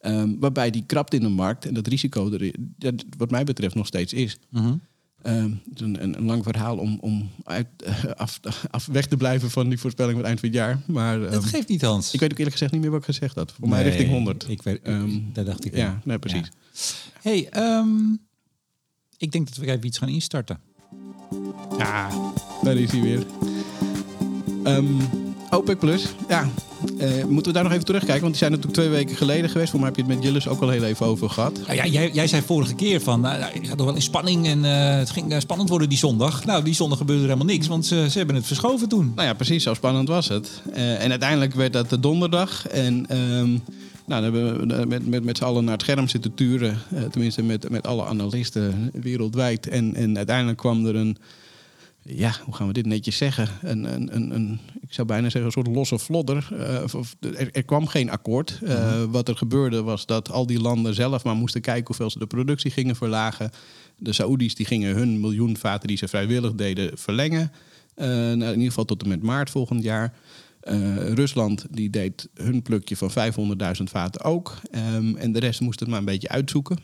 Ehm, 0.00 0.34
waarbij 0.38 0.70
die 0.70 0.84
krapte 0.86 1.16
in 1.16 1.22
de 1.22 1.28
markt 1.28 1.66
en 1.66 1.74
dat 1.74 1.86
risico 1.86 2.32
er, 2.32 2.54
dat 2.58 3.04
wat 3.16 3.30
mij 3.30 3.44
betreft 3.44 3.74
nog 3.74 3.86
steeds 3.86 4.12
is. 4.12 4.38
Ehm, 5.22 5.50
het 5.50 5.74
is 5.74 5.80
een, 5.80 6.02
een, 6.02 6.16
een 6.18 6.24
lang 6.24 6.42
verhaal 6.42 6.76
om, 6.76 6.98
om 7.00 7.30
uit, 7.44 7.66
eh, 7.84 8.04
af, 8.04 8.40
af 8.70 8.86
weg 8.86 9.06
te 9.06 9.16
blijven 9.16 9.50
van 9.50 9.68
die 9.68 9.78
voorspelling 9.78 10.12
van 10.14 10.20
het 10.20 10.28
eind 10.28 10.40
van 10.40 10.48
het 10.48 10.58
jaar. 10.58 10.80
Maar 10.86 11.22
ehm, 11.22 11.32
Dat 11.32 11.44
geeft 11.44 11.68
niet, 11.68 11.82
Hans. 11.82 12.12
ik 12.14 12.20
weet 12.20 12.30
ook 12.30 12.36
eerlijk 12.38 12.56
gezegd 12.56 12.72
niet 12.72 12.80
meer 12.80 12.90
wat 12.90 12.98
ik 13.00 13.06
gezegd 13.06 13.34
had. 13.34 13.52
Voor 13.52 13.68
mij 13.68 13.82
richting 13.82 14.08
100. 14.10 14.48
Ik 14.48 14.62
weet, 14.62 14.82
Ehm, 14.82 15.10
dat 15.32 15.46
dacht 15.46 15.64
ik 15.64 15.76
ja, 15.76 16.00
nee, 16.04 16.18
precies. 16.18 16.50
hey, 17.22 17.48
ehm, 17.48 17.88
ik 19.16 19.32
denk 19.32 19.46
dat 19.48 19.56
we 19.56 19.66
even 19.70 19.86
iets 19.86 19.98
gaan 19.98 20.08
instarten. 20.08 20.60
Ja, 21.78 22.08
daar 22.62 22.76
is 22.76 22.90
hij 22.90 23.00
weer. 23.00 23.26
Ehm, 24.64 24.94
OPEC 25.50 25.78
Plus, 25.78 26.06
ja. 26.28 26.48
Eh, 26.98 27.24
moeten 27.24 27.46
we 27.46 27.52
daar 27.52 27.62
nog 27.62 27.72
even 27.72 27.84
terugkijken? 27.84 28.20
Want 28.20 28.32
die 28.32 28.42
zijn 28.42 28.50
natuurlijk 28.50 28.78
twee 28.80 28.88
weken 28.88 29.16
geleden 29.16 29.50
geweest. 29.50 29.70
Voor 29.70 29.80
mij 29.80 29.88
heb 29.88 29.96
je 29.96 30.04
het 30.04 30.14
met 30.14 30.24
Jillis 30.24 30.48
ook 30.48 30.60
al 30.60 30.68
heel 30.68 30.84
even 30.84 31.06
over 31.06 31.30
gehad. 31.30 31.60
Nou 31.66 31.74
ja, 31.74 31.86
jij, 31.86 32.10
jij 32.10 32.26
zei 32.26 32.42
vorige 32.42 32.74
keer 32.74 33.00
van, 33.00 33.20
nou, 33.20 33.38
nou, 33.38 33.52
je 33.60 33.66
gaat 33.66 33.76
toch 33.76 33.86
wel 33.86 33.94
in 33.94 34.02
spanning 34.02 34.46
en 34.46 34.64
eh, 34.64 34.98
het 34.98 35.10
ging 35.10 35.32
eh, 35.32 35.38
spannend 35.40 35.68
worden 35.68 35.88
die 35.88 35.98
zondag. 35.98 36.44
Nou, 36.44 36.64
die 36.64 36.74
zondag 36.74 36.98
gebeurde 36.98 37.22
er 37.22 37.28
helemaal 37.28 37.54
niks, 37.54 37.66
want 37.66 37.86
ze, 37.86 38.06
ze 38.10 38.18
hebben 38.18 38.36
het 38.36 38.46
verschoven 38.46 38.88
toen. 38.88 39.12
Nou 39.14 39.28
ja, 39.28 39.34
precies, 39.34 39.62
zo 39.62 39.74
spannend 39.74 40.08
was 40.08 40.28
het. 40.28 40.62
En 40.72 41.10
uiteindelijk 41.10 41.54
werd 41.54 41.72
dat 41.72 41.90
de 41.90 42.00
donderdag. 42.00 42.68
En 42.68 43.06
ehm, 43.08 43.50
nou, 44.06 44.22
dan 44.22 44.22
hebben 44.22 44.68
we 44.68 44.86
met, 44.86 45.06
met, 45.06 45.24
met 45.24 45.36
z'n 45.36 45.44
allen 45.44 45.64
naar 45.64 45.72
het 45.72 45.82
scherm 45.82 46.08
zitten 46.08 46.34
turen. 46.34 46.78
Tenminste, 47.10 47.42
met, 47.42 47.70
met 47.70 47.86
alle 47.86 48.04
analisten 48.04 48.90
wereldwijd. 48.92 49.68
En, 49.68 49.94
en 49.94 50.16
uiteindelijk 50.16 50.58
kwam 50.58 50.86
er 50.86 50.96
een, 50.96 51.16
ja, 52.06 52.34
hoe 52.44 52.54
gaan 52.54 52.66
we 52.66 52.72
dit 52.72 52.86
netjes 52.86 53.16
zeggen? 53.16 53.48
Een, 53.62 53.84
een, 53.84 54.16
een, 54.16 54.34
een 54.34 54.60
ik 54.80 54.92
zou 54.92 55.06
bijna 55.06 55.22
zeggen, 55.22 55.44
een 55.44 55.62
soort 55.62 55.76
losse 55.76 55.98
vlodder. 55.98 56.48
Uh, 56.52 56.94
of, 56.94 57.16
er, 57.20 57.50
er, 57.52 57.64
kwam 57.64 57.86
geen 57.86 58.10
akkoord. 58.10 58.60
Uh, 58.62 58.68
mm-hmm. 58.68 59.10
Wat 59.10 59.28
er 59.28 59.36
gebeurde 59.36 59.82
was 59.82 60.06
dat 60.06 60.30
al 60.30 60.46
die 60.46 60.60
landen 60.60 60.94
zelf 60.94 61.24
maar 61.24 61.34
moesten 61.34 61.60
kijken 61.60 61.86
hoeveel 61.86 62.10
ze 62.10 62.18
de 62.18 62.26
productie 62.26 62.70
gingen 62.70 62.96
verlagen. 62.96 63.50
De 63.98 64.12
Saoedi's 64.12 64.54
die 64.54 64.66
gingen 64.66 64.94
hun 64.94 65.20
miljoen 65.20 65.56
vaten 65.56 65.88
die 65.88 65.96
ze 65.96 66.08
vrijwillig 66.08 66.54
deden 66.54 66.98
verlengen. 66.98 67.52
Uh, 67.96 68.06
nou, 68.06 68.32
in 68.32 68.48
ieder 68.48 68.68
geval 68.68 68.84
tot 68.84 69.02
en 69.02 69.08
met 69.08 69.22
maart 69.22 69.50
volgend 69.50 69.82
jaar. 69.82 70.14
Rusland 71.14 71.66
die 71.70 71.90
deed 71.90 72.28
hun 72.34 72.62
plukje 72.62 72.96
van 72.96 73.10
500.000 73.10 73.82
vaten 73.82 74.24
ook. 74.24 74.56
Um, 74.94 75.16
en 75.16 75.32
de 75.32 75.38
rest 75.38 75.60
moest 75.60 75.80
het 75.80 75.88
maar 75.88 75.98
een 75.98 76.04
beetje 76.04 76.28
uitzoeken. 76.28 76.78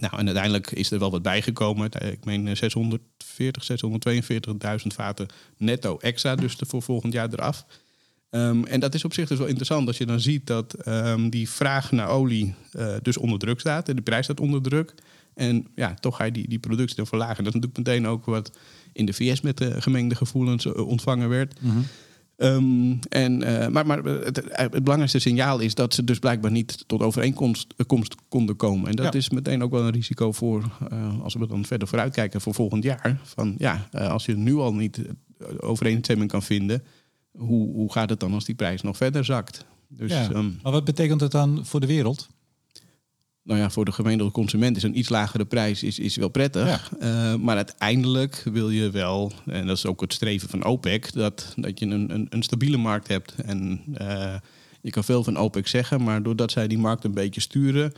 Nou, 0.00 0.18
en 0.18 0.26
uiteindelijk 0.26 0.70
is 0.70 0.90
er 0.90 0.98
wel 0.98 1.10
wat 1.10 1.22
bijgekomen. 1.22 1.90
Ik 2.10 2.24
meen 2.24 2.56
640, 2.56 3.68
642.000 4.80 4.86
vaten 4.86 5.26
netto 5.56 5.98
extra, 5.98 6.34
dus 6.34 6.56
voor 6.58 6.82
volgend 6.82 7.12
jaar 7.12 7.28
eraf. 7.32 7.66
Um, 8.30 8.64
en 8.64 8.80
dat 8.80 8.94
is 8.94 9.04
op 9.04 9.12
zich 9.12 9.28
dus 9.28 9.38
wel 9.38 9.46
interessant 9.46 9.86
als 9.86 9.98
je 9.98 10.06
dan 10.06 10.20
ziet 10.20 10.46
dat 10.46 10.88
um, 10.88 11.30
die 11.30 11.50
vraag 11.50 11.92
naar 11.92 12.08
olie 12.08 12.54
uh, 12.72 12.94
dus 13.02 13.16
onder 13.16 13.38
druk 13.38 13.60
staat. 13.60 13.88
En 13.88 13.96
de 13.96 14.02
prijs 14.02 14.24
staat 14.24 14.40
onder 14.40 14.62
druk. 14.62 14.94
En 15.34 15.66
ja, 15.74 15.94
toch 15.94 16.16
ga 16.16 16.24
je 16.24 16.32
die, 16.32 16.48
die 16.48 16.58
productie 16.58 16.96
dan 16.96 17.06
verlagen. 17.06 17.44
Dat 17.44 17.54
is 17.54 17.60
natuurlijk 17.60 17.88
meteen 17.88 18.06
ook 18.06 18.24
wat 18.24 18.58
in 18.92 19.06
de 19.06 19.12
VS 19.12 19.40
met 19.40 19.58
de 19.58 19.80
gemengde 19.80 20.14
gevoelens 20.14 20.66
ontvangen 20.66 21.28
werd. 21.28 21.60
Mm. 21.60 21.86
Um, 22.36 22.98
en, 23.08 23.42
uh, 23.42 23.68
maar 23.68 23.86
maar 23.86 24.04
het, 24.04 24.42
het, 24.50 24.70
belangrijkste 24.70 25.18
signaal 25.18 25.58
is 25.58 25.74
dat 25.74 25.94
ze 25.94 26.04
dus 26.04 26.18
blijkbaar 26.18 26.50
niet 26.50 26.84
tot 26.86 27.02
overeenkomst 27.02 27.74
komst 27.86 28.14
konden 28.28 28.56
komen. 28.56 28.88
En 28.88 28.96
dat 28.96 29.12
ja. 29.12 29.18
is 29.18 29.30
meteen 29.30 29.62
ook 29.62 29.70
wel 29.70 29.82
een 29.82 29.92
risico 29.92 30.32
voor, 30.32 30.78
uh, 30.92 31.22
als 31.22 31.34
we 31.34 31.46
dan 31.46 31.64
verder 31.64 31.88
vooruitkijken 31.88 32.40
voor 32.40 32.54
volgend 32.54 32.84
jaar. 32.84 33.20
Van 33.22 33.54
ja, 33.58 33.88
uh, 33.92 34.08
als 34.08 34.26
je 34.26 34.36
nu 34.36 34.54
al 34.54 34.74
niet 34.74 35.02
overeenstemming 35.60 36.30
kan 36.30 36.42
vinden, 36.42 36.82
hoe, 37.30 37.72
hoe 37.74 37.92
gaat 37.92 38.10
het 38.10 38.20
dan 38.20 38.32
als 38.32 38.44
die 38.44 38.54
prijs 38.54 38.82
nog 38.82 38.96
verder 38.96 39.24
zakt? 39.24 39.64
Dus, 39.88 40.12
ja. 40.12 40.30
um, 40.30 40.58
maar 40.62 40.72
wat 40.72 40.84
betekent 40.84 41.20
dat 41.20 41.32
dan 41.32 41.66
voor 41.66 41.80
de 41.80 41.86
wereld? 41.86 42.28
Nou 43.46 43.60
ja, 43.60 43.70
voor 43.70 43.84
de 43.84 43.92
gemiddelde 43.92 44.32
consument 44.32 44.76
is 44.76 44.82
een 44.82 44.98
iets 44.98 45.08
lagere 45.08 45.44
prijs 45.44 45.82
is, 45.82 45.98
is 45.98 46.16
wel 46.16 46.28
prettig. 46.28 46.90
Ja. 47.00 47.34
Uh, 47.34 47.40
maar 47.40 47.56
uiteindelijk 47.56 48.42
wil 48.52 48.70
je 48.70 48.90
wel, 48.90 49.32
en 49.46 49.66
dat 49.66 49.76
is 49.76 49.86
ook 49.86 50.00
het 50.00 50.12
streven 50.12 50.48
van 50.48 50.64
OPEC, 50.64 51.12
dat, 51.12 51.52
dat 51.56 51.78
je 51.78 51.86
een, 51.86 52.14
een, 52.14 52.26
een 52.30 52.42
stabiele 52.42 52.76
markt 52.76 53.08
hebt. 53.08 53.34
En 53.44 53.80
uh, 54.00 54.34
je 54.80 54.90
kan 54.90 55.04
veel 55.04 55.24
van 55.24 55.36
OPEC 55.36 55.66
zeggen, 55.66 56.02
maar 56.02 56.22
doordat 56.22 56.52
zij 56.52 56.66
die 56.66 56.78
markt 56.78 57.04
een 57.04 57.14
beetje 57.14 57.40
sturen, 57.40 57.92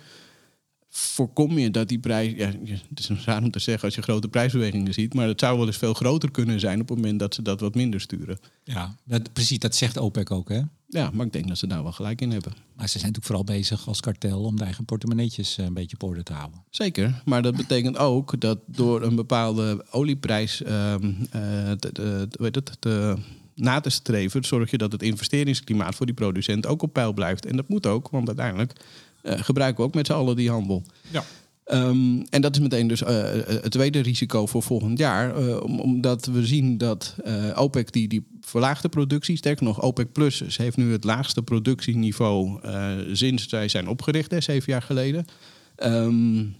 voorkom 0.88 1.58
je 1.58 1.70
dat 1.70 1.88
die 1.88 1.98
prijs. 1.98 2.32
Ja, 2.36 2.52
het 2.88 2.98
is 2.98 3.10
raar 3.24 3.42
om 3.42 3.50
te 3.50 3.58
zeggen 3.58 3.84
als 3.84 3.94
je 3.94 4.02
grote 4.02 4.28
prijsbewegingen 4.28 4.94
ziet, 4.94 5.14
maar 5.14 5.28
het 5.28 5.40
zou 5.40 5.58
wel 5.58 5.66
eens 5.66 5.76
veel 5.76 5.94
groter 5.94 6.30
kunnen 6.30 6.60
zijn 6.60 6.80
op 6.80 6.88
het 6.88 6.96
moment 6.96 7.18
dat 7.18 7.34
ze 7.34 7.42
dat 7.42 7.60
wat 7.60 7.74
minder 7.74 8.00
sturen. 8.00 8.38
Ja, 8.64 8.94
dat, 9.04 9.32
precies, 9.32 9.58
dat 9.58 9.74
zegt 9.74 9.96
OPEC 9.96 10.30
ook, 10.30 10.48
hè? 10.48 10.60
Ja, 10.88 11.10
maar 11.12 11.26
ik 11.26 11.32
denk 11.32 11.48
dat 11.48 11.58
ze 11.58 11.66
daar 11.66 11.82
wel 11.82 11.92
gelijk 11.92 12.20
in 12.20 12.30
hebben. 12.30 12.52
Maar 12.52 12.88
ze 12.88 12.98
zijn 12.98 13.12
natuurlijk 13.12 13.26
vooral 13.26 13.44
bezig 13.44 13.88
als 13.88 14.00
kartel 14.00 14.42
om 14.42 14.56
de 14.56 14.64
eigen 14.64 14.84
portemonneetjes 14.84 15.58
eh, 15.58 15.64
een 15.64 15.74
beetje 15.74 15.96
op 16.00 16.08
orde 16.08 16.22
te 16.22 16.32
houden. 16.32 16.64
Zeker, 16.70 17.22
maar 17.24 17.42
dat 17.42 17.56
betekent 17.56 17.98
ook 17.98 18.40
dat 18.40 18.58
door 18.66 19.02
een 19.02 19.16
bepaalde 19.16 19.84
olieprijs 19.90 20.58
het, 20.58 21.80
te, 22.78 23.16
na 23.54 23.80
te 23.80 23.90
streven, 23.90 24.44
zorg 24.44 24.70
je 24.70 24.78
dat 24.78 24.92
het 24.92 25.02
investeringsklimaat 25.02 25.94
voor 25.94 26.06
die 26.06 26.14
producent 26.14 26.66
ook 26.66 26.82
op 26.82 26.92
peil 26.92 27.12
blijft. 27.12 27.46
En 27.46 27.56
dat 27.56 27.68
moet 27.68 27.86
ook, 27.86 28.08
want 28.08 28.26
uiteindelijk 28.26 28.72
gebruiken 29.22 29.82
we 29.82 29.88
ook 29.88 29.94
met 29.94 30.06
z'n 30.06 30.12
allen 30.12 30.36
die 30.36 30.50
handel. 30.50 30.82
Ja. 31.10 31.24
Um, 31.72 32.26
en 32.30 32.40
dat 32.40 32.54
is 32.54 32.60
meteen 32.60 32.86
dus 32.86 33.02
uh, 33.02 33.08
het 33.08 33.70
tweede 33.70 34.00
risico 34.00 34.46
voor 34.46 34.62
volgend 34.62 34.98
jaar. 34.98 35.42
Uh, 35.42 35.62
omdat 35.62 36.26
we 36.26 36.46
zien 36.46 36.78
dat 36.78 37.14
uh, 37.26 37.50
OPEC 37.54 37.92
die, 37.92 38.08
die 38.08 38.26
verlaagde 38.40 38.88
productie, 38.88 39.36
sterker 39.36 39.64
nog, 39.64 39.82
OPEC 39.82 40.12
Plus 40.12 40.56
heeft 40.56 40.76
nu 40.76 40.92
het 40.92 41.04
laagste 41.04 41.42
productieniveau 41.42 42.60
sinds 43.12 43.48
zij 43.48 43.68
zijn 43.68 43.88
opgericht, 43.88 44.30
hè, 44.30 44.40
zeven 44.40 44.72
jaar 44.72 44.82
geleden. 44.82 45.24
Um, 45.84 46.56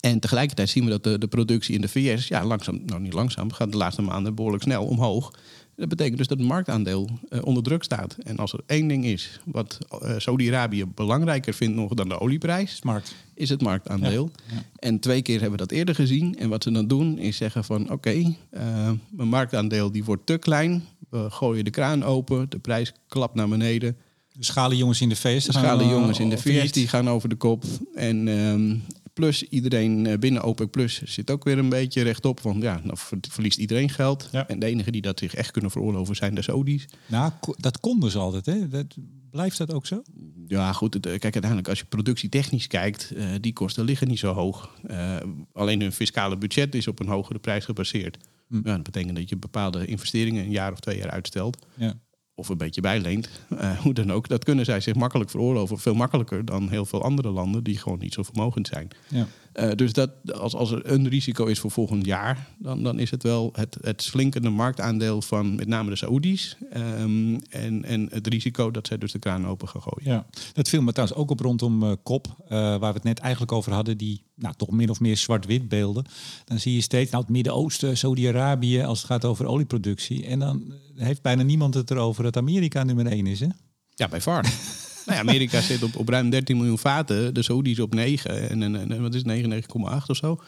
en 0.00 0.20
tegelijkertijd 0.20 0.68
zien 0.68 0.84
we 0.84 0.90
dat 0.90 1.04
de, 1.04 1.18
de 1.18 1.28
productie 1.28 1.74
in 1.74 1.80
de 1.80 1.88
VS, 1.88 2.28
ja, 2.28 2.44
langzaam, 2.44 2.82
nou 2.86 3.00
niet 3.00 3.12
langzaam, 3.12 3.52
gaat 3.52 3.72
de 3.72 3.78
laatste 3.78 4.02
maanden 4.02 4.34
behoorlijk 4.34 4.62
snel 4.62 4.84
omhoog. 4.84 5.34
Dat 5.80 5.88
betekent 5.88 6.18
dus 6.18 6.26
dat 6.26 6.38
het 6.38 6.46
marktaandeel 6.46 7.08
uh, 7.30 7.40
onder 7.44 7.62
druk 7.62 7.82
staat. 7.82 8.16
En 8.22 8.36
als 8.36 8.52
er 8.52 8.60
één 8.66 8.88
ding 8.88 9.04
is 9.04 9.40
wat 9.44 9.78
uh, 10.02 10.14
Saudi-Arabië 10.18 10.84
belangrijker 10.84 11.54
vindt 11.54 11.76
nog 11.76 11.94
dan 11.94 12.08
de 12.08 12.20
olieprijs, 12.20 12.82
Markt. 12.82 13.14
is 13.34 13.48
het 13.48 13.62
marktaandeel. 13.62 14.30
Ja. 14.46 14.54
Ja. 14.54 14.62
En 14.76 14.98
twee 14.98 15.22
keer 15.22 15.40
hebben 15.40 15.58
we 15.58 15.66
dat 15.66 15.76
eerder 15.76 15.94
gezien. 15.94 16.38
En 16.38 16.48
wat 16.48 16.62
ze 16.62 16.70
dan 16.70 16.86
doen 16.86 17.18
is 17.18 17.36
zeggen 17.36 17.64
van 17.64 17.82
oké, 17.82 17.92
okay, 17.92 18.36
uh, 18.50 18.90
mijn 19.10 19.28
marktaandeel 19.28 19.92
die 19.92 20.04
wordt 20.04 20.26
te 20.26 20.38
klein. 20.38 20.84
We 21.08 21.30
gooien 21.30 21.64
de 21.64 21.70
kraan 21.70 22.04
open, 22.04 22.50
de 22.50 22.58
prijs 22.58 22.92
klapt 23.08 23.34
naar 23.34 23.48
beneden. 23.48 23.96
De 24.32 24.44
schalen 24.44 24.76
jongens 24.76 25.00
in 25.00 25.08
de 25.08 25.16
VS. 25.16 25.44
De 25.44 25.52
schalen 25.52 25.88
jongens 25.88 26.18
in 26.18 26.30
de 26.30 26.38
VS 26.38 26.72
die 26.72 26.88
gaan 26.88 27.08
over 27.08 27.28
de 27.28 27.36
kop. 27.36 27.64
En, 27.94 28.28
um, 28.28 28.82
Plus 29.20 29.42
iedereen 29.42 30.06
eh, 30.06 30.18
binnen 30.18 30.42
OPEC 30.42 30.70
Plus 30.70 31.02
zit 31.02 31.30
ook 31.30 31.44
weer 31.44 31.58
een 31.58 31.68
beetje 31.68 32.02
rechtop. 32.02 32.40
Want 32.40 32.62
ja, 32.62 32.80
dan 32.84 32.96
verliest 33.28 33.58
iedereen 33.58 33.90
geld. 33.90 34.28
Ja. 34.32 34.48
En 34.48 34.58
de 34.58 34.66
enige 34.66 34.90
die 34.90 35.02
dat 35.02 35.18
zich 35.18 35.34
echt 35.34 35.50
kunnen 35.50 35.70
veroorloven 35.70 36.16
zijn 36.16 36.34
de 36.34 36.42
Saudis. 36.42 36.88
Nou, 37.06 37.32
dat 37.56 37.80
konden 37.80 38.10
ze 38.10 38.18
altijd. 38.18 38.46
Hè? 38.46 38.68
Dat, 38.68 38.96
blijft 39.30 39.58
dat 39.58 39.72
ook 39.72 39.86
zo? 39.86 40.02
Ja, 40.46 40.72
goed. 40.72 40.94
Het, 40.94 41.02
kijk, 41.02 41.22
uiteindelijk 41.22 41.68
als 41.68 41.78
je 41.78 41.84
productietechnisch 41.84 42.66
kijkt, 42.66 43.12
uh, 43.16 43.24
die 43.40 43.52
kosten 43.52 43.84
liggen 43.84 44.08
niet 44.08 44.18
zo 44.18 44.32
hoog. 44.32 44.70
Uh, 44.90 45.16
alleen 45.52 45.80
hun 45.80 45.92
fiscale 45.92 46.38
budget 46.38 46.74
is 46.74 46.88
op 46.88 47.00
een 47.00 47.08
hogere 47.08 47.38
prijs 47.38 47.64
gebaseerd. 47.64 48.16
Hm. 48.48 48.54
Ja, 48.56 48.74
dat 48.74 48.82
betekent 48.82 49.16
dat 49.16 49.28
je 49.28 49.36
bepaalde 49.36 49.86
investeringen 49.86 50.44
een 50.44 50.50
jaar 50.50 50.72
of 50.72 50.80
twee 50.80 50.98
jaar 50.98 51.10
uitstelt. 51.10 51.66
Ja 51.76 51.94
of 52.40 52.48
een 52.48 52.56
beetje 52.56 52.80
bijleent, 52.80 53.28
uh, 53.48 53.78
hoe 53.78 53.94
dan 53.94 54.12
ook, 54.12 54.28
dat 54.28 54.44
kunnen 54.44 54.64
zij 54.64 54.80
zich 54.80 54.94
makkelijk 54.94 55.30
veroorloven. 55.30 55.78
Veel 55.78 55.94
makkelijker 55.94 56.44
dan 56.44 56.68
heel 56.68 56.86
veel 56.86 57.02
andere 57.02 57.30
landen 57.30 57.64
die 57.64 57.78
gewoon 57.78 57.98
niet 57.98 58.14
zo 58.14 58.22
vermogend 58.22 58.66
zijn. 58.66 58.88
Ja. 59.08 59.26
Uh, 59.54 59.70
dus 59.74 59.92
dat, 59.92 60.10
als, 60.32 60.54
als 60.54 60.70
er 60.70 60.90
een 60.90 61.08
risico 61.08 61.44
is 61.44 61.58
voor 61.58 61.70
volgend 61.70 62.06
jaar, 62.06 62.48
dan, 62.58 62.82
dan 62.82 62.98
is 62.98 63.10
het 63.10 63.22
wel 63.22 63.50
het, 63.52 63.78
het 63.80 64.02
slinkende 64.02 64.50
marktaandeel 64.50 65.22
van 65.22 65.54
met 65.54 65.68
name 65.68 65.90
de 65.90 65.96
Saoedi's. 65.96 66.56
Um, 66.76 67.40
en, 67.48 67.84
en 67.84 68.08
het 68.10 68.26
risico 68.26 68.70
dat 68.70 68.86
zij 68.86 68.98
dus 68.98 69.12
de 69.12 69.18
kraan 69.18 69.46
open 69.46 69.68
gaan 69.68 69.82
gooien. 69.82 70.10
Ja, 70.10 70.26
dat 70.52 70.68
viel 70.68 70.82
me 70.82 70.92
trouwens 70.92 71.18
ook 71.18 71.30
op 71.30 71.40
rondom 71.40 71.82
uh, 71.82 71.92
KOP, 72.02 72.26
waar 72.48 72.80
we 72.80 72.86
het 72.86 73.02
net 73.02 73.18
eigenlijk 73.18 73.52
over 73.52 73.72
hadden, 73.72 73.98
die 73.98 74.22
nou, 74.34 74.54
toch 74.56 74.70
min 74.70 74.90
of 74.90 75.00
meer 75.00 75.16
zwart-wit 75.16 75.68
beelden. 75.68 76.04
Dan 76.44 76.58
zie 76.58 76.74
je 76.74 76.80
steeds, 76.80 77.10
nou 77.10 77.22
het 77.22 77.32
Midden-Oosten, 77.32 77.96
Saudi-Arabië, 77.96 78.82
als 78.82 78.98
het 78.98 79.06
gaat 79.06 79.24
over 79.24 79.46
olieproductie. 79.46 80.26
En 80.26 80.38
dan 80.38 80.72
heeft 80.94 81.22
bijna 81.22 81.42
niemand 81.42 81.74
het 81.74 81.90
erover 81.90 82.22
dat 82.22 82.36
Amerika 82.36 82.84
nummer 82.84 83.06
één 83.06 83.26
is, 83.26 83.40
hè? 83.40 83.48
Ja, 83.94 84.08
bij 84.08 84.20
far. 84.20 84.44
nou 85.06 85.18
ja, 85.18 85.18
Amerika 85.18 85.60
zit 85.60 85.82
op, 85.82 85.96
op 85.96 86.08
ruim 86.08 86.30
13 86.30 86.56
miljoen 86.56 86.78
vaten, 86.78 87.34
de 87.34 87.42
Saudis 87.42 87.80
op 87.80 87.94
9 87.94 88.50
en, 88.50 88.62
en, 88.62 88.92
en 88.92 89.02
wat 89.02 89.14
is 89.14 89.24
9, 89.24 89.62
9,8 89.62 89.66
of 90.06 90.16
zo. 90.16 90.40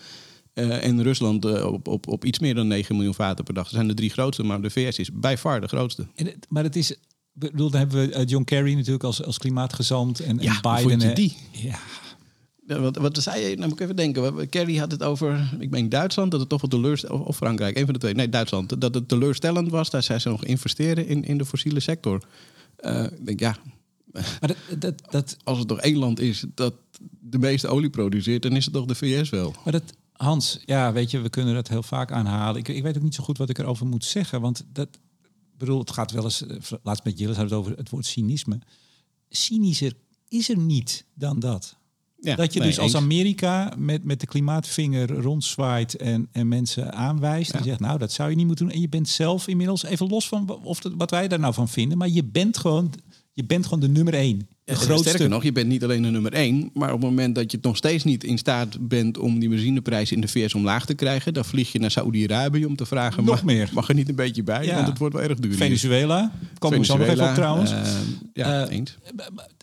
Uh, 0.55 0.85
en 0.85 1.03
Rusland 1.03 1.45
uh, 1.45 1.65
op, 1.65 1.89
op, 1.89 2.09
op 2.09 2.25
iets 2.25 2.39
meer 2.39 2.55
dan 2.55 2.67
9 2.67 2.95
miljoen 2.95 3.15
vaten 3.15 3.45
per 3.45 3.55
dag. 3.55 3.65
Dat 3.65 3.73
zijn 3.73 3.89
de 3.89 3.95
drie 3.95 4.11
grootste, 4.11 4.43
maar 4.43 4.61
de 4.61 4.71
VS 4.71 4.99
is 4.99 5.11
bij 5.13 5.39
far 5.39 5.61
de 5.61 5.69
grootste. 5.69 6.07
En, 6.15 6.33
maar 6.49 6.63
het 6.63 6.77
is, 6.77 6.97
bedoel, 7.33 7.71
dan 7.71 7.81
hebben 7.81 8.11
we 8.11 8.25
John 8.25 8.45
Kerry 8.45 8.75
natuurlijk 8.75 9.05
als, 9.05 9.25
als 9.25 9.39
klimaatgezant 9.39 10.21
en, 10.21 10.39
ja, 10.41 10.61
en 10.63 10.77
Biden. 10.77 11.09
Je 11.09 11.15
die? 11.15 11.37
Ja, 11.51 11.79
wat, 12.67 12.97
wat 12.97 13.23
zei 13.23 13.41
je? 13.41 13.57
Nou 13.57 13.69
moet 13.69 13.81
ik 13.81 13.85
even 13.85 13.97
denken. 13.97 14.49
Kerry 14.49 14.77
had 14.77 14.91
het 14.91 15.03
over, 15.03 15.57
ik 15.59 15.71
meen 15.71 15.89
Duitsland, 15.89 16.31
dat 16.31 16.41
het 16.41 16.49
toch 16.49 16.61
wel 16.61 16.71
teleurstellend, 16.71 17.27
of 17.27 17.37
Frankrijk, 17.37 17.77
een 17.77 17.85
van 17.85 17.95
de 17.95 18.01
twee. 18.01 18.15
Nee, 18.15 18.29
Duitsland. 18.29 18.81
Dat 18.81 18.95
het 18.95 19.09
teleurstellend 19.09 19.71
was 19.71 19.91
dat 19.91 20.05
zij 20.05 20.19
ze 20.19 20.29
nog 20.29 20.45
investeren 20.45 21.07
in, 21.07 21.25
in 21.25 21.39
de 21.39 21.45
fossiele 21.45 21.81
sector. 21.81 22.23
Uh, 22.81 23.05
ik 23.05 23.27
denk, 23.27 23.41
ja. 23.41 23.57
Maar 24.13 24.41
dat, 24.41 24.57
dat, 24.79 25.03
dat, 25.11 25.37
Als 25.45 25.59
het 25.59 25.69
toch 25.69 25.81
één 25.81 25.97
land 25.97 26.21
is 26.21 26.45
dat 26.55 26.75
de 27.21 27.39
meeste 27.39 27.69
olie 27.69 27.91
produceert, 27.91 28.43
dan 28.43 28.57
is 28.57 28.65
het 28.65 28.75
toch 28.75 28.87
de 28.87 28.95
VS 28.95 29.31
wel. 29.31 29.55
Maar 29.65 29.73
dat, 29.73 29.83
Hans, 30.13 30.59
ja, 30.65 30.93
weet 30.93 31.11
je, 31.11 31.21
we 31.21 31.29
kunnen 31.29 31.55
dat 31.55 31.69
heel 31.69 31.83
vaak 31.83 32.13
aanhalen. 32.13 32.61
Ik, 32.61 32.69
ik 32.69 32.83
weet 32.83 32.97
ook 32.97 33.03
niet 33.03 33.15
zo 33.15 33.25
goed 33.25 33.39
wat 33.39 33.49
ik 33.49 33.59
erover 33.59 33.87
moet 33.87 34.05
zeggen, 34.05 34.41
want 34.41 34.65
dat, 34.73 34.89
bedoel, 35.59 35.79
het 35.79 35.91
gaat 35.91 36.11
wel 36.11 36.25
eens, 36.25 36.47
eh, 36.47 36.57
laatst 36.83 37.05
met 37.05 37.19
Jillis 37.19 37.37
had 37.37 37.45
het 37.45 37.59
over 37.59 37.77
het 37.77 37.91
woord 37.91 38.07
cynisme. 38.07 38.59
Cynischer 39.29 39.93
is 40.29 40.49
er 40.49 40.59
niet 40.59 41.05
dan 41.15 41.41
dat. 41.41 41.77
Ja, 42.21 42.37
dat 42.37 42.53
je 42.53 42.59
nee, 42.59 42.69
dus 42.69 42.79
als 42.79 42.95
Amerika 42.95 43.75
met, 43.79 44.05
met 44.05 44.21
de 44.21 44.27
klimaatvinger 44.27 45.11
rondzwaait 45.11 45.97
en, 45.97 46.29
en 46.33 46.49
mensen 46.49 46.93
aanwijst 46.93 47.53
ja. 47.53 47.59
en 47.59 47.65
zegt, 47.65 47.81
nou 47.81 47.99
dat 47.99 48.13
zou 48.13 48.31
je 48.31 48.37
niet 48.37 48.47
moeten 48.47 48.67
doen. 48.67 48.75
En 48.75 48.81
je 48.81 48.89
bent 48.89 49.09
zelf 49.09 49.49
inmiddels, 49.49 49.83
even 49.83 50.09
los 50.09 50.29
van 50.29 50.51
of 50.63 50.81
dat, 50.81 50.93
wat 50.97 51.11
wij 51.11 51.29
daar 51.29 51.39
nou 51.39 51.55
van 51.55 51.69
vinden, 51.69 51.99
maar 51.99 52.09
je 52.09 52.25
bent 52.25 52.59
gewoon, 52.59 52.93
je 53.33 53.45
bent 53.45 53.65
gewoon 53.65 53.81
de 53.81 53.89
nummer 53.89 54.15
één. 54.15 54.49
De 54.65 54.75
grootste... 54.75 55.09
Sterker 55.09 55.29
nog, 55.29 55.43
je 55.43 55.53
bent 55.53 55.69
niet 55.69 55.85
alleen 55.85 56.03
de 56.03 56.11
nummer 56.11 56.33
één, 56.33 56.71
maar 56.75 56.93
op 56.93 57.01
het 57.01 57.11
moment 57.11 57.35
dat 57.35 57.51
je 57.53 57.59
nog 57.63 57.77
steeds 57.77 58.05
niet 58.05 58.25
in 58.25 58.39
staat 58.39 58.89
bent 58.89 59.19
om 59.19 59.39
die 59.39 59.49
benzineprijs 59.49 60.13
in 60.13 60.21
de 60.21 60.29
VS 60.29 60.55
omlaag 60.55 60.87
te 60.87 60.95
krijgen, 60.95 61.35
dan 61.35 61.45
vlieg 61.45 61.73
je 61.73 61.79
naar 61.79 61.91
Saoedi-Arabië 61.91 62.65
om 62.65 62.77
te 62.77 62.87
vragen, 62.87 63.25
nog 63.25 63.35
mag, 63.35 63.45
meer. 63.45 63.71
mag 63.73 63.89
er 63.89 63.95
niet 63.95 64.09
een 64.09 64.15
beetje 64.15 64.43
bij, 64.43 64.67
want 64.75 64.87
het 64.87 64.99
wordt 64.99 65.15
wel 65.15 65.23
erg 65.23 65.39
duur. 65.39 65.55
Venezuela, 65.55 66.33
komen 66.59 66.79
we 66.79 66.85
zo 66.85 66.97
nog 66.97 67.07
even 67.07 67.29
op 67.29 67.35
trouwens. 67.35 67.73
Uh, 67.73 67.79
ja, 68.33 68.65
uh, 68.67 68.77
eens 68.77 68.97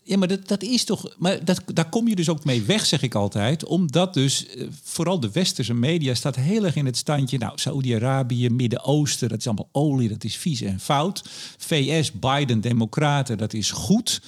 Ja, 0.09 0.17
maar 0.17 0.27
dat, 0.27 0.47
dat 0.47 0.63
is 0.63 0.83
toch. 0.83 1.15
Maar 1.17 1.45
dat, 1.45 1.61
daar 1.65 1.89
kom 1.89 2.07
je 2.07 2.15
dus 2.15 2.29
ook 2.29 2.45
mee 2.45 2.61
weg, 2.61 2.85
zeg 2.85 3.01
ik 3.01 3.15
altijd. 3.15 3.65
Omdat 3.65 4.13
dus 4.13 4.47
eh, 4.47 4.67
vooral 4.83 5.19
de 5.19 5.31
westerse 5.31 5.73
media 5.73 6.13
staat 6.13 6.35
heel 6.35 6.65
erg 6.65 6.75
in 6.75 6.85
het 6.85 6.97
standje. 6.97 7.37
Nou, 7.37 7.51
Saoedi-Arabië, 7.55 8.49
Midden-Oosten, 8.49 9.29
dat 9.29 9.37
is 9.37 9.47
allemaal 9.47 9.69
olie, 9.71 10.09
dat 10.09 10.23
is 10.23 10.37
vies 10.37 10.61
en 10.61 10.79
fout. 10.79 11.21
VS, 11.57 12.11
Biden, 12.11 12.61
Democraten, 12.61 13.37
dat 13.37 13.53
is 13.53 13.71
goed. 13.71 14.21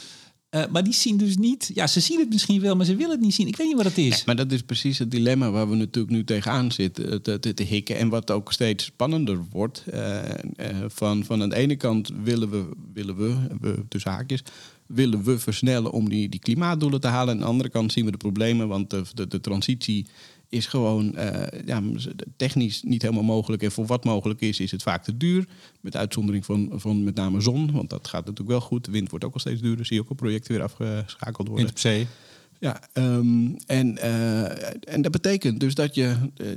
Uh, 0.52 0.64
maar 0.72 0.84
die 0.84 0.94
zien 0.94 1.18
dus 1.18 1.38
niet. 1.38 1.72
Ja, 1.74 1.88
ze 1.88 2.00
zien 2.00 2.20
het 2.20 2.30
misschien 2.30 2.62
wel, 2.62 2.76
maar 2.76 2.86
ze 2.86 2.96
willen 2.96 3.12
het 3.12 3.22
niet 3.22 3.34
zien. 3.34 3.48
Ik 3.48 3.58
weet 3.58 3.68
niet 3.68 3.76
wat 3.76 3.86
het 3.86 3.98
is. 3.98 4.24
Maar 4.24 4.36
dat 4.36 4.52
is 4.52 4.62
precies 4.62 4.98
het 5.00 5.12
dilemma 5.12 5.52
waar 5.52 5.70
we 5.70 5.76
natuurlijk 5.76 6.14
nu 6.14 6.24
tegenaan 6.24 6.72
zitten 6.72 7.22
te, 7.22 7.40
te, 7.40 7.64
hikken. 7.64 7.98
En 7.98 8.10
wat 8.10 8.32
ook 8.32 8.54
steeds 8.54 8.84
spannender 8.86 9.40
wordt. 9.52 9.84
Uh, 9.94 10.20
van, 10.88 11.24
van 11.24 11.42
aan 11.42 11.50
de 11.50 11.56
ene 11.56 11.76
kant 11.76 12.10
willen 12.24 12.50
we, 12.50 12.70
willen 12.94 13.16
we, 13.16 13.36
we 13.62 13.86
tussen 13.90 14.12
haakjes, 14.12 14.44
willen 14.94 15.24
we 15.24 15.40
versnellen 15.40 15.92
om 15.92 16.10
die, 16.10 16.30
die 16.30 16.40
klimaatdoelen 16.40 17.02
te 17.02 17.08
halen. 17.08 17.28
En 17.28 17.34
aan 17.34 17.46
de 17.46 17.52
andere 17.52 17.70
kant 17.70 17.92
zien 17.92 18.06
we 18.06 18.12
de 18.12 18.18
problemen, 18.18 18.68
want 18.68 18.90
de, 18.90 19.04
de, 19.14 19.28
de 19.28 19.42
transitie 19.42 20.06
is 20.50 20.66
gewoon 20.66 21.16
uh, 21.16 21.44
ja, 21.66 21.82
technisch 22.38 22.84
niet 22.84 23.02
helemaal 23.02 23.24
mogelijk. 23.24 23.64
En 23.64 23.72
voor 23.72 23.86
wat 23.86 24.04
mogelijk 24.04 24.42
is, 24.42 24.60
is 24.60 24.72
het 24.72 24.84
vaak 24.84 25.04
te 25.04 25.18
duur. 25.18 25.48
Met 25.82 25.96
uitzondering 25.96 26.46
van, 26.46 26.70
van 26.74 27.04
met 27.04 27.16
name 27.16 27.42
zon, 27.42 27.72
want 27.72 27.90
dat 27.90 28.08
gaat 28.08 28.26
natuurlijk 28.26 28.50
wel 28.50 28.62
goed. 28.62 28.86
De 28.86 28.92
wind 28.92 29.10
wordt 29.10 29.26
ook 29.26 29.34
al 29.34 29.40
steeds 29.40 29.62
duurder, 29.62 29.86
zie 29.86 29.96
je 29.96 30.02
ook 30.02 30.10
al 30.10 30.16
projecten 30.16 30.54
weer 30.54 30.64
afgeschakeld 30.64 31.48
worden. 31.48 31.66
Wind 31.66 31.70
op 31.70 31.80
zee. 31.80 32.08
Ja, 32.60 32.82
um, 32.94 33.58
en, 33.66 33.98
uh, 33.98 34.94
en 34.94 35.02
dat 35.02 35.12
betekent 35.12 35.60
dus 35.60 35.76
dat 35.76 35.96
je 35.96 36.16
uh, 36.38 36.48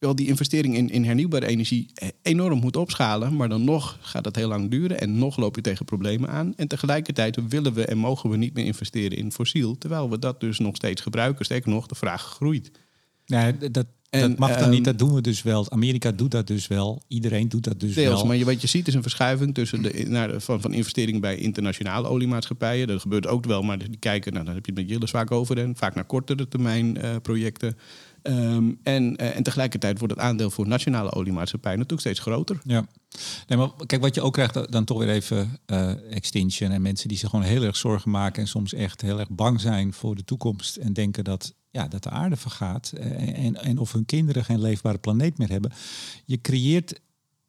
wel 0.00 0.14
die 0.14 0.26
investering 0.26 0.76
in, 0.76 0.90
in 0.90 1.04
hernieuwbare 1.04 1.46
energie 1.46 1.90
enorm 2.22 2.60
moet 2.60 2.76
opschalen. 2.76 3.36
Maar 3.36 3.48
dan 3.48 3.64
nog 3.64 3.98
gaat 4.00 4.24
dat 4.24 4.36
heel 4.36 4.48
lang 4.48 4.70
duren 4.70 5.00
en 5.00 5.18
nog 5.18 5.36
loop 5.36 5.56
je 5.56 5.62
tegen 5.62 5.84
problemen 5.84 6.28
aan. 6.28 6.52
En 6.56 6.68
tegelijkertijd 6.68 7.38
willen 7.48 7.74
we 7.74 7.84
en 7.84 7.98
mogen 7.98 8.30
we 8.30 8.36
niet 8.36 8.54
meer 8.54 8.64
investeren 8.64 9.18
in 9.18 9.32
fossiel. 9.32 9.78
Terwijl 9.78 10.10
we 10.10 10.18
dat 10.18 10.40
dus 10.40 10.58
nog 10.58 10.76
steeds 10.76 11.02
gebruiken. 11.02 11.44
Sterker 11.44 11.70
nog, 11.70 11.86
de 11.86 11.94
vraag 11.94 12.22
groeit. 12.22 12.70
Ja, 13.24 13.52
dat, 13.52 13.86
en, 14.10 14.28
dat 14.28 14.38
mag 14.38 14.54
dan 14.54 14.64
um, 14.64 14.70
niet, 14.70 14.84
dat 14.84 14.98
doen 14.98 15.14
we 15.14 15.20
dus 15.20 15.42
wel. 15.42 15.70
Amerika 15.70 16.12
doet 16.12 16.30
dat 16.30 16.46
dus 16.46 16.66
wel. 16.66 17.02
Iedereen 17.08 17.48
doet 17.48 17.64
dat 17.64 17.80
dus 17.80 17.94
deels, 17.94 18.14
wel. 18.14 18.26
Maar 18.26 18.36
je, 18.36 18.44
wat 18.44 18.60
je 18.60 18.66
ziet 18.66 18.88
is 18.88 18.94
een 18.94 19.02
verschuiving 19.02 19.54
tussen 19.54 19.82
de, 19.82 20.04
naar 20.08 20.28
de, 20.28 20.40
van, 20.40 20.60
van 20.60 20.72
investeringen 20.72 21.20
bij 21.20 21.36
internationale 21.36 22.08
oliemaatschappijen. 22.08 22.86
Dat 22.86 23.00
gebeurt 23.00 23.26
ook 23.26 23.44
wel, 23.44 23.62
maar 23.62 23.78
die 23.78 23.96
kijken, 23.98 24.32
nou, 24.32 24.44
dan 24.44 24.54
heb 24.54 24.66
je 24.66 24.72
het 24.72 24.80
met 24.80 24.90
Jillis 24.90 25.10
vaak 25.10 25.30
over, 25.30 25.58
en 25.58 25.76
vaak 25.76 25.94
naar 25.94 26.04
kortere 26.04 26.48
termijn 26.48 26.98
uh, 26.98 27.16
projecten. 27.22 27.76
Um, 28.22 28.78
en, 28.82 29.22
uh, 29.22 29.36
en 29.36 29.42
tegelijkertijd 29.42 29.98
wordt 29.98 30.14
het 30.14 30.22
aandeel 30.22 30.50
voor 30.50 30.66
nationale 30.66 31.12
oliemaatschappijen 31.12 31.78
natuurlijk 31.78 32.08
steeds 32.08 32.20
groter. 32.20 32.60
Ja, 32.64 32.86
nee, 33.46 33.58
maar 33.58 33.70
kijk, 33.86 34.02
wat 34.02 34.14
je 34.14 34.22
ook 34.22 34.32
krijgt, 34.32 34.72
dan 34.72 34.84
toch 34.84 34.98
weer 34.98 35.10
even 35.10 35.58
uh, 35.66 36.14
Extinction 36.14 36.70
en 36.70 36.82
mensen 36.82 37.08
die 37.08 37.18
zich 37.18 37.30
gewoon 37.30 37.44
heel 37.44 37.62
erg 37.62 37.76
zorgen 37.76 38.10
maken 38.10 38.42
en 38.42 38.48
soms 38.48 38.74
echt 38.74 39.00
heel 39.00 39.18
erg 39.18 39.30
bang 39.30 39.60
zijn 39.60 39.92
voor 39.92 40.14
de 40.14 40.24
toekomst 40.24 40.76
en 40.76 40.92
denken 40.92 41.24
dat, 41.24 41.54
ja, 41.70 41.88
dat 41.88 42.02
de 42.02 42.10
aarde 42.10 42.36
vergaat 42.36 42.92
en, 42.96 43.34
en, 43.34 43.54
en 43.54 43.78
of 43.78 43.92
hun 43.92 44.04
kinderen 44.04 44.44
geen 44.44 44.60
leefbare 44.60 44.98
planeet 44.98 45.38
meer 45.38 45.50
hebben. 45.50 45.72
Je 46.24 46.40
creëert 46.40 47.00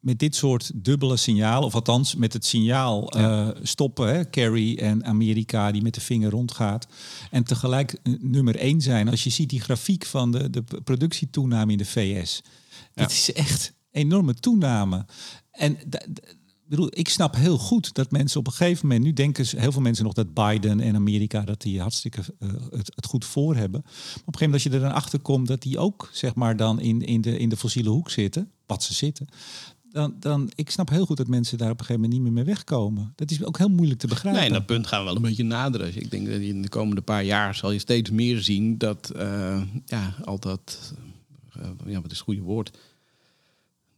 met 0.01 0.19
dit 0.19 0.35
soort 0.35 0.71
dubbele 0.75 1.17
signalen, 1.17 1.63
of 1.63 1.75
althans 1.75 2.15
met 2.15 2.33
het 2.33 2.45
signaal 2.45 3.17
ja. 3.17 3.47
uh, 3.47 3.55
stoppen, 3.61 4.13
hè, 4.13 4.25
Kerry 4.25 4.77
en 4.77 5.05
Amerika 5.05 5.71
die 5.71 5.81
met 5.81 5.93
de 5.93 6.01
vinger 6.01 6.29
rondgaat. 6.29 6.87
En 7.31 7.43
tegelijk 7.43 7.97
nummer 8.19 8.55
één 8.55 8.81
zijn. 8.81 9.09
Als 9.09 9.23
je 9.23 9.29
ziet 9.29 9.49
die 9.49 9.61
grafiek 9.61 10.05
van 10.05 10.31
de, 10.31 10.49
de 10.49 10.63
productietoename 10.83 11.71
in 11.71 11.77
de 11.77 11.85
VS. 11.85 12.41
Ja. 12.93 13.01
Het 13.01 13.11
is 13.11 13.33
echt 13.33 13.73
enorme 13.91 14.33
toename. 14.33 15.05
En 15.51 15.77
bedoel, 16.71 16.89
ik 16.89 17.09
snap 17.09 17.35
heel 17.35 17.57
goed 17.57 17.93
dat 17.93 18.11
mensen 18.11 18.39
op 18.39 18.47
een 18.47 18.53
gegeven 18.53 18.87
moment, 18.87 19.05
nu 19.05 19.13
denken 19.13 19.59
heel 19.59 19.71
veel 19.71 19.81
mensen 19.81 20.03
nog 20.03 20.13
dat 20.13 20.33
Biden 20.33 20.79
en 20.79 20.95
Amerika 20.95 21.41
dat 21.41 21.61
die 21.61 21.81
hartstikke 21.81 22.21
uh, 22.39 22.49
het, 22.69 22.91
het, 22.95 23.05
goed 23.05 23.25
voor 23.25 23.55
hebben. 23.55 23.81
Maar 23.83 23.91
op 23.91 24.15
een 24.15 24.23
gegeven 24.23 24.39
moment 24.39 24.53
als 24.53 24.63
je 24.63 24.69
er 24.69 24.79
dan 24.79 24.91
achter 24.91 25.19
komt 25.19 25.47
dat 25.47 25.61
die 25.61 25.77
ook 25.77 26.09
zeg 26.11 26.35
maar 26.35 26.57
dan 26.57 26.79
in, 26.79 27.01
in, 27.01 27.21
de, 27.21 27.37
in 27.37 27.49
de 27.49 27.57
fossiele 27.57 27.89
hoek 27.89 28.09
zitten, 28.09 28.51
wat 28.65 28.83
ze 28.83 28.93
zitten, 28.93 29.27
dan, 29.91 30.15
dan, 30.19 30.51
ik 30.55 30.69
snap 30.69 30.89
heel 30.89 31.05
goed 31.05 31.17
dat 31.17 31.27
mensen 31.27 31.57
daar 31.57 31.71
op 31.71 31.79
een 31.79 31.85
gegeven 31.85 32.01
moment 32.01 32.19
niet 32.19 32.33
meer 32.33 32.43
mee 32.43 32.53
wegkomen. 32.53 33.13
Dat 33.15 33.31
is 33.31 33.43
ook 33.43 33.57
heel 33.57 33.69
moeilijk 33.69 33.99
te 33.99 34.07
begrijpen. 34.07 34.41
Nee, 34.41 34.51
dat 34.51 34.65
punt 34.65 34.87
gaan 34.87 34.99
we 34.99 35.05
wel 35.05 35.15
een 35.15 35.21
beetje 35.21 35.43
naderen. 35.43 35.97
Ik 35.97 36.11
denk 36.11 36.27
dat 36.27 36.39
in 36.39 36.61
de 36.61 36.69
komende 36.69 37.01
paar 37.01 37.23
jaar 37.23 37.55
zal 37.55 37.71
je 37.71 37.79
steeds 37.79 38.09
meer 38.09 38.41
zien 38.41 38.77
dat, 38.77 39.11
uh, 39.15 39.61
ja, 39.85 40.15
al 40.23 40.39
dat, 40.39 40.93
uh, 41.57 41.63
ja, 41.85 42.01
wat 42.01 42.11
is 42.11 42.17
het 42.17 42.25
goede 42.25 42.41
woord? 42.41 42.77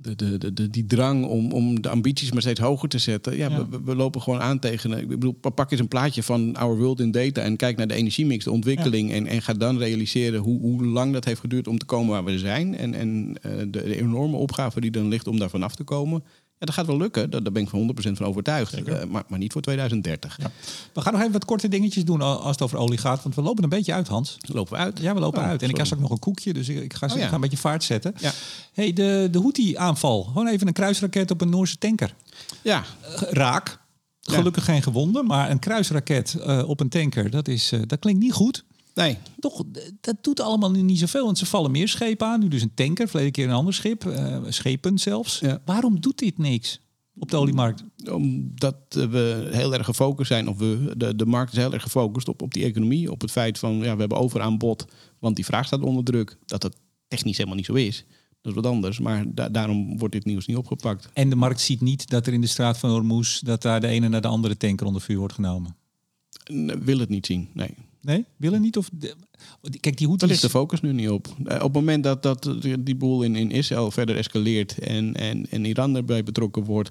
De, 0.04 0.38
de, 0.38 0.54
de, 0.54 0.70
die 0.70 0.86
drang 0.86 1.26
om, 1.26 1.52
om 1.52 1.82
de 1.82 1.90
ambities 1.90 2.32
maar 2.32 2.42
steeds 2.42 2.60
hoger 2.60 2.90
te 2.90 2.98
zetten. 2.98 3.38
Ja, 3.38 3.50
ja. 3.50 3.68
We, 3.70 3.82
we, 3.84 3.96
lopen 3.96 4.22
gewoon 4.22 4.42
aan 4.42 4.60
tegen. 4.60 4.92
Ik 5.00 5.08
bedoel, 5.08 5.32
pak 5.56 5.72
eens 5.72 5.80
een 5.80 5.88
plaatje 5.88 6.24
van 6.24 6.56
Our 6.56 6.78
World 6.78 7.00
in 7.00 7.12
Data 7.12 7.42
en 7.42 7.56
kijk 7.56 7.78
naar 7.78 7.88
de 7.88 7.94
energiemix, 7.94 8.44
de 8.44 8.52
ontwikkeling. 8.52 9.10
Ja. 9.10 9.16
En, 9.16 9.28
en 9.28 9.42
ga 9.42 9.54
dan 9.54 9.78
realiseren 9.78 10.40
hoe, 10.40 10.60
hoe 10.60 10.86
lang 10.86 11.14
dat 11.14 11.26
heeft 11.26 11.40
geduurd 11.40 11.68
om 11.68 11.78
te 11.78 11.86
komen 11.86 12.12
waar 12.12 12.24
we 12.24 12.40
zijn. 12.40 12.78
En, 12.78 12.94
en 12.94 13.36
uh, 13.46 13.58
de, 13.58 13.68
de, 13.70 13.98
enorme 13.98 14.38
opgave 14.38 14.82
die 14.82 14.92
dan 14.92 15.08
ligt 15.08 15.28
om 15.28 15.40
daar 15.40 15.50
vanaf 15.50 15.76
te 15.76 15.84
komen. 15.84 16.24
Ja, 16.64 16.70
dat 16.70 16.78
gaat 16.78 16.88
wel 16.88 16.98
lukken, 16.98 17.30
daar, 17.30 17.44
daar 17.44 17.52
ben 17.52 17.62
ik 17.62 17.70
van 17.70 17.96
100% 18.12 18.12
van 18.12 18.26
overtuigd. 18.26 18.88
Uh, 18.88 19.04
maar, 19.04 19.24
maar 19.28 19.40
niet 19.40 19.52
voor 19.52 19.62
2030. 19.62 20.38
Ja. 20.40 20.52
We 20.94 21.02
gaan 21.02 21.12
nog 21.12 21.22
even 21.22 21.34
wat 21.34 21.46
korte 21.46 21.68
dingetjes 21.68 22.06
doen 22.06 22.22
als 22.22 22.52
het 22.52 22.62
over 22.62 22.78
olie 22.78 22.98
gaat. 22.98 23.24
Want 23.24 23.36
we 23.36 23.42
lopen 23.42 23.64
een 23.64 23.70
beetje 23.70 23.94
uit, 23.94 24.08
Hans. 24.08 24.38
Lopen 24.42 24.74
we 24.74 24.80
uit? 24.80 25.00
Ja, 25.00 25.14
we 25.14 25.20
lopen 25.20 25.42
oh, 25.42 25.48
uit. 25.48 25.62
En 25.62 25.68
sorry. 25.68 25.82
ik 25.82 25.90
had 25.90 25.94
ook 25.94 26.04
nog 26.04 26.12
een 26.12 26.20
koekje, 26.20 26.54
dus 26.54 26.70
ik 26.70 26.94
ga, 26.94 27.08
oh, 27.08 27.18
ja. 27.18 27.28
ga 27.28 27.36
een 27.36 27.42
beetje 27.42 27.58
vaart 27.58 27.84
zetten. 27.84 28.14
Ja. 28.18 28.32
hey, 28.74 28.94
de, 28.94 29.28
de 29.32 29.40
Houthi-aanval. 29.40 30.24
Gewoon 30.24 30.48
even 30.48 30.68
een 30.68 30.74
kruisraket 30.74 31.32
op 31.32 31.42
een 31.42 31.50
Noorse 31.50 31.78
tanker. 31.78 32.16
Ja. 32.62 32.84
Uh, 33.02 33.22
raak. 33.32 33.80
Gelukkig 34.22 34.66
geen 34.66 34.84
gewonden, 34.84 35.26
maar 35.26 35.50
een 35.52 35.60
kruisraket 35.60 36.36
uh, 36.38 36.70
op 36.70 36.80
een 36.80 36.90
tanker, 36.90 37.30
dat, 37.30 37.48
is, 37.48 37.72
uh, 37.72 37.82
dat 37.86 38.00
klinkt 38.00 38.22
niet 38.22 38.34
goed. 38.34 38.64
Nee. 38.94 39.18
Toch, 39.40 39.64
dat 40.02 40.16
doet 40.22 40.40
allemaal 40.40 40.72
nu 40.72 40.82
niet 40.82 41.00
zoveel. 41.00 41.26
Want 41.26 41.38
ze 41.38 41.46
vallen 41.46 41.72
meer 41.72 41.88
schepen 41.88 42.28
aan. 42.28 42.40
Nu 42.40 42.48
dus 42.48 42.62
een 42.62 42.74
tanker, 42.74 43.08
verleden 43.08 43.32
keer 43.32 43.48
een 43.48 43.54
ander 43.54 43.74
schip. 43.74 44.06
Uh, 44.06 44.38
schepen 44.50 44.98
zelfs. 44.98 45.40
Ja. 45.40 45.62
Waarom 45.66 46.02
doet 46.02 46.20
dit 46.20 46.38
niks 46.38 46.80
op 47.16 47.32
de 47.32 47.38
oliemarkt? 47.38 47.84
Omdat 48.12 48.76
we 48.90 49.50
heel 49.52 49.74
erg 49.74 49.86
gefocust 49.86 50.28
zijn. 50.28 50.48
Of 50.48 50.58
we, 50.58 50.94
de, 50.98 51.16
de 51.16 51.26
markt 51.26 51.52
is 51.52 51.58
heel 51.58 51.74
erg 51.74 51.84
gefocust 51.84 52.28
op, 52.28 52.42
op 52.42 52.54
die 52.54 52.64
economie. 52.64 53.12
Op 53.12 53.22
het 53.22 53.32
feit 53.32 53.60
van, 53.60 53.76
ja, 53.76 53.94
we 53.94 54.00
hebben 54.00 54.18
overaanbod. 54.18 54.86
Want 55.20 55.36
die 55.36 55.46
vraag 55.46 55.66
staat 55.66 55.82
onder 55.82 56.04
druk. 56.04 56.38
Dat 56.46 56.62
dat 56.62 56.76
technisch 57.08 57.38
helemaal 57.38 57.58
niet 57.58 57.66
zo 57.66 57.74
is. 57.74 58.06
Dat 58.42 58.52
is 58.56 58.62
wat 58.62 58.72
anders. 58.72 59.00
Maar 59.00 59.26
da 59.34 59.50
daarom 59.50 59.98
wordt 59.98 60.14
dit 60.14 60.26
nieuws 60.26 60.46
niet 60.46 60.58
opgepakt. 60.58 61.10
En 61.14 61.30
de 61.30 61.36
markt 61.36 61.62
ziet 61.62 61.82
niet 61.82 62.10
dat 62.10 62.28
er 62.28 62.34
in 62.34 62.42
de 62.42 62.48
straat 62.48 62.78
van 62.78 62.90
Hormuz... 62.90 63.40
dat 63.40 63.62
daar 63.62 63.82
de 63.82 63.88
ene 63.88 64.08
naar 64.08 64.22
de 64.22 64.28
andere 64.28 64.58
tanker 64.58 64.88
onder 64.88 65.02
vuur 65.02 65.18
wordt 65.18 65.34
genomen? 65.34 65.76
Wil 66.80 67.00
het 67.00 67.10
niet 67.10 67.26
zien, 67.26 67.50
nee. 67.54 67.76
Nee, 68.04 68.26
willen 68.38 68.62
niet? 68.62 68.78
Of 68.78 68.90
de, 68.94 69.16
kijk, 69.80 69.98
die 69.98 70.08
Houthis... 70.08 70.18
Daar 70.18 70.30
ligt 70.30 70.42
de 70.42 70.50
focus 70.50 70.82
nu 70.82 70.94
niet 70.94 71.10
op. 71.10 71.28
Op 71.38 71.48
het 71.48 71.74
moment 71.74 72.04
dat, 72.04 72.24
dat 72.24 72.50
die 72.80 72.96
boel 72.96 73.24
in, 73.24 73.36
in 73.36 73.52
Israël 73.52 73.92
verder 73.92 74.18
escaleert 74.18 74.78
en, 74.78 75.14
en, 75.14 75.50
en 75.50 75.66
Iran 75.66 75.96
erbij 75.96 76.24
betrokken 76.24 76.64
wordt, 76.64 76.90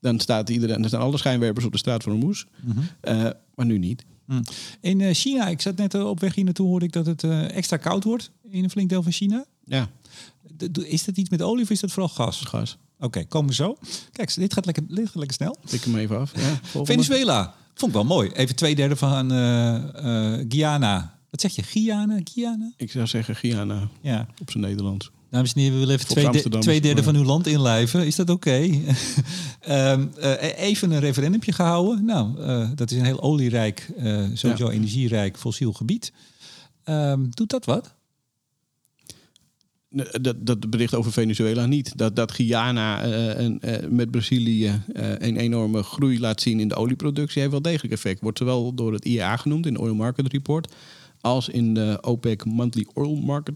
dan, 0.00 0.20
staat 0.20 0.48
iedereen, 0.48 0.80
dan 0.80 0.88
staan 0.88 1.00
alle 1.00 1.18
schijnwerpers 1.18 1.64
op 1.64 1.72
de 1.72 1.78
straat 1.78 2.02
van 2.02 2.12
Hormuz. 2.12 2.44
Mm 2.62 2.72
-hmm. 2.72 3.14
uh, 3.14 3.30
maar 3.54 3.66
nu 3.66 3.78
niet. 3.78 4.04
Mm. 4.24 4.42
In 4.80 5.00
uh, 5.00 5.14
China, 5.14 5.48
ik 5.48 5.60
zat 5.60 5.76
net 5.76 5.94
op 5.94 6.20
weg 6.20 6.34
hier 6.34 6.44
naartoe, 6.44 6.66
hoorde 6.66 6.86
ik 6.86 6.92
dat 6.92 7.06
het 7.06 7.24
extra 7.50 7.76
koud 7.76 8.04
wordt 8.04 8.30
in 8.42 8.64
een 8.64 8.70
flink 8.70 8.88
deel 8.88 9.02
van 9.02 9.12
China. 9.12 9.44
Ja. 9.64 9.90
Is 10.84 11.04
dat 11.04 11.16
iets 11.16 11.30
met 11.30 11.42
olie 11.42 11.64
of 11.64 11.70
is 11.70 11.80
dat 11.80 11.90
vooral 11.92 12.08
gas? 12.08 12.40
Gas. 12.40 12.78
Oké, 12.96 13.04
okay, 13.04 13.24
komen 13.24 13.48
we 13.48 13.54
zo. 13.54 13.76
Kijk, 14.12 14.34
dit 14.34 14.52
gaat 14.52 14.64
lekker, 14.64 14.84
dit 14.88 15.06
gaat 15.06 15.14
lekker 15.14 15.34
snel. 15.34 15.56
Tik 15.64 15.84
hem 15.84 15.96
even 15.96 16.18
af. 16.18 16.32
Ja, 16.36 16.84
Venezuela. 16.84 17.54
Vond 17.74 17.90
ik 17.90 17.96
wel 17.96 18.04
mooi. 18.04 18.30
Even 18.30 18.56
twee 18.56 18.74
derde 18.74 18.96
van 18.96 19.32
uh, 19.32 19.74
uh, 20.04 20.44
Guyana. 20.48 21.18
Wat 21.30 21.40
zeg 21.40 21.54
je? 21.54 21.62
Guyana? 21.62 22.20
Guyana? 22.24 22.72
Ik 22.76 22.90
zou 22.90 23.06
zeggen 23.06 23.36
Guyana. 23.36 23.88
Ja. 24.00 24.26
Op 24.40 24.50
zijn 24.50 24.64
Nederlands. 24.64 25.10
Dames 25.30 25.52
en 25.52 25.60
heren, 25.60 25.74
we 25.74 25.80
willen 25.80 25.94
even 25.94 26.08
twee, 26.08 26.30
de, 26.30 26.58
twee 26.58 26.80
derde 26.80 27.02
van 27.02 27.14
uw 27.14 27.24
land 27.24 27.46
inlijven. 27.46 28.06
Is 28.06 28.16
dat 28.16 28.30
oké? 28.30 28.48
Okay? 28.48 29.92
um, 29.92 30.12
uh, 30.18 30.58
even 30.58 30.90
een 30.90 31.00
referendumje 31.00 31.52
gehouden. 31.52 32.04
Nou, 32.04 32.40
uh, 32.40 32.68
dat 32.74 32.90
is 32.90 32.98
een 32.98 33.04
heel 33.04 33.22
olierijk, 33.22 33.90
uh, 33.98 34.24
sowieso 34.34 34.66
ja. 34.66 34.70
energierijk 34.70 35.38
fossiel 35.38 35.72
gebied. 35.72 36.12
Um, 36.84 37.30
doet 37.30 37.50
dat 37.50 37.64
wat? 37.64 37.94
Dat, 40.20 40.36
dat 40.38 40.70
bericht 40.70 40.94
over 40.94 41.12
Venezuela 41.12 41.66
niet. 41.66 41.98
Dat, 41.98 42.16
dat 42.16 42.32
Guyana 42.32 43.06
uh, 43.06 43.38
en, 43.38 43.58
uh, 43.64 43.76
met 43.88 44.10
Brazilië 44.10 44.66
uh, 44.66 45.08
een 45.18 45.36
enorme 45.36 45.82
groei 45.82 46.20
laat 46.20 46.40
zien 46.40 46.60
in 46.60 46.68
de 46.68 46.74
olieproductie 46.74 47.40
heeft 47.40 47.52
wel 47.52 47.62
degelijk 47.62 47.92
effect. 47.92 48.20
Wordt 48.20 48.38
zowel 48.38 48.74
door 48.74 48.92
het 48.92 49.04
IEA 49.04 49.36
genoemd 49.36 49.66
in 49.66 49.74
de 49.74 49.80
Oil 49.80 49.94
Market 49.94 50.32
Report 50.32 50.74
als 51.20 51.48
in 51.48 51.74
de 51.74 51.98
OPEC 52.00 52.44
Monthly 52.44 52.86
Oil 52.94 53.16
Market 53.16 53.54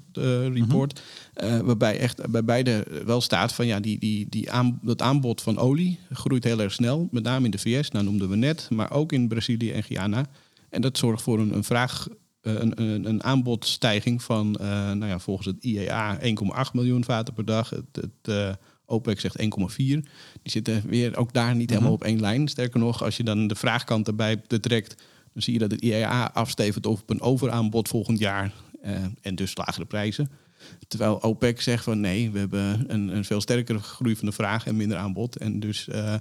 Report. 0.53 1.03
-hmm. 1.35 1.64
waarbij 1.64 1.98
echt 1.98 2.31
bij 2.31 2.44
beide 2.44 2.87
wel 3.05 3.20
staat 3.20 3.53
van 3.53 3.66
ja, 3.66 3.81
die, 3.81 3.98
die, 3.98 4.27
die 4.29 4.51
aan, 4.51 4.79
dat 4.83 5.03
aanbod 5.03 5.42
van 5.42 5.59
olie 5.59 5.98
groeit 6.12 6.44
heel 6.44 6.61
erg 6.61 6.72
snel. 6.72 7.09
Met 7.11 7.22
name 7.22 7.44
in 7.44 7.51
de 7.51 7.59
VS, 7.59 7.90
nou 7.90 8.05
noemden 8.05 8.29
we 8.29 8.37
net, 8.37 8.68
maar 8.70 8.90
ook 8.90 9.12
in 9.12 9.29
Brazilië 9.29 9.70
en 9.70 9.83
Guyana. 9.83 10.27
En 10.70 10.80
dat 10.80 10.99
zorgt 10.99 11.22
voor 11.22 11.39
een, 11.39 11.55
een 11.55 11.64
vraag 11.64 12.09
een, 12.49 12.82
een, 12.82 13.05
een, 13.05 13.22
aanbodstijging 13.22 14.22
van, 14.22 14.59
uh, 14.61 14.66
nou 14.68 15.07
ja, 15.07 15.18
volgens 15.18 15.46
het 15.46 15.64
IEA 15.64 16.18
1,8 16.20 16.26
miljoen 16.72 17.05
vaten 17.05 17.34
per 17.34 17.44
dag. 17.44 17.70
Het, 17.70 17.84
het 17.92 18.28
uh, 18.28 18.53
OPEC 18.86 19.20
zegt 19.20 19.42
1,4. 19.42 19.46
Die 19.76 20.03
zitten 20.42 20.82
weer 20.86 21.16
ook 21.16 21.32
daar 21.32 21.55
niet 21.55 21.70
helemaal 21.70 21.92
-hmm. 21.92 22.01
op 22.01 22.07
één 22.07 22.20
lijn. 22.20 22.49
Sterker 22.49 22.80
nog, 22.80 23.03
als 23.03 23.16
je 23.16 23.24
dan 23.24 23.46
de 23.46 23.55
vraagkant 23.55 24.07
erbij 24.07 24.40
betrekt, 24.46 25.03
dan 25.32 25.42
zie 25.42 25.53
je 25.53 25.59
dat 25.59 25.70
het 25.70 25.80
IEA 25.80 26.30
afstevend 26.32 26.86
op 26.86 27.11
een 27.11 27.20
overaanbod 27.20 27.88
volgend 27.88 28.18
jaar 28.18 28.53
eh, 28.82 29.05
en 29.20 29.34
dus 29.34 29.57
lagere 29.57 29.86
prijzen. 29.86 30.30
Terwijl 30.88 31.22
OPEC 31.22 31.61
zegt 31.61 31.84
van 31.84 32.01
nee, 32.01 32.30
we 32.30 32.38
hebben 32.38 32.84
een, 32.92 33.16
een 33.16 33.24
veel 33.24 33.40
sterkere 33.40 33.78
groei 33.78 34.16
van 34.16 34.26
de 34.26 34.34
vraag 34.34 34.66
en 34.66 34.76
minder 34.76 34.96
aanbod. 34.96 35.36
En 35.36 35.61
dus 35.61 35.88
eh, 35.88 36.14
eh, 36.14 36.20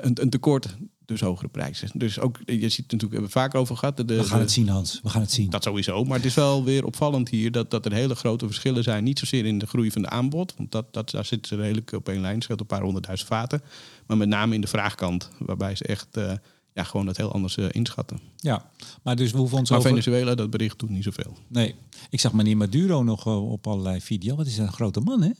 een, 0.00 0.22
een 0.22 0.30
tekort, 0.30 0.76
dus 1.10 1.20
hogere 1.20 1.48
prijzen. 1.48 1.90
Dus 1.94 2.18
ook, 2.18 2.38
je 2.44 2.68
ziet 2.68 2.92
natuurlijk, 2.92 3.00
we 3.00 3.06
hebben 3.06 3.22
het 3.22 3.32
vaak 3.32 3.54
over 3.54 3.76
gehad. 3.76 3.96
De, 3.96 4.04
We 4.04 4.24
gaan 4.24 4.40
het 4.40 4.50
zien, 4.50 4.68
Hans. 4.68 5.00
We 5.02 5.08
gaan 5.08 5.20
het 5.20 5.32
zien. 5.32 5.50
dat 5.50 5.62
sowieso. 5.62 6.04
Maar 6.04 6.16
het 6.16 6.26
is 6.26 6.34
wel 6.34 6.64
weer 6.64 6.84
opvallend 6.84 7.28
hier 7.28 7.52
dat, 7.52 7.70
dat 7.70 7.86
er 7.86 7.92
hele 7.92 8.14
grote 8.14 8.46
verschillen 8.46 8.82
zijn. 8.82 9.04
Niet 9.04 9.18
zozeer 9.18 9.46
in 9.46 9.58
de 9.58 9.66
groei 9.66 9.90
van 9.90 10.02
de 10.02 10.08
aanbod. 10.08 10.54
Want 10.56 10.72
dat, 10.72 10.92
dat, 10.92 11.10
daar 11.10 11.24
zitten 11.24 11.48
ze 11.48 11.62
redelijk 11.62 11.92
op 11.92 12.08
één 12.08 12.20
lijn. 12.20 12.42
scheelt 12.42 12.60
een 12.60 12.66
paar 12.66 12.82
honderdduizend 12.82 13.28
vaten. 13.28 13.62
Maar 14.06 14.16
met 14.16 14.28
name 14.28 14.54
in 14.54 14.60
de 14.60 14.66
vraagkant. 14.66 15.30
Waarbij 15.38 15.74
ze 15.76 15.84
echt 15.84 16.16
eh, 16.16 16.32
ja, 16.74 16.84
gewoon 16.84 17.06
dat 17.06 17.16
heel 17.16 17.32
anders 17.32 17.56
eh, 17.56 17.66
inschatten. 17.70 18.20
Ja, 18.36 18.70
maar 19.02 19.16
dus 19.16 19.32
we 19.32 19.38
hoeven 19.38 19.58
ons 19.58 19.70
Maar 19.70 19.78
over... 19.78 19.90
Venezuela, 19.90 20.34
dat 20.34 20.50
bericht 20.50 20.78
doet 20.78 20.90
niet 20.90 21.04
zoveel. 21.04 21.36
Nee, 21.48 21.74
ik 22.10 22.20
zag 22.20 22.32
meneer 22.32 22.56
Maduro 22.56 23.02
nog 23.02 23.26
eh, 23.26 23.50
op 23.52 23.66
allerlei 23.66 24.00
video. 24.00 24.36
Wat 24.36 24.46
is 24.46 24.58
een 24.58 24.72
grote 24.72 25.00
man, 25.00 25.22
hè? 25.22 25.30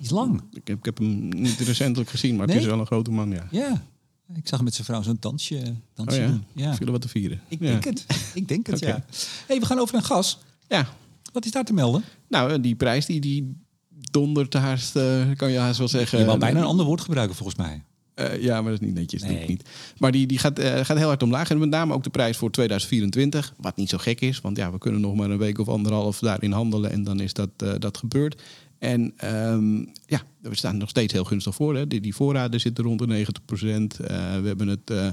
Is 0.00 0.10
lang. 0.10 0.42
ik, 0.52 0.66
heb, 0.68 0.78
ik 0.78 0.84
heb 0.84 0.98
hem 0.98 1.28
niet 1.28 1.58
recentelijk 1.58 2.10
gezien, 2.10 2.36
maar 2.36 2.46
Nee? 2.46 2.54
het 2.56 2.64
is 2.64 2.70
wel 2.70 2.80
een 2.80 2.86
grote 2.86 3.10
man, 3.10 3.30
ja. 3.30 3.46
Ja. 3.50 3.86
Ik 4.34 4.48
zag 4.48 4.62
met 4.62 4.74
zijn 4.74 4.86
vrouw 4.86 5.02
zo'n 5.02 5.16
dansje, 5.20 5.74
dansje 5.94 6.20
Oh 6.20 6.24
ja, 6.24 6.30
doen. 6.30 6.44
Ja. 6.52 6.76
Wat 6.84 7.00
te 7.00 7.08
vieren. 7.08 7.40
Ik 7.48 7.60
ja. 7.60 7.66
denk 7.66 7.84
het. 7.84 8.06
Ik 8.34 8.48
denk 8.48 8.66
het, 8.66 8.78
ja. 8.90 9.04
hey, 9.46 9.60
we 9.60 9.66
gaan 9.66 9.78
over 9.78 9.94
naar 9.94 10.04
gas. 10.04 10.38
Ja, 10.68 10.88
Wat 11.32 11.44
is 11.44 11.50
daar 11.50 11.64
te 11.64 11.72
melden? 11.72 12.04
nou, 12.28 12.60
die 12.60 12.74
prijs 12.74 13.06
die, 13.06 13.20
die 13.20 13.56
dondert 14.10 14.54
haast, 14.54 14.96
eh, 14.96 15.30
kan 15.36 15.50
je 15.50 15.58
haast 15.58 15.78
wel 15.78 15.88
zeggen. 15.88 16.18
Je 16.18 16.24
wou 16.24 16.38
bijna 16.38 16.58
een 16.58 16.66
ander 16.66 16.86
woord 16.86 17.00
gebruiken, 17.00 17.36
volgens 17.36 17.58
mij. 17.58 17.82
Eh, 18.14 18.42
ja, 18.42 18.62
maar 18.62 18.70
dat 18.70 18.80
is 18.80 18.86
niet 18.86 18.96
netjes. 18.96 19.22
Nee. 19.22 19.46
niet. 19.48 19.68
Maar 19.98 20.12
die, 20.12 20.26
die 20.26 20.38
gaat, 20.38 20.58
eh, 20.58 20.84
gaat 20.84 20.96
heel 20.96 21.06
hard 21.06 21.22
omlaag. 21.22 21.50
En 21.50 21.58
met 21.58 21.68
name 21.68 21.94
ook 21.94 22.04
de 22.04 22.10
prijs 22.10 22.36
voor 22.36 22.50
2024. 22.50 23.54
Wat 23.56 23.76
niet 23.76 23.88
zo 23.88 23.98
gek 23.98 24.20
is, 24.20 24.40
want 24.40 24.56
ja, 24.56 24.72
we 24.72 24.78
kunnen 24.78 25.00
nog 25.00 25.14
maar 25.14 25.30
een 25.30 25.38
week 25.38 25.58
of 25.58 25.68
anderhalf 25.68 26.18
daarin 26.18 26.52
handelen. 26.52 26.90
En 26.90 27.04
dan 27.04 27.20
is 27.20 27.32
dat, 27.32 27.48
eh, 27.56 27.72
dat 27.78 27.96
gebeurd. 27.98 28.42
En 28.82 29.12
ehm, 29.16 29.78
ja, 30.06 30.22
we 30.40 30.56
staan 30.56 30.76
nog 30.76 30.88
steeds 30.88 31.12
heel 31.12 31.24
gunstig 31.24 31.54
voor. 31.54 31.76
Hè. 31.76 31.86
Die, 31.86 32.00
die 32.00 32.14
voorraden 32.14 32.60
zitten 32.60 32.84
rond 32.84 32.98
de 32.98 33.06
90 33.06 33.44
procent. 33.44 33.96
we 33.96 34.42
hebben 34.44 34.68
het 34.68 34.90
eh, 34.90 35.06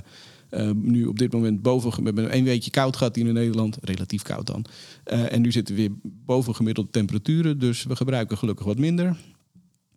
eh, 0.49 0.71
nu 0.75 1.05
op 1.05 1.19
dit 1.19 1.31
moment 1.31 1.61
boven... 1.61 1.89
We 1.89 2.03
hebben 2.03 2.35
een 2.35 2.43
weekje 2.43 2.71
koud 2.71 2.97
gehad 2.97 3.15
hier 3.15 3.27
in 3.27 3.33
Nederland. 3.33 3.77
Relatief 3.81 4.21
koud 4.21 4.47
dan. 4.47 4.65
Eh, 5.03 5.33
en 5.33 5.41
nu 5.41 5.51
zitten 5.51 5.75
we 5.75 5.81
weer 5.81 5.91
boven 6.03 6.55
gemiddelde 6.55 6.89
temperaturen. 6.89 7.59
Dus 7.59 7.83
we 7.83 7.95
gebruiken 7.95 8.37
gelukkig 8.37 8.65
wat 8.65 8.77
minder. 8.77 9.17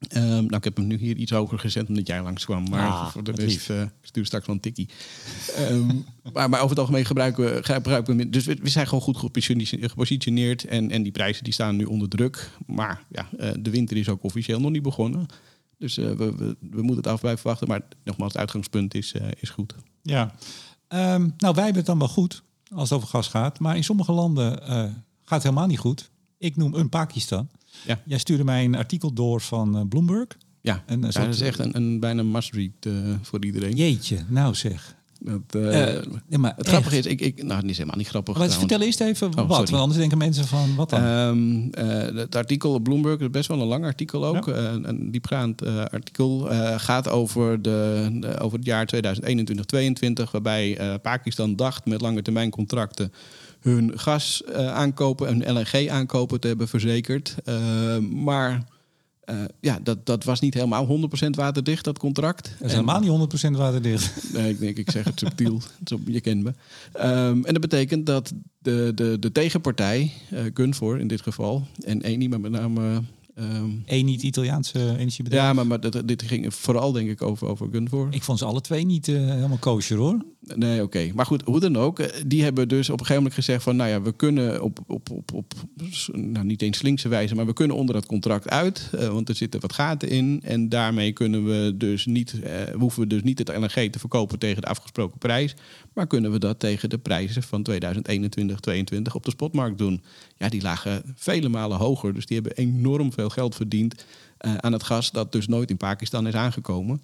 Ehm, 0.09 0.25
nou, 0.27 0.57
ik 0.57 0.65
heb 0.65 0.77
hem 0.77 0.87
nu 0.87 0.97
hier 0.97 1.17
iets 1.17 1.31
hoger 1.31 1.59
gezet 1.59 1.89
omdat 1.89 2.07
jij 2.07 2.23
langskwam. 2.23 2.69
Maar 2.69 2.89
Ah, 2.89 3.11
voor 3.11 3.25
de 3.25 3.31
rest 3.31 3.71
ik 3.71 3.89
stuur 4.03 4.27
straks 4.27 4.47
wel 4.47 4.55
een 4.55 4.61
tikkie. 4.61 4.89
Ehm, 5.57 5.87
maar, 6.33 6.49
maar 6.49 6.59
over 6.59 6.71
het 6.71 6.79
algemeen 6.79 7.05
gebruiken 7.05 7.45
we, 7.45 7.63
gebruiken 7.63 8.17
we 8.17 8.29
Dus 8.31 8.45
we, 8.45 8.57
we 8.63 8.69
zijn 8.69 8.87
gewoon 8.87 9.03
goed 9.05 9.17
gepositione- 9.17 9.89
gepositioneerd. 9.89 10.65
En, 10.65 10.91
en 10.91 11.03
die 11.03 11.13
prijzen 11.13 11.45
die 11.45 11.53
staan 11.53 11.77
nu 11.77 11.85
onder 11.85 12.09
druk. 12.09 12.51
Maar 12.67 13.05
ja, 13.11 13.29
eh, 13.39 13.51
de 13.61 13.71
winter 13.71 13.97
is 13.97 14.09
ook 14.09 14.23
officieel 14.25 14.61
nog 14.61 14.71
niet 14.71 14.83
begonnen. 14.83 15.27
Dus 15.79 15.99
eh, 15.99 16.05
we, 16.11 16.35
we, 16.37 16.57
we 16.61 16.83
moeten 16.83 16.97
het 16.97 17.07
af 17.07 17.21
blijven 17.21 17.47
wachten. 17.47 17.69
Maar 17.69 17.81
nogmaals, 18.05 18.33
het 18.33 18.41
uitgangspunt 18.41 18.95
is, 18.95 19.13
eh, 19.13 19.27
is 19.41 19.51
goed. 19.51 19.75
Ja. 20.03 20.35
Ehm, 20.89 21.29
nou, 21.37 21.55
wij 21.55 21.65
hebben 21.65 21.75
het 21.77 21.87
dan 21.87 21.99
wel 21.99 22.09
goed 22.09 22.43
als 22.71 22.89
het 22.91 22.99
over 22.99 23.09
gas 23.11 23.29
gaat. 23.29 23.59
Maar 23.59 23.77
in 23.77 23.85
sommige 23.85 24.13
landen 24.13 24.63
eh, 24.63 24.69
gaat 24.69 24.95
het 25.29 25.43
helemaal 25.43 25.67
niet 25.67 25.79
goed. 25.79 26.11
Ik 26.39 26.57
noem 26.57 26.75
een 26.75 26.89
Pakistan. 26.89 27.49
Ja. 27.87 28.01
Jij 28.05 28.19
stuurde 28.19 28.45
mij 28.45 28.65
een 28.65 28.77
artikel 28.77 29.13
door 29.13 29.41
van 29.41 29.77
eh, 29.77 29.83
Bloomberg. 29.89 30.27
Ja, 30.61 30.83
En, 30.87 31.01
dat 31.01 31.17
is 31.17 31.41
echt 31.41 31.59
een, 31.59 31.77
een 31.77 32.01
bijna 32.01 32.23
must-read 32.23 32.71
eh, 32.81 32.93
voor 33.23 33.45
iedereen. 33.45 33.77
Jeetje, 33.77 34.19
nou 34.29 34.55
zeg. 34.55 34.95
Dat, 35.25 35.41
eh, 35.63 35.63
nee, 36.29 36.39
maar 36.39 36.51
het 36.57 36.59
echt. 36.61 36.69
grappige 36.69 36.99
is, 36.99 37.07
ik, 37.07 37.21
ik, 37.21 37.43
nou, 37.43 37.61
het 37.61 37.71
is 37.71 37.77
helemaal 37.77 37.99
niet 37.99 38.09
grappig. 38.09 38.39
Maar 38.39 38.51
vertel 38.51 38.81
eerst 38.81 39.01
even 39.01 39.27
wat, 39.35 39.37
sorry. 39.37 39.57
want 39.57 39.71
anders 39.71 39.99
denken 39.99 40.19
mensen 40.19 40.47
van 40.47 40.75
wat 40.75 40.91
dan? 40.91 41.01
Ehm, 41.03 41.69
eh, 41.89 42.17
het 42.17 42.37
artikel 42.37 42.75
op 42.75 42.85
Bloomberg 42.85 43.19
is 43.21 43.31
best 43.31 43.49
wel 43.49 43.61
een 43.61 43.67
lang 43.67 43.85
artikel 43.85 44.27
ook. 44.27 44.47
Ja. 44.47 44.73
Een 44.83 45.11
diepgaand 45.11 45.63
artikel 45.91 46.49
gaat 46.77 47.09
over, 47.09 47.63
de, 47.63 48.09
de- 48.21 48.39
over 48.39 48.59
het 48.59 48.67
jaar 48.67 48.89
2021-2022, 48.97 50.31
waarbij 50.33 50.99
Pakistan 51.03 51.57
dacht 51.57 51.87
met 51.87 52.01
lange 52.01 52.23
termijn 52.23 52.51
contracten 52.51 53.13
hun 53.63 53.99
gas 53.99 54.43
eh, 54.45 54.73
aankopen 54.75 55.29
en 55.29 55.53
LNG 55.53 55.89
aankopen 55.89 56.41
te 56.41 56.47
hebben 56.47 56.69
verzekerd. 56.69 57.35
Eh, 57.45 57.99
maar 57.99 58.65
eh, 59.21 59.37
ja, 59.61 59.79
dat, 59.83 60.07
dat 60.07 60.25
was 60.25 60.41
niet 60.41 60.55
helemaal 60.55 60.87
100% 61.27 61.31
waterdicht, 61.31 61.85
dat 61.85 61.99
contract. 61.99 62.45
dat 62.45 62.69
is 62.69 62.75
En- 62.77 62.87
helemaal 62.89 63.01
niet 63.27 63.45
100% 63.45 63.51
waterdicht. 63.57 64.33
Nee, 64.33 64.51
ik 64.51 64.59
denk, 64.59 64.77
ik 64.77 64.91
zeg 64.91 65.05
het 65.05 65.19
subtiel. 65.19 65.61
Je 66.07 66.21
kent 66.21 66.43
me. 66.43 66.53
Ehm, 66.93 67.45
en 67.45 67.53
dat 67.53 67.61
betekent 67.61 68.07
dat 68.07 68.33
de, 68.59 68.93
de, 68.95 69.17
de 69.21 69.33
tegenpartij, 69.33 70.13
eh 70.31 70.41
Gunvor 70.55 70.99
in 71.01 71.09
dit 71.09 71.21
geval, 71.21 71.67
en 71.85 72.03
Eni, 72.03 72.29
maar 72.29 72.41
met 72.41 72.51
name... 72.51 73.03
ehm, 73.35 73.71
Eén 73.87 74.05
niet 74.05 74.23
Italiaanse 74.23 74.79
energiebedrijf. 74.99 75.45
ja, 75.45 75.53
maar, 75.53 75.67
maar 75.67 75.81
dat, 75.81 76.09
dit 76.09 76.23
ging 76.23 76.55
vooral 76.55 76.93
denk 76.93 77.11
ik 77.11 77.23
over, 77.23 77.49
over 77.49 77.69
Gunvor. 77.73 78.09
Ik 78.11 78.23
vond 78.23 78.39
ze 78.39 78.45
alle 78.45 78.61
twee 78.61 78.85
niet 78.85 79.09
eh, 79.09 79.15
helemaal 79.17 79.57
kosher 79.59 79.97
hoor. 79.97 80.25
Nee, 80.55 80.83
oké. 80.83 81.11
Maar 81.15 81.27
goed, 81.27 81.43
hoe 81.43 81.61
dan 81.61 81.77
ook. 81.77 81.99
eh, 81.99 82.23
Die 82.27 82.43
hebben 82.43 82.69
dus 82.69 82.87
op 82.87 82.93
een 82.93 83.07
gegeven 83.07 83.23
moment 83.23 83.35
gezegd 83.35 83.63
van... 83.63 83.77
nou 83.77 83.91
ja, 83.91 84.03
we 84.03 84.13
kunnen 84.13 84.63
op, 84.63 84.79
op, 84.87 85.11
op, 85.11 85.33
op 85.33 85.55
nou 86.13 86.45
niet 86.47 86.63
eens 86.63 86.79
slinkse 86.79 87.09
wijze... 87.09 87.35
maar 87.35 87.47
we 87.47 87.53
kunnen 87.53 87.77
onder 87.77 87.95
dat 87.95 88.07
contract 88.07 88.49
uit. 88.49 88.91
eh, 88.99 89.09
want 89.09 89.29
er 89.29 89.35
zitten 89.35 89.61
wat 89.61 89.73
gaten 89.73 90.09
in. 90.09 90.41
En 90.45 90.69
daarmee 90.69 91.13
kunnen 91.13 91.45
we 91.45 91.75
dus 91.77 92.07
niet... 92.07 92.33
eh, 92.33 92.41
we 92.65 92.79
hoeven 92.79 93.09
dus 93.09 93.23
niet 93.23 93.39
het 93.39 93.49
LNG 93.49 93.91
te 93.91 93.99
verkopen 93.99 94.39
tegen 94.39 94.63
de 94.63 94.69
afgesproken 94.69 95.19
prijs... 95.19 95.55
maar 95.95 96.07
kunnen 96.07 96.33
we 96.33 96.39
dat 96.39 96.59
tegen 96.59 96.91
de 96.91 96.99
prijzen 96.99 97.43
van 97.43 97.63
2021, 97.63 98.61
2022 98.61 99.15
op 99.15 99.25
de 99.25 99.31
spotmarkt 99.31 99.79
doen. 99.79 100.03
Ja, 100.39 100.49
die 100.49 100.63
lagen 100.63 101.03
vele 101.17 101.49
malen 101.49 101.79
hoger. 101.79 102.15
Dus 102.15 102.27
die 102.27 102.39
hebben 102.41 102.57
enorm 102.57 103.13
veel 103.13 103.22
geld 103.29 103.55
verdiend... 103.55 104.05
eh, 104.39 104.55
aan 104.55 104.73
het 104.73 104.83
gas 104.83 105.11
dat 105.11 105.33
dus 105.33 105.47
nooit 105.47 105.71
in 105.71 105.77
Pakistan 105.77 106.27
is 106.27 106.35
aangekomen... 106.35 107.03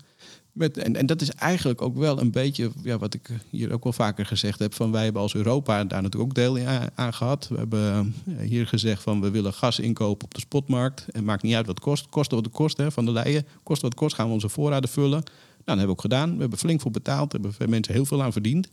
Met, 0.59 0.77
en, 0.77 0.97
en 0.97 1.07
dat 1.07 1.21
is 1.21 1.31
eigenlijk 1.31 1.83
ook 1.83 1.97
wel 1.97 2.21
een 2.21 2.31
beetje 2.31 2.71
ja, 2.83 2.99
wat 2.99 3.15
ik 3.15 3.31
hier 3.51 3.73
ook 3.73 3.85
wel 3.85 3.93
vaker 3.93 4.27
gezegd 4.27 4.59
heb. 4.59 4.75
Van 4.75 4.93
wij 4.93 5.05
hebben 5.05 5.23
als 5.23 5.35
Europa 5.35 5.85
daar 5.85 6.03
natuurlijk 6.03 6.31
ook 6.31 6.35
deel 6.35 6.57
in 6.57 6.67
aan, 6.95 7.15
gehad. 7.15 7.49
We 7.49 7.57
hebben 7.57 8.15
eh, 8.27 8.49
hier 8.49 8.67
gezegd 8.67 9.03
van 9.03 9.21
we 9.21 9.31
willen 9.31 9.53
gas 9.53 9.79
inkopen 9.79 10.25
op 10.25 10.35
de 10.35 10.41
spotmarkt. 10.41 11.07
En 11.09 11.25
maakt 11.25 11.43
niet 11.43 11.55
uit 11.55 11.67
wat 11.67 11.75
het 11.75 11.85
kost. 11.85 12.09
Kost 12.09 12.31
wat 12.31 12.45
het 12.45 12.55
kost 12.55 12.77
hè, 12.77 12.91
van 12.91 13.05
de 13.05 13.13
leien. 13.13 13.47
Kost 13.63 13.83
wat 13.83 13.95
kost 13.95 14.15
gaan 14.15 14.27
we 14.27 14.33
onze 14.33 14.49
voorraden 14.49 14.91
vullen. 14.91 15.11
Nou, 15.11 15.23
dat 15.65 15.77
hebben 15.77 15.87
we 15.87 15.93
ook 15.93 16.01
gedaan. 16.01 16.35
We 16.35 16.41
hebben 16.41 16.59
flink 16.59 16.81
voor 16.81 16.91
betaald. 16.91 17.31
Daar 17.31 17.41
hebben 17.41 17.59
veel 17.59 17.69
mensen 17.69 17.95
heel 17.95 18.05
veel 18.05 18.23
aan 18.23 18.33
verdiend. 18.33 18.69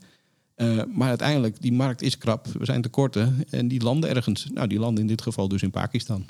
Eh, 0.55 0.79
maar 0.93 1.07
uiteindelijk, 1.09 1.61
die 1.61 1.73
markt 1.73 2.01
is 2.01 2.17
krap. 2.17 2.47
We 2.47 2.65
zijn 2.65 2.81
tekorten. 2.81 3.43
En 3.49 3.67
die 3.67 3.81
landen 3.83 4.09
ergens. 4.15 4.47
Nou, 4.53 4.67
die 4.67 4.79
landen 4.79 5.01
in 5.01 5.07
dit 5.07 5.21
geval 5.21 5.47
dus 5.47 5.61
in 5.61 5.71
Pakistan. 5.71 6.25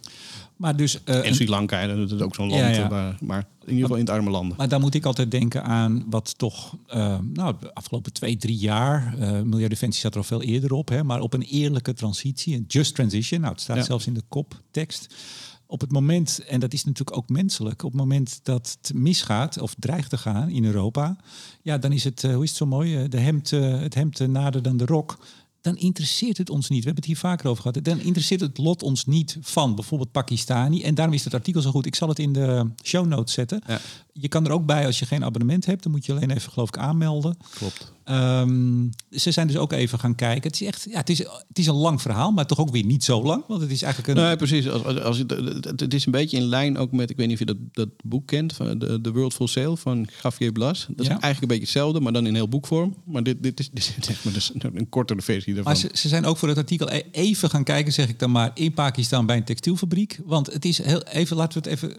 Maar 0.56 0.76
dus 0.76 1.04
eh, 1.04 1.28
En 1.28 1.36
Sri 1.36 1.50
Lanka, 1.50 1.88
dat 1.88 2.12
is 2.12 2.20
ook 2.22 2.36
zo'n 2.36 2.50
land. 2.50 2.62
Ja, 2.62 2.68
ja. 2.68 2.88
Maar, 2.88 3.18
maar 3.22 3.48
in 3.62 3.68
ieder 3.68 3.82
geval 3.82 3.98
in 3.98 4.06
het 4.06 4.14
arme 4.14 4.30
landen. 4.30 4.58
Maar 4.58 4.70
dan 4.70 4.82
moet 4.82 4.94
ik 4.94 5.06
altijd 5.06 5.32
denken 5.32 5.64
aan 5.64 6.06
wat 6.10 6.38
toch, 6.38 6.76
eh, 6.88 7.18
nou, 7.34 7.56
de 7.60 7.74
afgelopen 7.74 8.14
twee, 8.14 8.38
drie 8.38 8.58
jaar, 8.58 9.16
eh 9.20 9.42
Milieudefensie 9.42 10.02
zat 10.02 10.12
er 10.12 10.18
al 10.18 10.24
veel 10.24 10.42
eerder 10.42 10.72
op, 10.74 10.90
hè, 10.90 11.04
maar 11.04 11.20
op 11.22 11.34
een 11.34 11.42
eerlijke 11.42 11.94
transitie, 11.94 12.56
een 12.56 12.66
just 12.68 12.96
transition, 12.96 13.40
nou, 13.40 13.54
het 13.54 13.62
staat 13.62 13.78
Ja. 13.78 13.84
zelfs 13.84 14.08
in 14.08 14.14
de 14.14 14.24
koptekst. 14.30 15.14
Op 15.76 15.82
het 15.82 15.92
moment, 15.92 16.40
en 16.48 16.60
dat 16.60 16.74
is 16.74 16.84
natuurlijk 16.84 17.18
ook 17.18 17.30
menselijk, 17.30 17.84
op 17.84 17.92
het 17.92 18.00
moment 18.00 18.40
dat 18.44 18.78
het 18.82 18.94
misgaat 18.94 19.60
of 19.60 19.76
dreigt 19.80 20.10
te 20.10 20.18
gaan 20.18 20.50
in 20.50 20.66
Europa, 20.66 21.18
ja, 21.62 21.78
dan 21.78 21.92
is 21.92 22.04
het, 22.04 22.24
eh, 22.24 22.34
hoe 22.34 22.44
is 22.44 22.50
het 22.50 22.58
zo 22.58 22.66
mooi, 22.66 22.98
eh, 22.98 23.10
de 23.10 23.20
hemd, 23.20 23.52
eh, 23.52 23.80
het 23.80 23.94
hemd 23.94 24.28
nader 24.28 24.62
dan 24.62 24.78
de 24.78 24.86
rok. 24.86 25.26
Dan 25.62 25.78
interesseert 25.78 26.38
het 26.38 26.50
ons 26.50 26.70
niet. 26.70 26.80
We 26.80 26.86
hebben 26.86 27.04
het 27.04 27.06
hier 27.06 27.18
vaker 27.18 27.50
over 27.50 27.62
gehad. 27.62 27.84
Dan 27.84 28.00
interesseert 28.00 28.42
het 28.42 28.58
lot 28.58 28.84
ons 28.84 29.06
niet 29.06 29.38
van 29.42 29.76
bijvoorbeeld 29.76 30.12
Pakistani. 30.12 30.84
En 30.84 30.96
daarom 30.96 31.14
is 31.14 31.24
het 31.24 31.34
artikel 31.34 31.62
zo 31.62 31.72
goed. 31.72 31.86
Ik 31.86 31.96
zal 31.96 32.10
het 32.10 32.20
in 32.20 32.34
de 32.34 32.70
show 32.84 33.06
notes 33.06 33.34
zetten. 33.34 33.62
Ja. 33.68 33.80
Je 34.14 34.28
kan 34.28 34.46
er 34.46 34.52
ook 34.52 34.66
bij 34.66 34.86
als 34.86 35.00
je 35.00 35.06
geen 35.06 35.24
abonnement 35.24 35.66
hebt. 35.66 35.84
Dan 35.84 35.92
moet 35.92 36.06
je 36.06 36.12
alleen 36.14 36.32
even 36.32 36.52
geloof 36.52 36.68
ik 36.68 36.78
aanmelden. 36.78 37.38
Klopt. 37.50 37.94
Ehm, 38.06 38.88
ze 39.12 39.32
zijn 39.32 39.48
dus 39.48 39.58
ook 39.58 39.72
even 39.72 40.00
gaan 40.00 40.16
kijken. 40.16 40.52
Het 40.52 40.62
is 40.62 40.68
echt, 40.68 40.88
ja, 40.90 40.98
het 40.98 41.10
is, 41.10 41.18
het 41.18 41.58
is 41.58 41.68
een 41.68 41.76
lang 41.76 42.02
verhaal, 42.02 42.32
maar 42.32 42.46
toch 42.46 42.60
ook 42.60 42.72
weer 42.72 42.86
niet 42.86 43.04
zo 43.04 43.24
lang. 43.24 43.44
Want 43.48 43.62
het 43.62 43.72
is 43.72 43.82
eigenlijk 43.82 44.18
een. 44.18 44.24
Nee, 44.26 44.36
precies. 44.36 44.70
Als, 44.70 44.84
als, 44.84 45.02
als, 45.02 45.18
het, 45.18 45.94
is 45.94 46.06
een 46.06 46.12
beetje 46.12 46.38
in 46.38 46.44
lijn 46.44 46.78
ook 46.78 46.92
met, 46.92 47.10
ik 47.10 47.18
weet 47.18 47.28
niet 47.28 47.42
of 47.42 47.48
je 47.48 47.54
dat, 47.54 47.58
dat 47.72 47.90
boek 48.04 48.28
kent, 48.28 48.54
van 48.54 48.80
de, 48.80 49.02
The 49.02 49.12
World 49.12 49.34
Full 49.34 49.48
Sail 49.48 49.78
van 49.78 50.08
Javier 50.24 50.52
Blas. 50.52 50.86
Dat 50.90 51.00
is 51.00 51.06
Ja. 51.06 51.12
eigenlijk 51.12 51.42
een 51.42 51.48
beetje 51.48 51.64
hetzelfde, 51.64 52.00
maar 52.00 52.14
dan 52.14 52.26
in 52.28 52.36
heel 52.36 52.48
boekvorm. 52.50 52.96
Maar 53.06 53.24
dit, 53.24 53.44
dit 53.44 53.60
is, 53.60 53.70
dit 53.74 53.78
is 53.80 54.06
zeg 54.06 54.24
maar 54.24 54.34
dus 54.34 54.52
een, 54.58 54.90
kortere 54.90 55.22
versie 55.22 55.54
daarvan. 55.54 55.72
Maar 55.74 55.82
ze, 55.82 55.90
ze 55.94 56.08
zijn 56.08 56.26
ook 56.26 56.38
voor 56.38 56.48
het 56.48 56.58
artikel 56.58 56.92
e- 56.92 57.02
even 57.12 57.50
gaan 57.50 57.64
kijken, 57.64 57.94
zeg 57.94 58.10
ik 58.10 58.20
dan 58.20 58.32
maar, 58.32 58.52
in 58.54 58.74
Pakistan 58.74 59.26
bij 59.26 59.38
een 59.38 59.44
textielfabriek. 59.44 60.20
Want 60.26 60.54
het 60.54 60.66
is 60.66 60.78
heel 60.84 61.04
even, 61.04 61.38
laten 61.38 61.62
we 61.62 61.70
het 61.70 61.78
even 61.80 61.98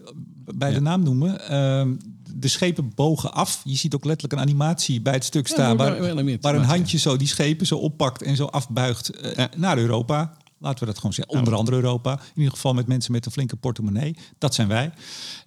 bij 0.55 0.73
de 0.73 0.81
naam 0.81 1.03
noemen. 1.03 1.49
Ehm, 1.49 1.93
de 2.39 2.47
schepen 2.47 2.91
bogen 2.95 3.33
af. 3.33 3.61
Je 3.63 3.75
ziet 3.75 3.95
ook 3.95 4.05
letterlijk 4.05 4.33
een 4.33 4.47
animatie 4.47 5.01
bij 5.01 5.13
het 5.13 5.23
stuk 5.23 5.47
staan. 5.47 5.77
waar, 5.77 6.15
waar 6.41 6.55
een 6.55 6.63
handje 6.63 6.97
zo 6.97 7.17
die 7.17 7.27
schepen 7.27 7.65
zo 7.65 7.75
oppakt 7.75 8.21
en 8.21 8.35
zo 8.35 8.45
afbuigt 8.45 9.09
eh, 9.09 9.45
naar 9.55 9.77
Europa. 9.77 10.37
Laten 10.59 10.79
we 10.79 10.85
dat 10.85 10.95
gewoon 10.95 11.13
zeggen. 11.13 11.37
Onder 11.37 11.53
andere 11.53 11.77
Europa. 11.77 12.11
In 12.13 12.19
ieder 12.35 12.53
geval 12.53 12.73
met 12.73 12.87
mensen 12.87 13.11
met 13.11 13.25
een 13.25 13.31
flinke 13.31 13.55
portemonnee. 13.55 14.15
Dat 14.37 14.53
zijn 14.53 14.67
wij. 14.67 14.91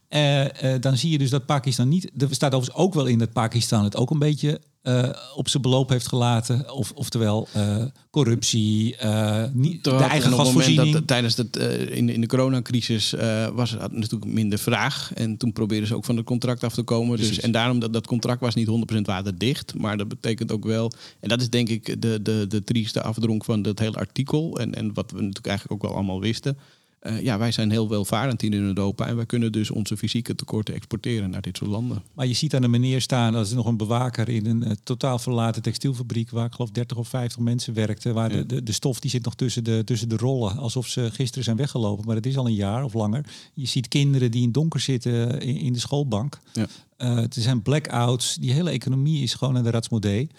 Eh, 0.09 0.75
eh, 0.75 0.81
dan 0.81 0.97
zie 0.97 1.11
je 1.11 1.19
dus 1.19 1.31
dat 1.31 1.47
Pakistan 1.47 1.89
niet. 1.89 2.11
Er 2.19 2.35
staat 2.35 2.55
overigens 2.55 2.85
ook 2.85 2.95
wel 2.95 3.07
in 3.07 3.19
dat 3.19 3.33
Pakistan 3.33 3.85
het 3.85 3.97
ook 3.97 4.11
een 4.11 4.19
beetje 4.19 4.61
eh, 4.83 5.09
op 5.35 5.49
zijn 5.49 5.63
beloop 5.63 5.89
heeft 5.89 6.09
gelaten. 6.09 6.73
Of, 6.73 6.93
oftewel 6.95 7.49
eh, 7.53 7.85
corruptie, 8.11 8.97
uh, 9.05 9.45
niet, 9.53 9.85
de 9.85 9.95
eigen 9.95 10.33
gasvoorziening. 10.33 10.93
Dat, 10.93 11.07
tijdens 11.07 11.37
het, 11.37 11.57
in, 11.91 12.09
in 12.09 12.21
de 12.21 12.27
coronacrisis 12.27 13.15
was 13.53 13.73
er 13.73 13.89
natuurlijk 13.93 14.33
minder 14.33 14.59
vraag. 14.59 15.13
En 15.15 15.37
toen 15.37 15.53
probeerden 15.53 15.89
ze 15.89 15.95
ook 15.95 16.05
van 16.05 16.17
het 16.17 16.25
contract 16.25 16.65
af 16.65 16.75
te 16.75 16.83
komen. 16.83 17.19
Dus, 17.19 17.41
en 17.41 17.53
daarom 17.53 17.79
dat, 17.79 17.93
dat 17.93 18.07
contract 18.07 18.41
was 18.41 18.55
niet 18.55 18.69
100% 18.95 19.01
waterdicht. 19.01 19.75
Maar 19.75 19.97
dat 19.97 20.09
betekent 20.09 20.53
ook 20.53 20.65
wel... 20.65 20.93
En 21.21 21.29
dat 21.29 21.41
is 21.41 21.51
denk 21.51 21.69
ik 21.69 22.03
de, 22.03 22.23
de, 22.23 22.47
de 22.49 22.65
trieste 22.65 23.03
afdronk 23.03 23.45
van 23.45 23.63
dat 23.63 23.79
hele 23.79 23.97
artikel. 23.97 24.59
En, 24.59 24.75
en 24.75 24.95
wat 24.95 25.11
we 25.11 25.17
natuurlijk 25.17 25.47
eigenlijk 25.47 25.73
ook 25.83 25.89
wel 25.89 25.97
allemaal 25.99 26.21
wisten 26.21 26.59
uh, 27.03 27.23
ja, 27.23 27.39
wij 27.39 27.53
zijn 27.53 27.71
heel 27.71 27.89
welvarend 27.89 28.43
in 28.43 28.53
Europa 28.53 29.07
en 29.07 29.17
wij 29.17 29.27
kunnen 29.27 29.53
dus 29.53 29.71
onze 29.71 29.97
fysieke 29.97 30.35
tekorten 30.35 30.75
exporteren 30.75 31.31
naar 31.31 31.41
dit 31.41 31.57
soort 31.57 31.71
landen. 31.71 32.03
Maar 32.15 32.27
je 32.27 32.33
ziet 32.33 32.55
aan 32.55 32.63
de 32.63 32.69
meneer 32.69 33.01
staan, 33.01 33.35
als 33.35 33.51
er 33.51 33.57
nog 33.57 33.67
een 33.67 33.77
bewaker 33.77 34.29
in 34.29 34.47
een 34.47 34.65
uh, 34.65 34.71
totaal 34.83 35.19
verlaten 35.19 35.63
textielfabriek, 35.63 36.31
waar 36.31 36.47
ik 36.47 36.53
geloof 36.53 36.71
30 36.71 36.97
of 36.97 37.09
50 37.09 37.39
mensen 37.39 37.75
werkten, 37.75 38.15
waar 38.15 38.29
de, 38.29 38.47
de, 38.47 38.63
de, 38.63 38.73
stof 38.73 39.01
die 39.01 39.11
zit 39.11 39.25
nog 39.25 39.35
tussen 39.35 39.65
de, 39.65 39.83
tussen 39.85 40.09
de 40.09 40.17
rollen, 40.17 40.57
alsof 40.57 40.87
ze 40.87 41.11
gisteren 41.13 41.45
zijn 41.45 41.57
weggelopen, 41.57 42.07
maar 42.07 42.17
het 42.17 42.27
is 42.27 42.37
al 42.37 42.47
een 42.47 42.55
jaar 42.55 42.85
of 42.85 42.95
langer. 42.95 43.25
Je 43.55 43.67
ziet 43.67 43.89
kinderen 43.89 44.31
die 44.31 44.43
in 44.43 44.53
donker 44.53 44.81
zitten 44.81 45.41
in, 45.41 45.57
in 45.57 45.73
de 45.73 45.79
schoolbank. 45.79 46.39
Ja. 46.53 46.67
Uh, 46.99 47.17
er 47.17 47.29
zijn 47.31 47.63
blackouts, 47.63 48.35
die 48.35 48.53
hele 48.53 48.71
economie 48.71 49.23
is 49.23 49.35
gewoon 49.35 49.57
aan 49.57 49.65
de 49.65 49.71
ratsmodee 49.71 50.31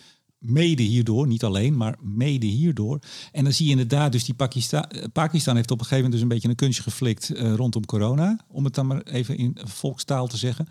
mede 0.41 0.83
hierdoor, 0.83 1.27
niet 1.27 1.43
alleen, 1.43 1.77
maar 1.77 1.95
mede 2.01 2.45
hierdoor. 2.45 2.99
En 3.31 3.43
dan 3.43 3.53
zie 3.53 3.65
je 3.65 3.71
inderdaad, 3.71 4.11
dus 4.11 4.23
die 4.23 4.33
Pakistan, 4.33 4.85
Pakistan 5.13 5.55
heeft 5.55 5.71
op 5.71 5.79
een 5.79 5.85
gegeven 5.85 6.03
moment 6.03 6.13
dus 6.13 6.21
een 6.21 6.35
beetje 6.35 6.49
een 6.49 6.55
kunstje 6.55 6.83
geflikt 6.83 7.31
uh, 7.33 7.53
rondom 7.53 7.85
corona, 7.85 8.39
om 8.47 8.63
het 8.63 8.75
dan 8.75 8.87
maar 8.87 9.01
even 9.01 9.37
in 9.37 9.57
volkstaal 9.63 10.27
te 10.27 10.37
zeggen. 10.37 10.67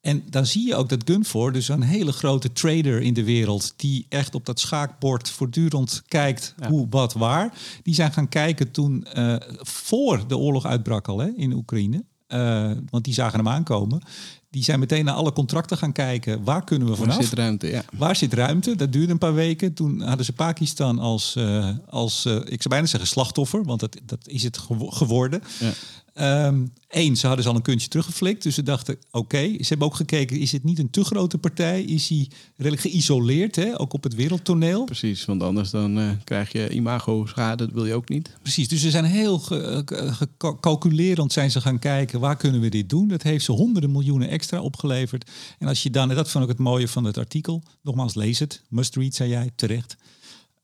En 0.00 0.24
dan 0.30 0.46
zie 0.46 0.66
je 0.66 0.74
ook 0.74 0.88
dat 0.88 1.02
Gunfor, 1.04 1.52
dus 1.52 1.68
een 1.68 1.82
hele 1.82 2.12
grote 2.12 2.52
trader 2.52 3.00
in 3.00 3.14
de 3.14 3.24
wereld, 3.24 3.74
die 3.76 4.06
echt 4.08 4.34
op 4.34 4.46
dat 4.46 4.60
schaakbord 4.60 5.30
voortdurend 5.30 6.02
kijkt 6.08 6.54
hoe, 6.68 6.86
wat, 6.90 7.12
waar. 7.12 7.58
Die 7.82 7.94
zijn 7.94 8.12
gaan 8.12 8.28
kijken 8.28 8.70
toen 8.70 9.06
uh, 9.16 9.36
voor 9.60 10.28
de 10.28 10.36
oorlog 10.36 10.64
uitbrak 10.64 11.08
al 11.08 11.18
hè, 11.18 11.28
in 11.36 11.52
Oekraïne. 11.52 12.04
Uh, 12.28 12.70
want 12.90 13.04
die 13.04 13.14
zagen 13.14 13.38
hem 13.38 13.48
aankomen. 13.48 14.02
Die 14.50 14.64
zijn 14.64 14.78
meteen 14.78 15.04
naar 15.04 15.14
alle 15.14 15.32
contracten 15.32 15.76
gaan 15.76 15.92
kijken. 15.92 16.44
Waar 16.44 16.64
kunnen 16.64 16.88
we 16.88 16.96
vanaf? 16.96 17.14
Waar 17.14 17.24
zit 17.24 17.32
ruimte? 17.32 17.66
Ja. 17.66 17.84
Waar 17.96 18.16
zit 18.16 18.32
ruimte? 18.32 18.76
Dat 18.76 18.92
duurde 18.92 19.12
een 19.12 19.18
paar 19.18 19.34
weken. 19.34 19.74
Toen 19.74 20.00
hadden 20.00 20.24
ze 20.24 20.32
Pakistan 20.32 20.98
als, 20.98 21.34
uh, 21.38 21.68
als 21.88 22.24
uh, 22.26 22.34
ik 22.34 22.62
zou 22.62 22.68
bijna 22.68 22.86
zeggen 22.86 23.08
slachtoffer, 23.08 23.64
want 23.64 23.80
dat, 23.80 23.96
dat 24.04 24.28
is 24.28 24.42
het 24.42 24.58
geworden. 24.78 25.42
Ja. 25.60 25.72
Um, 26.20 26.72
Eén, 26.88 27.16
ze 27.16 27.26
hadden 27.26 27.44
ze 27.44 27.50
al 27.50 27.56
een 27.56 27.62
kuntje 27.62 27.88
teruggeflikt. 27.88 28.42
Dus 28.42 28.54
ze 28.54 28.62
dachten, 28.62 28.96
oké. 29.10 29.42
Ze 29.42 29.66
hebben 29.68 29.86
ook 29.86 29.94
gekeken, 29.94 30.38
is 30.38 30.52
het 30.52 30.64
niet 30.64 30.78
een 30.78 30.90
te 30.90 31.04
grote 31.04 31.38
partij? 31.38 31.82
Is 31.82 32.08
hij 32.08 32.28
redelijk 32.56 32.82
geïsoleerd, 32.82 33.56
hè? 33.56 33.80
ook 33.80 33.92
op 33.92 34.02
het 34.02 34.14
wereldtoneel? 34.14 34.84
Precies, 34.84 35.24
want 35.24 35.42
anders 35.42 35.70
dan 35.70 35.98
uh, 35.98 36.10
krijg 36.24 36.52
je 36.52 36.68
imago-schade. 36.68 37.64
Dat 37.64 37.74
wil 37.74 37.86
je 37.86 37.94
ook 37.94 38.08
niet. 38.08 38.30
Precies, 38.42 38.68
dus 38.68 38.80
ze 38.80 38.90
zijn 38.90 39.04
heel 39.04 39.38
gecalculerend 39.38 41.32
zijn 41.32 41.50
ze 41.50 41.60
gaan 41.60 41.78
kijken... 41.78 42.20
waar 42.20 42.36
kunnen 42.36 42.60
we 42.60 42.68
dit 42.68 42.88
doen? 42.88 43.08
Dat 43.08 43.22
heeft 43.22 43.44
ze 43.44 43.52
honderden 43.52 43.92
miljoenen 43.92 44.28
extra 44.28 44.60
opgeleverd. 44.60 45.30
En 45.58 45.68
als 45.68 45.82
je 45.82 45.90
dan, 45.90 46.10
en 46.10 46.16
dat 46.16 46.30
vond 46.30 46.44
ik 46.44 46.50
het 46.50 46.58
mooie 46.58 46.88
van 46.88 47.04
het 47.04 47.18
artikel... 47.18 47.62
nogmaals, 47.82 48.14
lees 48.14 48.38
het. 48.38 48.62
Must 48.68 48.96
read, 48.96 49.14
zei 49.14 49.30
jij, 49.30 49.50
terecht. 49.54 49.96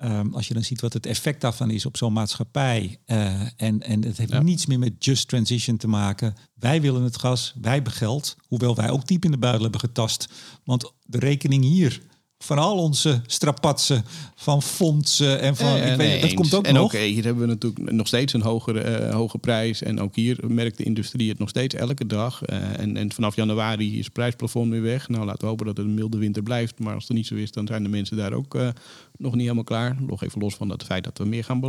Um, 0.04 0.34
als 0.34 0.48
je 0.48 0.54
dan 0.54 0.62
ziet 0.62 0.80
wat 0.80 0.92
het 0.92 1.06
effect 1.06 1.40
daarvan 1.40 1.70
is 1.70 1.86
op 1.86 1.96
zo'n 1.96 2.12
maatschappij. 2.12 2.98
Uh, 3.06 3.40
en, 3.40 3.82
en 3.82 4.04
het 4.04 4.18
heeft 4.18 4.32
ja. 4.32 4.42
niets 4.42 4.66
meer 4.66 4.78
met 4.78 5.04
just 5.04 5.28
transition 5.28 5.76
te 5.76 5.88
maken. 5.88 6.34
Wij 6.54 6.80
willen 6.80 7.02
het 7.02 7.18
gas, 7.18 7.54
wij 7.60 7.74
hebben 7.74 7.92
geld. 7.92 8.36
Hoewel 8.48 8.76
wij 8.76 8.90
ook 8.90 9.06
diep 9.06 9.24
in 9.24 9.30
de 9.30 9.38
buidel 9.38 9.62
hebben 9.62 9.80
getast. 9.80 10.28
Want 10.64 10.92
de 11.02 11.18
rekening 11.18 11.64
hier 11.64 12.02
van 12.42 12.58
al 12.58 12.76
onze 12.76 13.20
strapatsen 13.26 14.04
van 14.34 14.62
fondsen 14.62 15.40
en 15.40 15.56
van. 15.56 15.76
ik 15.76 15.96
weet, 15.96 16.20
dat 16.22 16.34
komt 16.34 16.54
ook 16.54 16.66
en 16.66 16.74
nog. 16.74 16.94
En 16.94 17.00
hier 17.00 17.24
hebben 17.24 17.42
we 17.42 17.48
natuurlijk 17.48 17.92
nog 17.92 18.06
steeds 18.06 18.32
een 18.32 18.42
hogere, 18.42 19.00
uh, 19.00 19.14
hoge 19.14 19.38
prijs. 19.38 19.82
En 19.82 20.00
ook 20.00 20.14
hier 20.14 20.38
merkt 20.46 20.76
de 20.76 20.84
industrie 20.84 21.28
het 21.28 21.38
nog 21.38 21.48
steeds 21.48 21.74
elke 21.74 22.06
dag. 22.06 22.48
Uh, 22.48 22.78
en, 22.78 22.96
en 22.96 23.12
vanaf 23.12 23.36
januari 23.36 23.98
is 23.98 24.04
het 24.04 24.12
prijsplafond 24.12 24.70
weer 24.70 24.82
weg. 24.82 25.08
Nou, 25.08 25.24
laten 25.24 25.40
we 25.40 25.46
hopen 25.46 25.66
dat 25.66 25.76
het 25.76 25.86
een 25.86 25.94
milde 25.94 26.18
winter 26.18 26.42
blijft. 26.42 26.78
Maar 26.78 26.94
als 26.94 27.08
het 27.08 27.16
niet 27.16 27.26
zo 27.26 27.34
is, 27.34 27.52
dan 27.52 27.66
zijn 27.66 27.82
de 27.82 27.88
mensen 27.88 28.16
daar 28.16 28.32
ook 28.32 28.54
uh, 28.54 28.68
nog 29.16 29.32
niet 29.32 29.42
helemaal 29.42 29.64
klaar. 29.64 29.96
Nog 30.00 30.22
even 30.22 30.40
los 30.40 30.54
van 30.54 30.68
het 30.68 30.82
feit 30.82 31.04
dat 31.04 31.18
we 31.18 31.24
meer 31.24 31.44
gaan 31.44 31.60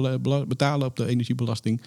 betalen 0.48 0.88
op 0.88 0.96
de 0.96 1.08
energiebelasting. 1.08 1.82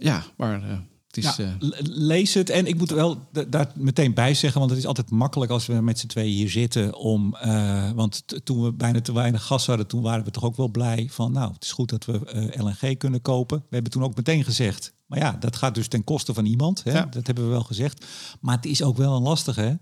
ja, 0.00 0.24
maar 0.36 0.84
is, 1.16 1.36
ja, 1.36 1.56
uh... 1.60 1.70
Lees 1.82 2.34
het. 2.34 2.50
En 2.50 2.66
ik 2.66 2.78
moet 2.78 2.90
wel 2.90 3.18
daar 3.48 3.70
meteen 3.74 4.14
bij 4.14 4.34
zeggen, 4.34 4.58
want 4.58 4.70
het 4.70 4.80
is 4.80 4.86
altijd 4.86 5.10
makkelijk 5.10 5.50
als 5.50 5.66
we 5.66 5.72
met 5.72 5.98
z'n 5.98 6.06
tweeën 6.06 6.32
hier 6.32 6.50
zitten 6.50 6.94
om. 6.94 7.36
Uh, 7.44 7.90
want 7.90 8.24
toen 8.44 8.62
we 8.62 8.72
bijna 8.72 9.00
te 9.00 9.12
weinig 9.12 9.42
gas 9.46 9.66
hadden, 9.66 9.86
toen 9.86 10.02
waren 10.02 10.24
we 10.24 10.30
toch 10.30 10.44
ook 10.44 10.56
wel 10.56 10.68
blij 10.68 11.08
van. 11.10 11.32
Nou, 11.32 11.52
het 11.52 11.64
is 11.64 11.72
goed 11.72 11.90
dat 11.90 12.04
we 12.04 12.20
uh, 12.34 12.54
eh, 12.54 12.64
LNG 12.64 12.96
kunnen 12.96 13.22
kopen. 13.22 13.58
We 13.58 13.74
hebben 13.74 13.92
toen 13.92 14.04
ook 14.04 14.16
meteen 14.16 14.44
gezegd. 14.44 14.92
Maar 15.06 15.18
ja, 15.18 15.36
dat 15.40 15.56
gaat 15.56 15.74
dus 15.74 15.88
ten 15.88 16.04
koste 16.04 16.34
van 16.34 16.46
iemand. 16.46 16.84
Hè? 16.84 16.92
Ja. 16.92 17.06
Dat 17.06 17.26
hebben 17.26 17.44
we 17.44 17.50
wel 17.50 17.62
gezegd. 17.62 18.04
Maar 18.40 18.56
het 18.56 18.66
is 18.66 18.82
ook 18.82 18.96
wel 18.96 19.16
een 19.16 19.22
lastige. 19.22 19.60
Hè? 19.60 19.74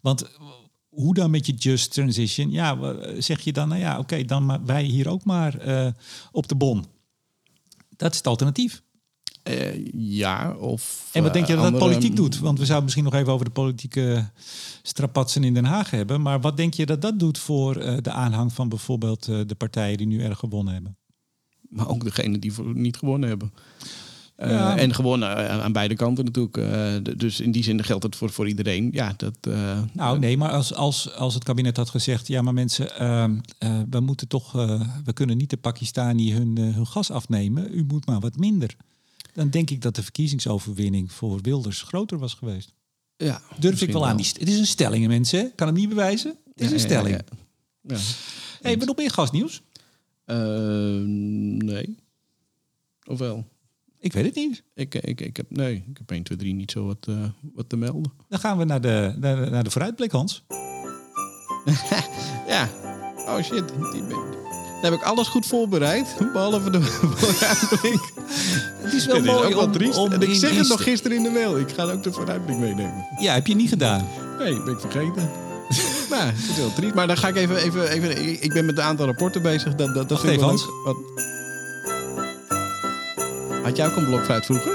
Want 0.00 0.24
hoe 0.88 1.14
dan 1.14 1.30
met 1.30 1.46
je 1.46 1.52
just 1.52 1.92
transition? 1.92 2.50
Ja, 2.50 2.94
zeg 3.18 3.40
je 3.40 3.52
dan, 3.52 3.68
nou 3.68 3.80
ja, 3.80 3.92
oké, 3.92 4.00
okay, 4.00 4.24
dan 4.24 4.46
maar 4.46 4.64
wij 4.64 4.82
hier 4.82 5.08
ook 5.08 5.24
maar 5.24 5.54
op 6.32 6.48
de 6.48 6.54
bon. 6.54 6.84
Dat 7.96 8.10
is 8.10 8.16
het 8.16 8.26
alternatief. 8.26 8.82
Uh, 9.48 9.86
ja, 9.92 10.56
of... 10.58 11.08
En 11.12 11.22
wat 11.22 11.32
denk 11.32 11.46
je 11.46 11.54
dat 11.54 11.64
andere... 11.64 11.84
politiek 11.84 12.16
doet? 12.16 12.38
Want 12.38 12.58
we 12.58 12.64
zouden 12.64 12.84
misschien 12.84 13.04
nog 13.04 13.14
even 13.14 13.32
over 13.32 13.44
de 13.44 13.52
politieke 13.52 14.30
strapatsen 14.82 15.44
in 15.44 15.54
Den 15.54 15.64
Haag 15.64 15.90
hebben. 15.90 16.22
Maar 16.22 16.40
wat 16.40 16.56
denk 16.56 16.74
je 16.74 16.86
dat 16.86 17.02
dat 17.02 17.18
doet 17.18 17.38
voor 17.38 17.76
uh, 17.76 17.96
de 18.02 18.10
aanhang 18.10 18.52
van 18.52 18.68
bijvoorbeeld 18.68 19.24
de 19.24 19.54
partijen 19.58 19.98
die 19.98 20.06
nu 20.06 20.22
erg 20.22 20.38
gewonnen 20.38 20.72
hebben? 20.72 20.96
Maar 21.68 21.88
ook 21.88 22.04
degenen 22.04 22.40
die 22.40 22.52
niet 22.62 22.96
gewonnen 22.96 23.28
hebben. 23.28 23.52
Ja. 24.36 24.76
En 24.76 24.94
gewoon 24.94 25.24
aan 25.24 25.72
beide 25.72 25.94
kanten 25.94 26.24
natuurlijk. 26.24 27.18
dus 27.18 27.40
in 27.40 27.52
die 27.52 27.62
zin 27.62 27.84
geldt 27.84 28.02
het 28.02 28.16
voor, 28.16 28.30
voor 28.30 28.48
iedereen. 28.48 28.88
Ja, 28.92 29.14
dat, 29.16 29.54
nou 29.92 30.18
nee, 30.18 30.36
maar 30.36 30.50
als, 30.50 30.74
als, 30.74 31.14
als 31.14 31.34
het 31.34 31.44
kabinet 31.44 31.76
had 31.76 31.90
gezegd... 31.90 32.28
ja, 32.28 32.42
maar 32.42 32.54
mensen, 32.54 32.98
ehm, 32.98 33.36
we 33.90 34.00
moeten 34.00 34.28
toch... 34.28 34.52
we 35.04 35.12
kunnen 35.14 35.36
niet 35.36 35.50
de 35.50 35.56
Pakistani 35.56 36.32
hun, 36.32 36.56
hun 36.58 36.86
gas 36.86 37.10
afnemen. 37.10 37.78
U 37.78 37.84
moet 37.84 38.06
maar 38.06 38.20
wat 38.20 38.36
minder 38.36 38.76
dan 39.32 39.50
denk 39.50 39.70
ik 39.70 39.80
dat 39.80 39.94
de 39.94 40.02
verkiezingsoverwinning 40.02 41.12
voor 41.12 41.40
Wilders 41.40 41.82
groter 41.82 42.18
was 42.18 42.34
geweest. 42.34 42.74
Ja, 43.16 43.42
Durf 43.58 43.82
ik 43.82 43.92
wel 43.92 44.06
aan. 44.06 44.16
Die 44.16 44.26
het 44.26 44.48
is 44.48 44.58
een 44.58 44.66
stelling, 44.66 45.06
mensen. 45.06 45.52
Kan 45.54 45.66
het 45.66 45.76
niet 45.76 45.88
bewijzen. 45.88 46.36
Het 46.54 46.60
is 46.60 46.66
ja, 46.66 46.72
een 46.72 46.80
stelling. 46.80 47.16
Ja, 47.16 47.96
ja. 47.96 47.98
Hey, 48.60 48.74
nog 48.74 48.96
meer 48.96 49.10
gasnieuws? 49.10 49.62
Uh, 50.26 50.36
nee. 51.66 51.96
Of 53.04 53.18
wel? 53.18 53.46
Ik 53.98 54.12
weet 54.12 54.24
het 54.24 54.34
niet. 54.34 54.62
Ik, 54.74 54.94
ik, 54.94 55.20
ik 55.20 55.36
heb, 55.36 55.50
nee, 55.50 55.74
ik 55.74 55.98
heb 55.98 56.10
1, 56.10 56.22
2, 56.22 56.38
3 56.38 56.54
niet 56.54 56.70
zo 56.70 56.86
wat, 56.86 57.06
uh, 57.08 57.24
wat 57.54 57.68
te 57.68 57.76
melden. 57.76 58.12
Dan 58.28 58.38
gaan 58.38 58.58
we 58.58 58.64
naar 58.64 58.80
de, 58.80 59.14
naar, 59.18 59.50
naar 59.50 59.64
de 59.64 59.70
vooruitblik, 59.70 60.10
Hans. 60.10 60.44
ja. 62.54 62.68
Oh 63.16 63.42
shit. 63.42 63.68
Die 63.92 64.02
ben, 64.02 64.51
dan 64.82 64.92
heb 64.92 65.00
ik 65.00 65.06
alles 65.06 65.28
goed 65.28 65.46
voorbereid, 65.46 66.16
behalve 66.32 66.70
de 66.70 66.82
vooruitblik. 67.16 68.12
Het 68.82 68.92
is 68.92 69.06
wel 69.06 69.16
het 69.16 69.24
mooi 69.24 69.48
is 69.48 69.54
om, 69.54 69.72
triest. 69.72 69.98
Om 69.98 70.12
en 70.12 70.22
ik 70.22 70.34
zeg 70.34 70.56
het 70.56 70.68
nog 70.68 70.82
gisteren 70.82 71.16
in 71.16 71.22
de 71.22 71.30
mail. 71.30 71.58
Ik 71.58 71.70
ga 71.70 71.82
ook 71.82 72.02
de 72.02 72.12
vooruitblik 72.12 72.58
meenemen. 72.58 73.06
Ja, 73.18 73.34
heb 73.34 73.46
je 73.46 73.54
niet 73.54 73.68
gedaan? 73.68 74.08
Nee, 74.38 74.62
ben 74.62 74.72
ik 74.72 74.80
vergeten. 74.80 75.30
nou, 76.10 76.24
het 76.24 76.48
is 76.50 76.56
heel 76.56 76.72
triest. 76.72 76.94
Maar 76.94 77.06
dan 77.06 77.16
ga 77.16 77.28
ik 77.28 77.36
even... 77.36 77.56
even, 77.56 77.88
even 77.88 78.42
ik 78.42 78.52
ben 78.52 78.66
met 78.66 78.78
een 78.78 78.84
aantal 78.84 79.06
rapporten 79.06 79.42
bezig. 79.42 79.74
Dat, 79.74 79.94
dat, 79.94 80.08
dat 80.08 80.20
vind 80.20 80.32
ik 80.32 80.40
wel 80.40 80.58
Wat... 80.84 80.96
Had 83.62 83.76
jij 83.76 83.86
ook 83.86 83.96
een 83.96 84.04
blokfluit 84.04 84.44
vroeger? 84.44 84.72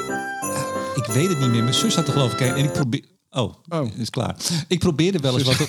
ik 0.95 1.05
weet 1.05 1.28
het 1.28 1.39
niet 1.39 1.49
meer. 1.49 1.64
Mijn 1.64 1.74
zus 1.74 1.95
had 1.95 2.08
er 2.08 2.14
geloof 2.14 2.34
ik 2.34 2.39
En 2.39 2.55
ik 2.58 2.72
probeer... 2.72 3.03
Oh, 3.38 3.54
oh, 3.70 3.88
is 3.98 4.10
klaar. 4.10 4.36
Ik 4.68 4.80
probeerde 4.80 5.20
wel 5.20 5.38
eens 5.38 5.44
wat. 5.44 5.62
Op... 5.62 5.68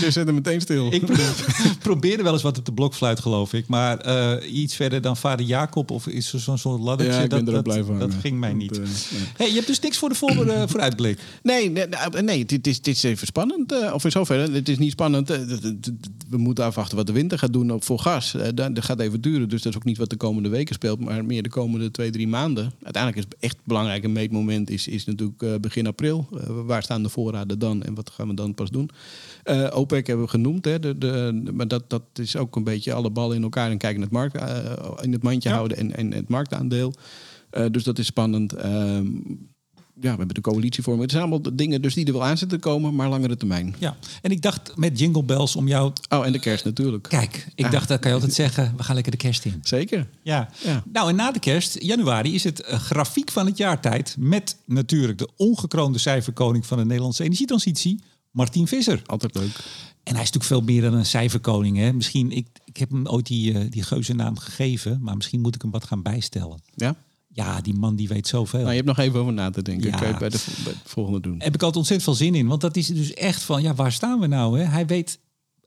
Je 0.00 0.10
zet 0.10 0.26
hem 0.26 0.34
meteen 0.34 0.60
stil. 0.60 0.92
Ik 0.92 1.02
probeerde 1.78 2.22
wel 2.22 2.32
eens 2.32 2.42
wat 2.42 2.58
op 2.58 2.64
de 2.64 2.72
blokfluit, 2.72 3.20
geloof 3.20 3.52
ik. 3.52 3.66
Maar 3.66 4.06
uh, 4.06 4.54
iets 4.54 4.74
verder 4.74 5.00
dan 5.00 5.16
vader 5.16 5.46
Jacob 5.46 5.90
of 5.90 6.06
is 6.06 6.32
er 6.32 6.40
zo'n 6.40 6.58
soort 6.58 6.80
laddertje. 6.80 7.16
Ja, 7.16 7.22
ik 7.22 7.30
dat, 7.30 7.44
ben 7.44 7.54
dat, 7.54 7.64
dat, 7.64 7.98
dat 7.98 8.14
ging 8.20 8.38
mij 8.38 8.52
niet. 8.52 8.78
Uh, 8.78 8.84
hey, 9.36 9.48
je 9.48 9.54
hebt 9.54 9.66
dus 9.66 9.80
niks 9.80 9.98
voor 9.98 10.08
de 10.08 10.14
voor, 10.14 10.46
uh, 10.46 10.62
vooruitblik. 10.66 11.18
Nee, 11.42 11.70
nee, 11.70 11.86
nee 12.22 12.44
het, 12.46 12.66
is, 12.66 12.76
het 12.76 12.86
is 12.86 13.02
even 13.02 13.26
spannend. 13.26 13.72
Uh, 13.72 13.94
of 13.94 14.04
in 14.04 14.10
zoverre, 14.10 14.52
het 14.52 14.68
is 14.68 14.78
niet 14.78 14.92
spannend. 14.92 15.28
we 16.28 16.36
moeten 16.36 16.64
afwachten 16.64 16.96
wat 16.96 17.06
de 17.06 17.12
winter 17.12 17.38
gaat 17.38 17.52
doen 17.52 17.82
voor 17.82 17.98
gas. 17.98 18.34
dat, 18.54 18.74
dat 18.74 18.84
gaat 18.84 19.00
even 19.00 19.20
duren. 19.20 19.48
Dus 19.48 19.62
dat 19.62 19.72
is 19.72 19.78
ook 19.78 19.84
niet 19.84 19.98
wat 19.98 20.10
de 20.10 20.16
komende 20.16 20.48
weken 20.48 20.74
speelt. 20.74 21.00
Maar 21.00 21.24
meer 21.24 21.42
de 21.42 21.48
komende 21.48 21.90
twee, 21.90 22.10
drie 22.10 22.28
maanden. 22.28 22.72
Uiteindelijk 22.82 23.26
is 23.26 23.30
het 23.30 23.42
echt 23.44 23.56
belangrijk. 23.64 24.04
Een 24.04 24.12
meetmoment 24.12 24.70
is, 24.70 24.88
is 24.88 25.04
natuurlijk 25.04 25.60
begin 25.60 25.86
april 25.86 26.28
waar 26.64 26.82
staan 26.82 27.02
de 27.02 27.08
voorraden 27.08 27.58
dan 27.58 27.82
en 27.82 27.94
wat 27.94 28.10
gaan 28.10 28.28
we 28.28 28.34
dan 28.34 28.54
pas 28.54 28.70
doen? 28.70 28.90
Uh, 29.44 29.68
OPEC 29.72 30.06
hebben 30.06 30.24
we 30.24 30.30
genoemd, 30.30 30.64
hè, 30.64 30.78
de, 30.78 30.98
de, 30.98 31.42
maar 31.52 31.68
dat, 31.68 31.90
dat 31.90 32.02
is 32.14 32.36
ook 32.36 32.56
een 32.56 32.64
beetje 32.64 32.92
alle 32.92 33.10
ballen 33.10 33.36
in 33.36 33.42
elkaar 33.42 33.70
en 33.70 33.78
kijken 33.78 34.00
naar 34.00 34.22
het, 34.22 34.32
markt, 34.34 34.66
uh, 34.66 35.04
in 35.04 35.12
het 35.12 35.22
mandje 35.22 35.50
houden 35.50 35.76
en, 35.76 35.96
en 35.96 36.12
het 36.12 36.28
marktaandeel. 36.28 36.92
Uh, 37.52 37.64
dus 37.70 37.84
dat 37.84 37.98
is 37.98 38.06
spannend. 38.06 38.52
Ehm, 38.52 39.06
ja, 40.00 40.10
we 40.10 40.16
hebben 40.16 40.34
de 40.34 40.40
coalitievorming. 40.40 41.02
Het 41.02 41.10
zijn 41.10 41.22
allemaal 41.22 41.42
de 41.42 41.54
dingen 41.54 41.82
dus 41.82 41.94
die 41.94 42.06
er 42.06 42.12
wel 42.12 42.24
aan 42.24 42.38
zitten 42.38 42.60
te 42.60 42.68
komen, 42.68 42.94
maar 42.94 43.08
langere 43.08 43.36
termijn. 43.36 43.74
Ja, 43.78 43.96
en 44.22 44.30
ik 44.30 44.42
dacht 44.42 44.76
met 44.76 44.98
Jingle 44.98 45.22
Bells 45.22 45.56
om 45.56 45.68
jou... 45.68 45.92
Oh, 46.08 46.26
en 46.26 46.32
de 46.32 46.38
kerst 46.38 46.64
natuurlijk. 46.64 47.08
Kijk, 47.08 47.48
ik 47.54 47.70
dacht, 47.70 47.88
dat 47.88 47.98
kan 47.98 48.08
je 48.08 48.16
altijd 48.16 48.34
zeggen, 48.34 48.74
we 48.76 48.82
gaan 48.82 48.94
lekker 48.94 49.12
de 49.12 49.18
kerst 49.18 49.44
in. 49.44 49.60
Zeker. 49.62 50.08
Ja. 50.22 50.50
Ja. 50.64 50.82
Nou, 50.92 51.08
en 51.08 51.16
na 51.16 51.32
de 51.32 51.38
kerst, 51.38 51.82
januari, 51.82 52.34
is 52.34 52.44
het 52.44 52.60
eh, 52.60 52.78
grafiek 52.78 53.30
van 53.30 53.46
het 53.46 53.56
jaartijd... 53.56 54.16
met 54.18 54.56
natuurlijk 54.64 55.18
de 55.18 55.28
ongekroonde 55.36 55.98
cijferkoning 55.98 56.66
van 56.66 56.78
de 56.78 56.84
Nederlandse 56.84 57.24
energietransitie, 57.24 58.02
Martin 58.30 58.66
Visser. 58.66 59.02
Altijd 59.06 59.34
leuk. 59.34 59.56
En 60.02 60.14
hij 60.14 60.22
is 60.22 60.30
natuurlijk 60.30 60.44
veel 60.44 60.74
meer 60.74 60.82
dan 60.82 60.94
een 60.94 61.06
cijferkoning. 61.06 61.76
Hè? 61.76 61.92
Misschien, 61.92 62.30
ik, 62.30 62.46
ik 62.64 62.76
heb 62.76 62.90
hem 62.90 63.06
ooit 63.06 63.26
die, 63.26 63.58
eh, 63.58 63.70
die 63.70 63.82
geuzennaam 63.82 64.38
gegeven, 64.38 64.98
maar 65.02 65.16
misschien 65.16 65.40
moet 65.40 65.54
ik 65.54 65.62
hem 65.62 65.70
wat 65.70 65.84
gaan 65.84 66.02
bijstellen. 66.02 66.62
Ja? 66.74 66.96
Ja, 67.36 67.60
die 67.60 67.74
man 67.74 67.96
die 67.96 68.08
weet 68.08 68.26
zoveel. 68.26 68.58
Nou, 68.58 68.70
je 68.70 68.76
hebt 68.76 68.88
nog 68.88 68.98
even 68.98 69.20
over 69.20 69.32
na 69.32 69.50
te 69.50 69.62
denken. 69.62 69.90
Ja. 69.90 69.96
Kan 69.96 70.08
je 70.08 70.16
bij 70.16 70.28
de, 70.28 70.44
bij 70.64 70.72
de 70.72 70.78
volgende 70.84 71.20
doen. 71.20 71.34
Heb 71.38 71.54
ik 71.54 71.62
altijd 71.62 71.76
ontzettend 71.76 72.02
veel 72.02 72.26
zin 72.26 72.34
in. 72.34 72.46
Want 72.46 72.60
dat 72.60 72.76
is 72.76 72.86
dus 72.86 73.14
echt 73.14 73.42
van, 73.42 73.62
ja, 73.62 73.74
waar 73.74 73.92
staan 73.92 74.20
we 74.20 74.26
nou? 74.26 74.58
Hè? 74.58 74.64
Hij 74.64 74.86
weet 74.86 75.18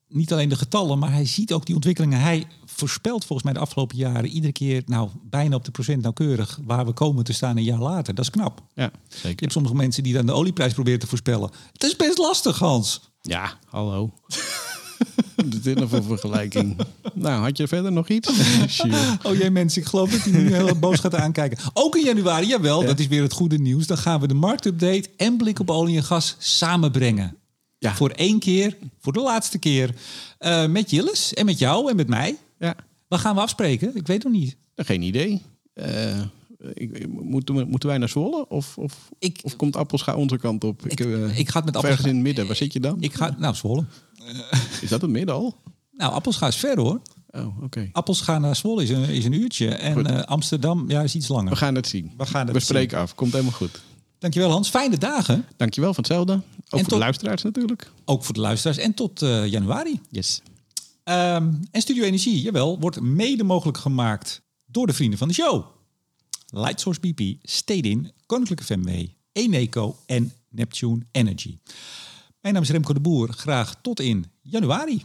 niet 0.08 0.32
alleen 0.34 0.50
de 0.50 0.56
getallen, 0.56 1.00
maar 1.00 1.12
hij 1.12 1.26
ziet 1.26 1.54
ook 1.54 1.66
die 1.66 1.76
ontwikkelingen. 1.76 2.20
Hij 2.20 2.48
voorspelt 2.66 3.26
volgens 3.26 3.44
mij 3.44 3.54
de 3.54 3.60
afgelopen 3.60 3.98
jaren 3.98 4.30
iedere 4.30 4.54
keer, 4.54 4.84
nou, 4.86 5.10
bijna 5.24 5.56
op 5.56 5.66
de 5.66 5.72
procent 5.72 6.02
nauwkeurig, 6.02 6.60
waar 6.66 6.86
we 6.86 6.92
komen 6.94 7.24
te 7.24 7.34
staan 7.34 7.58
een 7.58 7.64
jaar 7.64 7.80
later. 7.82 8.16
Dat 8.16 8.26
is 8.26 8.32
knap. 8.32 8.62
Ja, 8.74 8.84
Je 9.08 9.16
zeker. 9.18 9.40
hebt 9.40 9.52
sommige 9.52 9.76
mensen 9.76 10.04
die 10.04 10.14
dan 10.14 10.26
de 10.26 10.32
olieprijs 10.34 10.74
proberen 10.74 11.00
te 11.00 11.08
voorspellen. 11.08 11.50
Het 11.74 11.84
is 11.84 11.96
best 11.96 12.18
lastig, 12.18 12.60
Hans. 12.60 13.02
Ja, 13.22 13.58
hallo. 13.66 14.14
de 15.46 15.60
dinner 15.60 15.90
voor 15.90 16.04
vergelijking. 16.04 16.78
Nou, 17.14 17.42
had 17.44 17.58
je 17.58 17.68
verder 17.68 17.92
nog 17.92 18.08
iets? 18.10 18.30
Oh 19.24 19.36
jee 19.36 19.50
mensen, 19.52 19.82
ik 19.82 19.88
geloof 19.88 20.12
dat 20.12 20.20
hij 20.22 20.32
nu 20.32 20.54
heel 20.54 20.80
boos 20.80 21.00
gaat 21.00 21.16
aankijken. 21.16 21.58
Ook 21.74 21.96
in 21.96 22.04
januari, 22.04 22.48
jawel, 22.48 22.86
dat 22.86 23.00
is 23.00 23.08
weer 23.08 23.22
het 23.22 23.34
goede 23.34 23.58
nieuws. 23.58 23.88
Dan 23.88 23.98
gaan 23.98 24.20
we 24.20 24.28
de 24.28 24.34
marktupdate 24.34 25.10
en 25.18 25.38
blik 25.38 25.60
op 25.60 25.70
olie 25.70 25.98
en 25.98 26.04
gas 26.04 26.36
samenbrengen. 26.40 27.36
Ja. 27.80 27.96
Voor 27.96 28.10
één 28.10 28.40
keer, 28.40 28.78
voor 29.00 29.14
de 29.14 29.20
laatste 29.22 29.58
keer. 29.58 29.94
eh, 30.38 30.68
met 30.68 30.90
Jilles 30.90 31.34
en 31.34 31.46
met 31.46 31.60
jou 31.60 31.90
en 31.90 31.96
met 31.96 32.08
mij. 32.08 32.38
ja, 32.60 32.76
Wat 33.08 33.20
gaan 33.20 33.36
we 33.36 33.42
afspreken? 33.42 33.96
Ik 33.96 34.08
weet 34.08 34.24
nog 34.24 34.34
niet. 34.34 34.56
geen 34.76 35.02
idee. 35.02 35.42
Eh, 35.74 36.20
ik, 36.74 37.08
moeten, 37.22 37.56
we- 37.56 37.64
moeten 37.66 37.90
wij 37.90 37.98
naar 37.98 38.10
Zwolle? 38.10 38.48
Of, 38.50 38.78
of, 38.78 39.10
Ik- 39.20 39.40
of 39.44 39.56
komt 39.56 39.76
Appelscha 39.76 40.16
onze 40.16 40.38
kant 40.38 40.64
op? 40.64 40.86
Ik, 40.88 41.00
eh, 41.00 41.40
ik 41.40 41.50
ga 41.50 41.58
het 41.58 41.66
met 41.66 41.76
of 41.76 41.84
ergens 41.84 42.00
Appelscha... 42.00 42.08
in 42.10 42.16
het 42.16 42.24
midden. 42.24 42.48
Waar 42.48 42.56
zit 42.56 42.74
je 42.74 42.80
dan? 42.80 42.98
Ik 43.02 43.14
ga, 43.14 43.36
nou, 43.40 43.56
Zwolle. 43.56 43.86
Is 44.82 44.90
dat 44.90 45.02
het 45.02 45.10
midden 45.10 45.36
al? 45.36 45.56
Nou, 45.92 46.14
Appelscha 46.14 46.48
is 46.48 46.56
ver 46.56 46.80
hoor. 46.80 47.02
Oh, 47.32 47.64
oké. 47.64 47.90
Appelscha 47.92 48.40
naar 48.40 48.56
Zwolle 48.56 48.84
is 48.84 48.90
een, 48.90 49.04
is 49.10 49.26
een 49.26 49.34
uurtje. 49.34 49.68
En 49.70 50.06
eh, 50.06 50.22
Amsterdam 50.24 50.90
ja, 50.90 51.02
is 51.02 51.16
iets 51.16 51.28
langer. 51.28 51.50
We 51.52 51.56
gaan 51.58 51.76
het 51.76 51.88
zien. 51.88 52.12
We 52.18 52.26
gaan 52.26 52.46
het 52.46 52.56
We 52.56 52.60
spreken 52.60 52.98
af. 52.98 53.16
Komt 53.16 53.32
helemaal 53.32 53.54
goed. 53.54 53.82
Dankjewel 54.20 54.50
Hans. 54.52 54.70
Fijne 54.70 54.98
dagen. 54.98 55.46
Dankjewel 55.58 55.94
van 55.94 56.04
hetzelfde. 56.04 56.34
Ook 56.34 56.44
voor 56.70 56.80
tot- 56.80 56.90
de 56.90 56.98
luisteraars 56.98 57.44
natuurlijk. 57.44 57.92
Ook 58.06 58.24
voor 58.24 58.34
de 58.34 58.40
luisteraars. 58.40 58.78
En 58.78 58.94
tot 58.94 59.22
eh, 59.22 59.46
januari. 59.46 60.00
Yes. 60.10 60.42
Ehm, 61.04 61.52
en 61.72 61.82
Studio 61.82 62.04
Energie, 62.04 62.42
jawel, 62.42 62.80
wordt 62.80 63.02
mede 63.02 63.44
mogelijk 63.44 63.78
gemaakt 63.78 64.42
door 64.66 64.88
de 64.88 64.94
vrienden 64.94 65.18
van 65.20 65.28
de 65.28 65.34
show. 65.34 65.66
Lightsource 66.50 67.00
BP, 67.00 67.36
Stedin, 67.42 68.12
Koninklijke 68.26 68.64
FMW, 68.64 68.90
Eneco 69.32 69.98
en 70.06 70.32
Neptune 70.50 71.06
Energy. 71.12 71.58
Mijn 72.42 72.54
naam 72.54 72.64
is 72.64 72.70
Remco 72.70 72.94
de 72.94 73.00
Boer. 73.00 73.34
Graag 73.34 73.76
tot 73.82 74.00
in 74.00 74.26
januari. 74.42 75.04